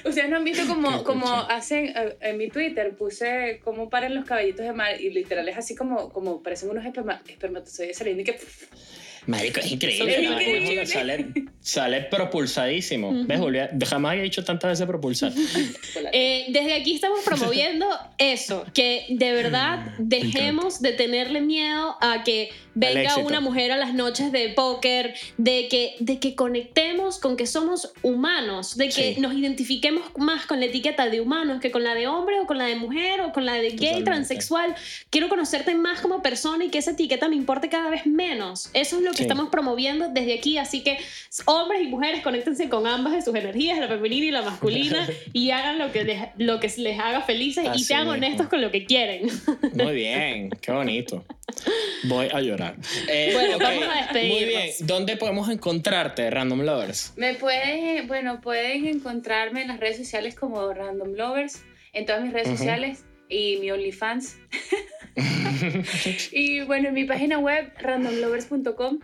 Ustedes 0.04 0.28
no 0.30 0.36
han 0.36 0.44
visto 0.44 0.66
como, 0.66 1.02
como 1.04 1.26
hacen, 1.28 1.86
eh, 1.96 2.16
en 2.20 2.38
mi 2.38 2.48
Twitter 2.48 2.96
puse 2.96 3.60
cómo 3.64 3.90
paran 3.90 4.14
los 4.14 4.24
caballitos 4.24 4.64
de 4.64 4.72
mar 4.72 5.00
y 5.00 5.10
literal 5.10 5.48
es 5.48 5.56
así 5.56 5.74
como, 5.74 6.10
como 6.10 6.42
parecen 6.42 6.70
unos 6.70 6.84
esperma- 6.84 7.20
espermatozoides 7.28 7.96
saliendo 7.98 8.22
y 8.22 8.24
que... 8.24 8.38
Marico, 9.26 9.60
es 9.60 9.72
increíble. 9.72 10.14
Es 10.16 10.30
¿no? 10.30 10.40
increíble. 10.40 10.86
Sale, 10.86 11.32
sale 11.60 12.00
propulsadísimo. 12.02 13.24
¿Ves, 13.26 13.38
Julia? 13.40 13.70
Jamás 13.86 14.12
había 14.12 14.22
dicho 14.24 14.44
tantas 14.44 14.70
veces 14.72 14.86
propulsar. 14.86 15.32
Eh, 16.16 16.46
desde 16.50 16.74
aquí 16.74 16.94
estamos 16.94 17.20
promoviendo 17.24 17.86
eso, 18.18 18.64
que 18.72 19.06
de 19.08 19.32
verdad 19.32 19.94
dejemos 19.98 20.80
de 20.80 20.92
tenerle 20.92 21.40
miedo 21.40 21.96
a 22.00 22.22
que 22.22 22.50
venga 22.74 23.16
una 23.16 23.40
mujer 23.40 23.72
a 23.72 23.76
las 23.76 23.94
noches 23.94 24.30
de 24.32 24.50
póker, 24.50 25.14
de 25.38 25.66
que, 25.68 25.96
de 26.00 26.18
que 26.20 26.34
conectemos 26.34 27.18
con 27.18 27.36
que 27.36 27.46
somos 27.46 27.92
humanos, 28.02 28.76
de 28.76 28.88
que 28.88 29.14
Sí. 29.14 29.20
nos 29.20 29.34
identifiquemos 29.34 30.04
más 30.16 30.46
con 30.46 30.60
la 30.60 30.66
etiqueta 30.66 31.08
de 31.08 31.20
humanos 31.20 31.60
que 31.60 31.70
con 31.70 31.82
la 31.82 31.94
de 31.94 32.06
hombre 32.06 32.38
o 32.40 32.46
con 32.46 32.58
la 32.58 32.66
de 32.66 32.76
mujer 32.76 33.20
o 33.22 33.32
con 33.32 33.44
la 33.44 33.54
de 33.54 33.70
gay, 33.70 33.76
Totalmente. 33.76 34.04
transexual. 34.04 34.74
Quiero 35.10 35.28
conocerte 35.28 35.74
más 35.74 36.00
como 36.00 36.22
persona 36.22 36.64
y 36.64 36.68
que 36.70 36.78
esa 36.78 36.92
etiqueta 36.92 37.28
me 37.28 37.36
importe 37.36 37.68
cada 37.68 37.90
vez 37.90 38.06
menos. 38.06 38.70
Eso 38.72 38.98
es 38.98 39.02
lo 39.02 39.12
que 39.14 39.18
Sí. 39.18 39.24
estamos 39.24 39.48
promoviendo 39.50 40.08
desde 40.08 40.34
aquí, 40.34 40.58
así 40.58 40.82
que 40.82 40.98
hombres 41.46 41.82
y 41.82 41.86
mujeres 41.88 42.20
conéctense 42.22 42.68
con 42.68 42.86
ambas 42.86 43.12
de 43.14 43.22
sus 43.22 43.34
energías, 43.34 43.78
la 43.78 43.88
femenina 43.88 44.26
y 44.26 44.30
la 44.30 44.42
masculina, 44.42 45.08
y 45.32 45.50
hagan 45.50 45.78
lo 45.78 45.90
que 45.92 46.04
les, 46.04 46.20
lo 46.38 46.60
que 46.60 46.70
les 46.78 46.98
haga 46.98 47.20
felices 47.22 47.64
y 47.64 47.68
Así 47.68 47.84
sean 47.84 48.00
mismo. 48.02 48.12
honestos 48.12 48.48
con 48.48 48.60
lo 48.60 48.70
que 48.70 48.84
quieren. 48.84 49.26
Muy 49.74 49.94
bien, 49.94 50.50
qué 50.60 50.72
bonito. 50.72 51.24
Voy 52.04 52.28
a 52.32 52.40
llorar. 52.40 52.76
Eh, 53.08 53.30
Bueno, 53.32 53.58
vamos 53.58 53.84
a 53.88 53.96
despedirnos. 54.02 54.40
Muy 54.40 54.44
bien, 54.48 54.70
¿dónde 54.80 55.16
podemos 55.16 55.48
encontrarte, 55.48 56.28
Random 56.30 56.60
Lovers? 56.62 57.12
Me 57.16 57.34
pueden, 57.34 58.06
bueno, 58.08 58.40
pueden 58.40 58.86
encontrarme 58.86 59.62
en 59.62 59.68
las 59.68 59.80
redes 59.80 59.96
sociales 59.98 60.34
como 60.34 60.72
Random 60.72 61.14
Lovers, 61.14 61.62
en 61.92 62.06
todas 62.06 62.22
mis 62.22 62.32
redes 62.32 62.48
sociales 62.48 63.04
y 63.28 63.56
mi 63.58 63.70
OnlyFans. 63.70 64.36
y 66.32 66.60
bueno, 66.62 66.88
en 66.88 66.94
mi 66.94 67.04
página 67.04 67.38
web, 67.38 67.72
randomlovers.com. 67.80 68.98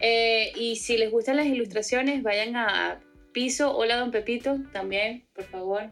Eh, 0.00 0.52
y 0.56 0.76
si 0.76 0.96
les 0.98 1.10
gustan 1.10 1.36
las 1.36 1.46
ilustraciones, 1.46 2.22
vayan 2.22 2.56
a 2.56 3.00
Piso, 3.32 3.76
hola 3.76 3.96
Don 3.96 4.10
Pepito, 4.10 4.58
también, 4.72 5.24
por 5.34 5.44
favor. 5.44 5.90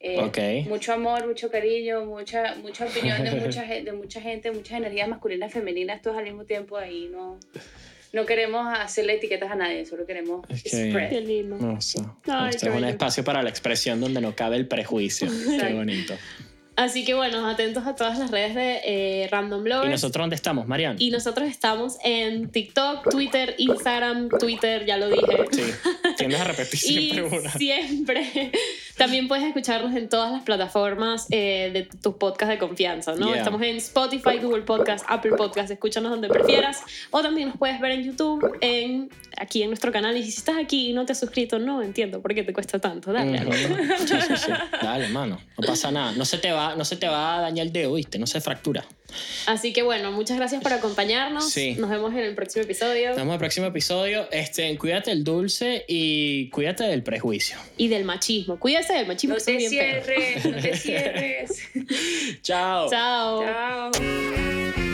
Eh, 0.00 0.18
Ok. 0.20 0.38
Mucho 0.68 0.92
amor, 0.92 1.26
mucho 1.26 1.50
cariño, 1.50 2.04
mucha, 2.04 2.54
mucha 2.62 2.86
opinión 2.86 3.22
de 3.24 3.32
mucha, 3.32 3.62
de 3.64 3.92
mucha 3.92 4.20
gente, 4.20 4.50
muchas 4.52 4.78
energías 4.78 5.08
masculinas, 5.08 5.52
femeninas, 5.52 6.02
todos 6.02 6.16
al 6.16 6.24
mismo 6.24 6.44
tiempo 6.44 6.76
ahí. 6.76 7.08
No, 7.10 7.38
no 8.12 8.26
queremos 8.26 8.66
hacerle 8.78 9.14
etiquetas 9.14 9.50
a 9.50 9.56
nadie, 9.56 9.84
solo 9.86 10.06
queremos 10.06 10.46
Es 10.48 10.62
que- 10.62 10.90
spread. 10.90 11.10
Qué 11.10 11.20
lindo. 11.20 11.56
No 11.56 11.80
sé. 11.80 11.98
Ay, 12.26 12.50
qué 12.60 12.68
es 12.68 12.74
un 12.74 12.84
espacio 12.84 13.24
para 13.24 13.42
la 13.42 13.50
expresión 13.50 14.00
donde 14.00 14.20
no 14.20 14.34
cabe 14.36 14.56
el 14.56 14.68
prejuicio. 14.68 15.28
Qué 15.28 15.74
bonito. 15.74 16.14
Así 16.78 17.04
que 17.04 17.12
bueno, 17.14 17.44
atentos 17.48 17.84
a 17.88 17.96
todas 17.96 18.20
las 18.20 18.30
redes 18.30 18.54
de 18.54 18.80
eh, 18.84 19.28
Random 19.32 19.66
¿Y 19.66 19.68
Lovers. 19.68 19.90
nosotros 19.90 20.22
dónde 20.22 20.36
estamos, 20.36 20.68
Marian? 20.68 20.94
Y 21.00 21.10
nosotros 21.10 21.48
estamos 21.48 21.96
en 22.04 22.50
TikTok, 22.50 23.10
Twitter, 23.10 23.56
Instagram, 23.58 24.28
Twitter, 24.28 24.86
ya 24.86 24.96
lo 24.96 25.08
dije. 25.08 25.44
Sí, 25.50 25.62
tiendes 26.16 26.40
a 26.40 26.44
repetir 26.44 26.78
Y 26.84 27.10
siempre 27.10 27.38
una. 27.40 27.50
siempre. 27.50 28.52
También 28.96 29.26
puedes 29.26 29.44
escucharnos 29.44 29.92
en 29.96 30.08
todas 30.08 30.30
las 30.30 30.42
plataformas 30.44 31.26
eh, 31.30 31.70
de 31.72 31.82
tus 31.82 32.14
podcasts 32.14 32.52
de 32.52 32.58
confianza, 32.58 33.16
¿no? 33.16 33.26
Yeah. 33.26 33.38
Estamos 33.38 33.60
en 33.62 33.76
Spotify, 33.78 34.38
Google 34.40 34.62
Podcast, 34.62 35.04
Apple 35.08 35.32
Podcast, 35.32 35.72
escúchanos 35.72 36.12
donde 36.12 36.28
prefieras. 36.28 36.82
O 37.10 37.22
también 37.22 37.48
nos 37.48 37.56
puedes 37.56 37.80
ver 37.80 37.90
en 37.90 38.04
YouTube, 38.04 38.56
en, 38.60 39.10
aquí 39.36 39.64
en 39.64 39.70
nuestro 39.70 39.90
canal. 39.90 40.16
Y 40.16 40.22
si 40.22 40.28
estás 40.38 40.56
aquí 40.58 40.90
y 40.90 40.92
no 40.92 41.04
te 41.06 41.10
has 41.12 41.18
suscrito, 41.18 41.58
no 41.58 41.82
entiendo 41.82 42.22
por 42.22 42.34
qué 42.36 42.44
te 42.44 42.52
cuesta 42.52 42.78
tanto. 42.78 43.12
Dale. 43.12 43.44
Ujú. 43.44 43.52
Sí, 44.06 44.14
sí, 44.28 44.36
sí. 44.36 44.52
Dale, 44.80 45.08
mano. 45.08 45.40
No 45.58 45.66
pasa 45.66 45.90
nada. 45.90 46.12
No 46.12 46.24
se 46.24 46.38
te 46.38 46.52
va, 46.52 46.67
no 46.76 46.84
se 46.84 46.96
te 46.96 47.08
va 47.08 47.38
a 47.38 47.40
dañar 47.40 47.66
el 47.66 47.72
dedo, 47.72 47.94
¿viste? 47.94 48.18
No 48.18 48.26
se 48.26 48.40
fractura. 48.40 48.84
Así 49.46 49.72
que 49.72 49.82
bueno, 49.82 50.12
muchas 50.12 50.36
gracias 50.36 50.62
por 50.62 50.72
acompañarnos. 50.72 51.50
Sí. 51.50 51.74
Nos 51.78 51.88
vemos 51.90 52.12
en 52.12 52.18
el 52.20 52.34
próximo 52.34 52.64
episodio. 52.64 53.08
Nos 53.08 53.16
vemos 53.16 53.30
en 53.30 53.34
el 53.34 53.38
próximo 53.38 53.66
episodio. 53.66 54.28
Este, 54.30 54.76
cuídate 54.76 55.10
el 55.10 55.24
dulce 55.24 55.84
y 55.88 56.50
cuídate 56.50 56.84
del 56.84 57.02
prejuicio. 57.02 57.56
Y 57.76 57.88
del 57.88 58.04
machismo. 58.04 58.58
Cuídate 58.58 58.92
del 58.92 59.06
machismo. 59.06 59.36
No 59.36 59.38
que 59.38 59.52
te 59.52 59.56
bien 59.56 59.70
cierres, 59.70 60.44
no 60.44 60.56
te 60.60 60.76
cierres. 60.76 61.62
Chao. 62.42 62.90
Chao. 62.90 63.42
Chao. 63.92 64.87